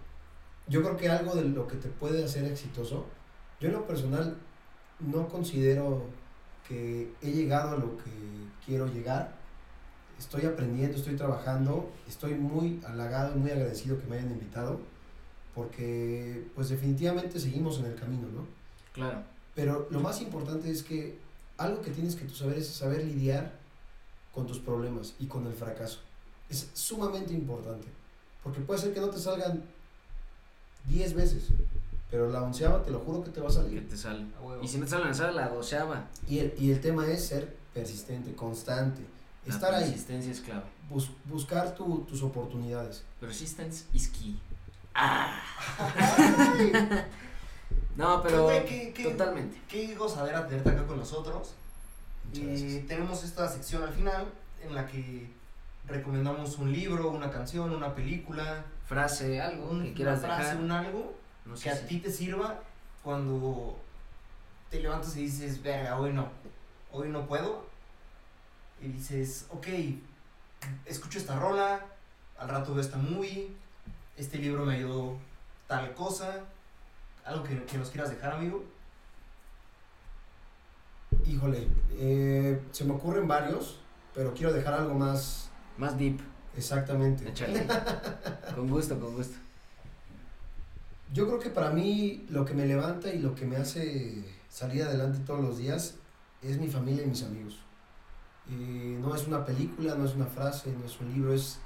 yo 0.67 0.81
creo 0.83 0.95
que 0.97 1.09
algo 1.09 1.33
de 1.35 1.45
lo 1.45 1.67
que 1.67 1.77
te 1.77 1.89
puede 1.89 2.23
hacer 2.23 2.45
exitoso, 2.45 3.05
yo 3.59 3.67
en 3.69 3.73
lo 3.73 3.87
personal 3.87 4.37
no 4.99 5.27
considero 5.27 6.03
que 6.67 7.11
he 7.21 7.31
llegado 7.31 7.71
a 7.75 7.77
lo 7.77 7.97
que 7.97 8.11
quiero 8.65 8.85
llegar. 8.87 9.37
Estoy 10.19 10.45
aprendiendo, 10.45 10.97
estoy 10.97 11.15
trabajando, 11.15 11.89
estoy 12.07 12.35
muy 12.35 12.79
halagado 12.85 13.35
y 13.35 13.39
muy 13.39 13.51
agradecido 13.51 13.99
que 13.99 14.05
me 14.05 14.17
hayan 14.17 14.31
invitado, 14.31 14.79
porque 15.55 16.45
pues 16.55 16.69
definitivamente 16.69 17.39
seguimos 17.39 17.79
en 17.79 17.85
el 17.85 17.95
camino, 17.95 18.27
¿no? 18.27 18.45
Claro. 18.93 19.23
Pero 19.55 19.87
lo 19.89 19.99
más 19.99 20.21
importante 20.21 20.69
es 20.69 20.83
que 20.83 21.17
algo 21.57 21.81
que 21.81 21.91
tienes 21.91 22.15
que 22.15 22.25
tú 22.25 22.33
saber 22.35 22.57
es 22.57 22.67
saber 22.67 23.03
lidiar 23.03 23.58
con 24.33 24.45
tus 24.47 24.59
problemas 24.59 25.13
y 25.19 25.25
con 25.27 25.45
el 25.47 25.53
fracaso. 25.53 25.99
es 26.49 26.69
sumamente 26.73 27.33
importante. 27.33 27.87
Porque 28.43 28.61
puede 28.61 28.79
ser 28.79 28.93
que 28.93 28.99
no 28.99 29.09
te 29.09 29.19
salgan 29.19 29.61
10 30.85 31.13
veces, 31.13 31.43
pero 32.09 32.29
la 32.29 32.41
onceava 32.41 32.81
te 32.81 32.89
lo 32.89 32.99
juro 32.99 33.23
que 33.23 33.29
te 33.29 33.39
va 33.39 33.45
a 33.47 33.49
Que 33.49 33.55
salir. 33.55 33.87
te 33.89 33.95
sale. 33.97 34.25
Y 34.63 34.67
si 34.67 34.77
no 34.79 34.85
te 34.85 34.91
sale 35.13 35.33
la 35.33 35.49
doceava. 35.49 36.07
Y 36.27 36.39
el, 36.39 36.53
y 36.57 36.71
el 36.71 36.81
tema 36.81 37.05
es 37.07 37.25
ser 37.27 37.55
persistente, 37.73 38.33
constante, 38.33 39.01
La 39.45 39.53
estar 39.53 39.73
ahí, 39.75 39.83
persistencia 39.85 40.31
es 40.31 40.39
clave. 40.41 40.63
bus- 40.89 41.11
buscar 41.25 41.75
tu- 41.75 42.05
tus 42.09 42.23
oportunidades. 42.23 43.03
Persistence 43.19 43.85
is 43.93 44.07
key. 44.07 44.39
Ah. 44.95 45.39
No, 47.95 48.21
pero 48.23 48.47
¿qué- 48.47 48.93
qué- 48.95 49.03
totalmente. 49.03 49.61
Qué 49.67 49.93
gozadera 49.95 50.47
tenerte 50.47 50.69
acá 50.69 50.87
con 50.87 50.97
nosotros. 50.97 51.49
Eh, 52.33 52.45
gracias. 52.45 52.87
tenemos 52.87 53.23
esta 53.23 53.47
sección 53.47 53.83
al 53.83 53.93
final 53.93 54.25
en 54.63 54.75
la 54.75 54.85
que 54.85 55.29
recomendamos 55.87 56.57
un 56.57 56.71
libro, 56.71 57.09
una 57.09 57.31
canción, 57.31 57.71
una 57.73 57.95
película, 57.95 58.63
Frase, 58.85 59.39
algo 59.41 59.69
un- 59.69 59.81
que 59.81 59.85
una 59.87 59.95
quieras 59.95 60.19
frase, 60.21 60.41
dejar. 60.43 60.57
un 60.57 60.71
algo 60.71 61.15
No 61.45 61.55
sé 61.57 61.63
que 61.63 61.69
a 61.71 61.87
ti 61.87 61.99
te 61.99 62.11
sirva 62.11 62.59
cuando 63.03 63.79
te 64.69 64.79
levantas 64.81 65.15
y 65.17 65.21
dices, 65.21 65.61
verga, 65.63 65.97
hoy 65.99 66.13
no, 66.13 66.29
hoy 66.91 67.09
no 67.09 67.25
puedo. 67.27 67.65
Y 68.81 68.87
dices, 68.89 69.47
ok, 69.49 69.67
escucho 70.85 71.17
esta 71.17 71.37
rola, 71.39 71.85
al 72.37 72.49
rato 72.49 72.73
veo 72.73 72.81
esta 72.83 72.97
movie, 72.97 73.49
este 74.17 74.37
libro 74.37 74.65
me 74.65 74.75
ayudó 74.75 75.17
tal 75.67 75.93
cosa, 75.95 76.41
algo 77.25 77.43
que, 77.43 77.63
que 77.65 77.77
nos 77.77 77.89
quieras 77.89 78.09
dejar, 78.11 78.33
amigo. 78.33 78.63
Híjole, 81.29 81.67
eh, 81.91 82.59
se 82.71 82.85
me 82.85 82.93
ocurren 82.93 83.27
varios, 83.27 83.79
pero 84.15 84.33
quiero 84.33 84.51
dejar 84.51 84.73
algo 84.73 84.95
más 84.95 85.51
Más 85.77 85.95
deep. 85.97 86.19
exactamente. 86.57 87.29
Échale. 87.29 87.67
con 88.55 88.67
gusto, 88.67 88.99
con 88.99 89.13
gusto. 89.15 89.37
Yo 91.13 91.27
creo 91.27 91.39
que 91.39 91.49
para 91.51 91.69
mí 91.69 92.25
lo 92.29 92.45
que 92.45 92.53
me 92.55 92.65
levanta 92.65 93.13
y 93.13 93.19
lo 93.19 93.35
que 93.35 93.45
me 93.45 93.57
hace 93.57 94.23
salir 94.49 94.81
adelante 94.83 95.19
todos 95.19 95.41
los 95.41 95.57
días 95.59 95.95
es 96.41 96.59
mi 96.59 96.67
familia 96.67 97.03
y 97.03 97.07
mis 97.07 97.23
amigos. 97.23 97.59
Eh, 98.49 98.97
no 98.99 99.13
es 99.13 99.27
una 99.27 99.45
película, 99.45 99.93
no 99.93 100.05
es 100.05 100.15
una 100.15 100.25
frase, 100.25 100.73
no 100.79 100.85
es 100.85 100.99
un 100.99 101.13
libro, 101.13 101.31
es, 101.33 101.59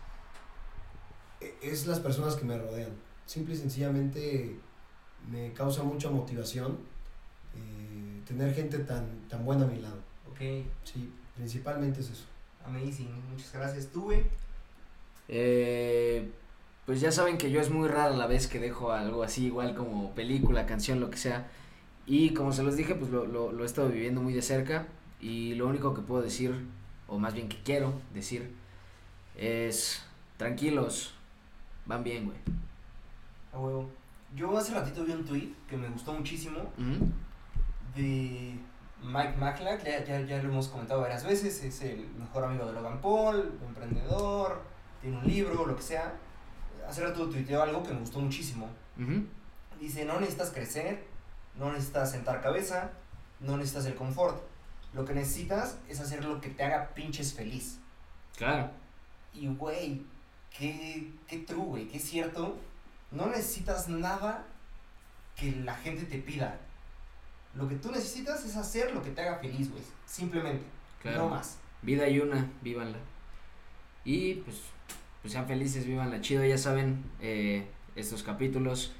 es 1.61 1.87
las 1.87 1.99
personas 2.01 2.35
que 2.35 2.43
me 2.43 2.57
rodean. 2.57 2.91
Simple 3.25 3.53
y 3.53 3.57
sencillamente 3.57 4.59
me 5.31 5.53
causa 5.53 5.83
mucha 5.83 6.09
motivación 6.09 6.77
eh, 7.55 7.92
tener 8.25 8.53
gente 8.53 8.79
tan, 8.79 9.05
tan 9.29 9.45
buena 9.45 9.65
a 9.65 9.67
mi 9.67 9.79
lado. 9.79 9.97
Ok, 10.29 10.39
Sí, 10.83 11.11
principalmente 11.35 11.99
es 12.01 12.09
eso. 12.11 12.25
amazing, 12.65 13.09
muchas 13.31 13.53
gracias. 13.53 13.87
Tú, 13.87 14.03
güey. 14.03 14.23
Eh, 15.27 16.29
pues 16.85 16.99
ya 17.01 17.11
saben 17.11 17.37
que 17.37 17.49
yo 17.51 17.61
es 17.61 17.69
muy 17.69 17.87
rara 17.87 18.11
la 18.15 18.27
vez 18.27 18.47
que 18.47 18.59
dejo 18.59 18.91
algo 18.91 19.23
así, 19.23 19.45
igual 19.45 19.75
como 19.75 20.13
película, 20.15 20.65
canción, 20.65 20.99
lo 20.99 21.09
que 21.09 21.17
sea. 21.17 21.47
Y 22.05 22.33
como 22.33 22.51
se 22.51 22.63
los 22.63 22.75
dije, 22.75 22.95
pues 22.95 23.11
lo, 23.11 23.25
lo, 23.25 23.51
lo 23.51 23.63
he 23.63 23.65
estado 23.65 23.89
viviendo 23.89 24.21
muy 24.21 24.33
de 24.33 24.41
cerca. 24.41 24.87
Y 25.21 25.55
lo 25.55 25.67
único 25.67 25.93
que 25.93 26.01
puedo 26.01 26.21
decir, 26.21 26.53
o 27.07 27.17
más 27.17 27.33
bien 27.33 27.47
que 27.47 27.57
quiero 27.63 27.93
decir, 28.13 28.53
es 29.37 30.03
tranquilos, 30.37 31.13
van 31.85 32.03
bien, 32.03 32.25
güey. 32.25 32.37
A 33.53 33.59
huevo. 33.59 33.89
Yo 34.35 34.57
hace 34.57 34.73
ratito 34.73 35.05
vi 35.05 35.13
un 35.13 35.23
tweet 35.23 35.53
que 35.69 35.77
me 35.77 35.87
gustó 35.89 36.11
muchísimo 36.11 36.59
Ujú. 36.77 37.07
De 37.95 38.57
Mike 39.01 39.37
Maclack, 39.37 39.83
ya, 39.83 40.03
ya, 40.03 40.21
ya 40.21 40.41
lo 40.41 40.49
hemos 40.49 40.69
comentado 40.69 41.01
varias 41.01 41.25
veces, 41.25 41.63
es 41.63 41.81
el 41.81 42.07
mejor 42.17 42.45
amigo 42.45 42.65
de 42.65 42.73
Logan 42.73 43.01
Paul, 43.01 43.59
emprendedor, 43.65 44.61
tiene 45.01 45.17
un 45.17 45.27
libro, 45.27 45.65
lo 45.65 45.75
que 45.75 45.81
sea. 45.81 46.13
Hace 46.87 47.01
rato 47.05 47.29
tuiteó 47.29 47.61
algo 47.61 47.83
que 47.83 47.93
me 47.93 47.99
gustó 47.99 48.19
muchísimo. 48.19 48.69
Dice, 49.79 50.05
no 50.05 50.19
necesitas 50.19 50.51
crecer, 50.51 51.03
no 51.55 51.71
necesitas 51.71 52.11
sentar 52.11 52.41
cabeza, 52.41 52.91
no 53.39 53.57
necesitas 53.57 53.85
el 53.87 53.95
confort. 53.95 54.41
Lo 54.93 55.05
que 55.05 55.13
necesitas 55.13 55.77
es 55.89 55.99
hacer 55.99 56.23
lo 56.23 56.39
que 56.39 56.49
te 56.49 56.63
haga 56.63 56.93
pinches 56.93 57.33
feliz. 57.33 57.79
Claro. 58.37 58.69
Y 59.33 59.47
güey, 59.47 60.05
qué, 60.55 61.11
qué 61.27 61.39
true, 61.39 61.65
güey, 61.65 61.87
qué 61.87 61.99
cierto. 61.99 62.57
No 63.11 63.27
necesitas 63.27 63.89
nada 63.89 64.45
que 65.35 65.51
la 65.51 65.75
gente 65.75 66.03
te 66.05 66.19
pida. 66.19 66.59
Lo 67.55 67.67
que 67.67 67.75
tú 67.75 67.91
necesitas 67.91 68.43
es 68.45 68.55
hacer 68.55 68.93
lo 68.93 69.01
que 69.01 69.11
te 69.11 69.21
haga 69.21 69.37
feliz, 69.37 69.69
güey. 69.71 69.83
Simplemente. 70.05 70.63
Claro. 71.01 71.23
No 71.23 71.29
más. 71.29 71.57
Vida 71.81 72.07
y 72.07 72.19
una, 72.19 72.49
vívanla. 72.61 72.97
Y 74.05 74.35
pues, 74.35 74.57
pues 75.21 75.33
sean 75.33 75.47
felices, 75.47 75.85
vívanla 75.85 76.21
chido. 76.21 76.43
Ya 76.45 76.57
saben, 76.57 77.03
eh, 77.21 77.67
estos 77.95 78.23
capítulos. 78.23 78.93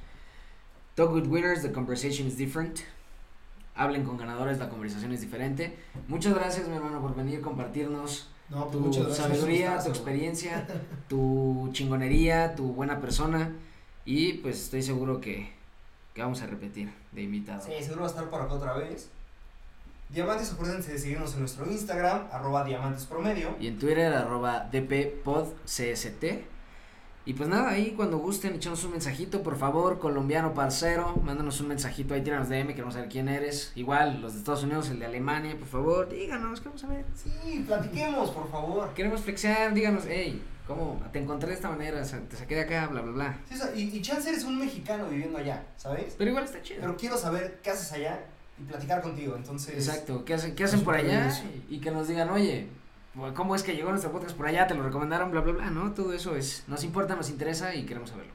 Talk 0.96 1.12
with 1.12 1.28
winners, 1.28 1.62
the 1.62 1.72
conversation 1.72 2.28
is 2.28 2.38
different. 2.38 2.82
Hablen 3.76 4.04
con 4.04 4.18
ganadores, 4.18 4.60
la 4.60 4.70
conversación 4.70 5.12
es 5.14 5.22
diferente. 5.22 5.76
Muchas 6.08 6.36
gracias, 6.36 6.68
mi 6.68 6.76
hermano, 6.76 7.02
por 7.02 7.16
venir, 7.16 7.42
compartirnos 7.42 8.30
No, 8.50 8.68
pues 8.68 8.96
tu 8.96 9.04
gracias. 9.04 9.18
sabiduría, 9.18 9.80
tu 9.84 9.90
experiencia, 9.90 10.68
tu 11.10 11.70
chingonería, 11.72 12.54
tu 12.54 12.74
buena 12.74 13.00
persona. 13.02 13.52
Y 14.06 14.34
pues 14.34 14.62
estoy 14.66 14.84
seguro 14.84 15.20
que, 15.20 15.52
que 16.14 16.22
vamos 16.22 16.42
a 16.42 16.48
repetir 16.48 16.92
de 17.12 17.22
invitado. 17.22 17.62
Sí, 17.62 17.72
seguro 17.82 18.02
va 18.02 18.08
a 18.08 18.10
estar 18.10 18.30
por 18.30 18.42
acá 18.42 18.54
otra 18.54 18.74
vez. 18.74 19.10
Diamantes, 20.10 20.54
acuérdense 20.54 20.92
de 20.92 21.00
seguirnos 21.00 21.34
en 21.34 21.40
nuestro 21.40 21.66
Instagram, 21.66 22.28
arroba 22.32 22.64
diamantespromedio. 22.64 23.56
Y 23.60 23.68
en 23.68 23.80
Twitter, 23.80 24.14
arroba 24.14 24.70
dppodcst. 24.72 26.24
Y 27.26 27.34
pues 27.34 27.48
nada, 27.48 27.70
ahí 27.70 27.94
cuando 27.96 28.18
gusten, 28.18 28.54
echanos 28.56 28.84
un 28.84 28.92
mensajito, 28.92 29.44
por 29.44 29.56
favor, 29.56 29.98
colombiano 29.98 30.54
parcero, 30.54 31.16
mándanos 31.24 31.62
un 31.62 31.70
mensajito 31.70 32.14
ahí, 32.14 32.22
tíranos 32.22 32.50
DM, 32.50 32.68
queremos 32.74 32.96
saber 32.96 33.08
quién 33.08 33.30
eres. 33.30 33.72
Igual, 33.76 34.22
los 34.22 34.34
de 34.34 34.40
Estados 34.40 34.64
Unidos, 34.64 34.90
el 34.90 35.00
de 35.00 35.06
Alemania, 35.06 35.58
por 35.58 35.70
favor, 35.70 36.10
díganos, 36.10 36.60
queremos 36.60 36.82
saber. 36.82 37.06
Sí, 37.16 37.64
platiquemos, 37.66 38.30
por 38.30 38.52
favor. 38.52 38.94
Queremos 38.94 39.22
flexear, 39.22 39.74
díganos, 39.74 40.04
hey, 40.06 40.44
¿cómo 40.68 41.02
te 41.12 41.20
encontré 41.20 41.50
de 41.50 41.56
esta 41.56 41.70
manera? 41.70 42.02
Te 42.02 42.36
saqué 42.36 42.56
de 42.56 42.62
acá, 42.62 42.88
bla, 42.88 43.02
bla, 43.02 43.12
bla. 43.12 43.40
Sí, 43.48 43.56
o 43.56 43.58
sea, 43.58 43.76
y, 43.76 43.82
y 43.84 44.02
chance 44.02 44.30
eres 44.30 44.44
un 44.44 44.60
mexicano 44.60 45.08
viviendo 45.08 45.38
allá, 45.38 45.66
¿sabes? 45.78 46.16
Pero 46.18 46.30
igual 46.30 46.46
está 46.46 46.62
chido. 46.62 46.82
Pero 46.82 46.98
quiero 46.98 47.18
saber 47.18 47.60
qué 47.64 47.72
haces 47.72 47.92
allá 47.94 48.20
y 48.60 48.64
platicar 48.64 49.02
contigo, 49.02 49.36
entonces... 49.36 49.76
Exacto, 49.76 50.24
¿qué 50.26 50.36
hacen, 50.36 50.56
qué 50.56 50.64
hacen 50.64 50.82
por 50.82 50.96
allá? 50.96 51.32
Y 51.70 51.80
que 51.80 51.92
nos 51.92 52.08
digan, 52.08 52.30
oye, 52.30 52.68
¿cómo 53.36 53.56
es 53.56 53.64
que 53.64 53.76
llegó 53.76 53.90
nuestro 53.90 54.12
podcast 54.12 54.36
por 54.36 54.48
allá? 54.48 54.68
Te 54.68 54.76
lo 54.76 54.84
recomendaron, 54.84 55.32
bla, 55.32 55.42
bla, 55.42 55.54
bla, 55.54 55.70
¿no? 55.70 55.94
Todo 55.94 56.14
eso 56.14 56.36
es, 56.36 56.64
nos 56.68 56.84
importa, 56.84 57.16
nos 57.16 57.30
interesa 57.30 57.74
y 57.76 57.86
queremos 57.86 58.10
saberlo. 58.10 58.34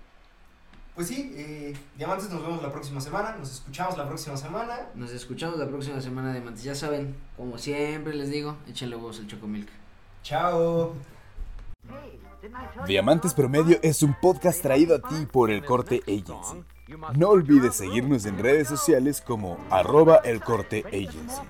Pues 0.99 1.07
sí, 1.07 1.33
eh, 1.37 1.77
Diamantes, 1.97 2.29
nos 2.29 2.43
vemos 2.43 2.61
la 2.61 2.73
próxima 2.73 3.01
semana, 3.01 3.37
nos 3.39 3.53
escuchamos 3.53 3.97
la 3.97 4.09
próxima 4.09 4.37
semana. 4.37 4.81
Nos 4.97 5.13
escuchamos 5.13 5.57
la 5.57 5.69
próxima 5.69 6.01
semana 6.01 6.33
de 6.33 6.41
Mantis. 6.41 6.65
Ya 6.65 6.75
saben, 6.75 7.15
como 7.37 7.57
siempre 7.57 8.15
les 8.15 8.31
digo, 8.31 8.57
échenle 8.67 8.97
huevos 8.97 9.21
al 9.21 9.29
Chocomilk. 9.29 9.69
Chao. 10.25 11.18
Diamantes 12.87 13.35
Promedio 13.35 13.79
es 13.83 14.03
un 14.03 14.15
podcast 14.21 14.63
traído 14.63 14.97
a 14.97 15.01
ti 15.01 15.27
por 15.31 15.51
el 15.51 15.65
Corte 15.65 16.03
Agency. 16.07 16.65
No 17.17 17.29
olvides 17.29 17.75
seguirnos 17.75 18.25
en 18.25 18.39
redes 18.39 18.69
sociales 18.69 19.21
como 19.21 19.59
arroba 19.71 20.17
el 20.25 20.41
corte 20.41 20.85
agency. 20.87 21.43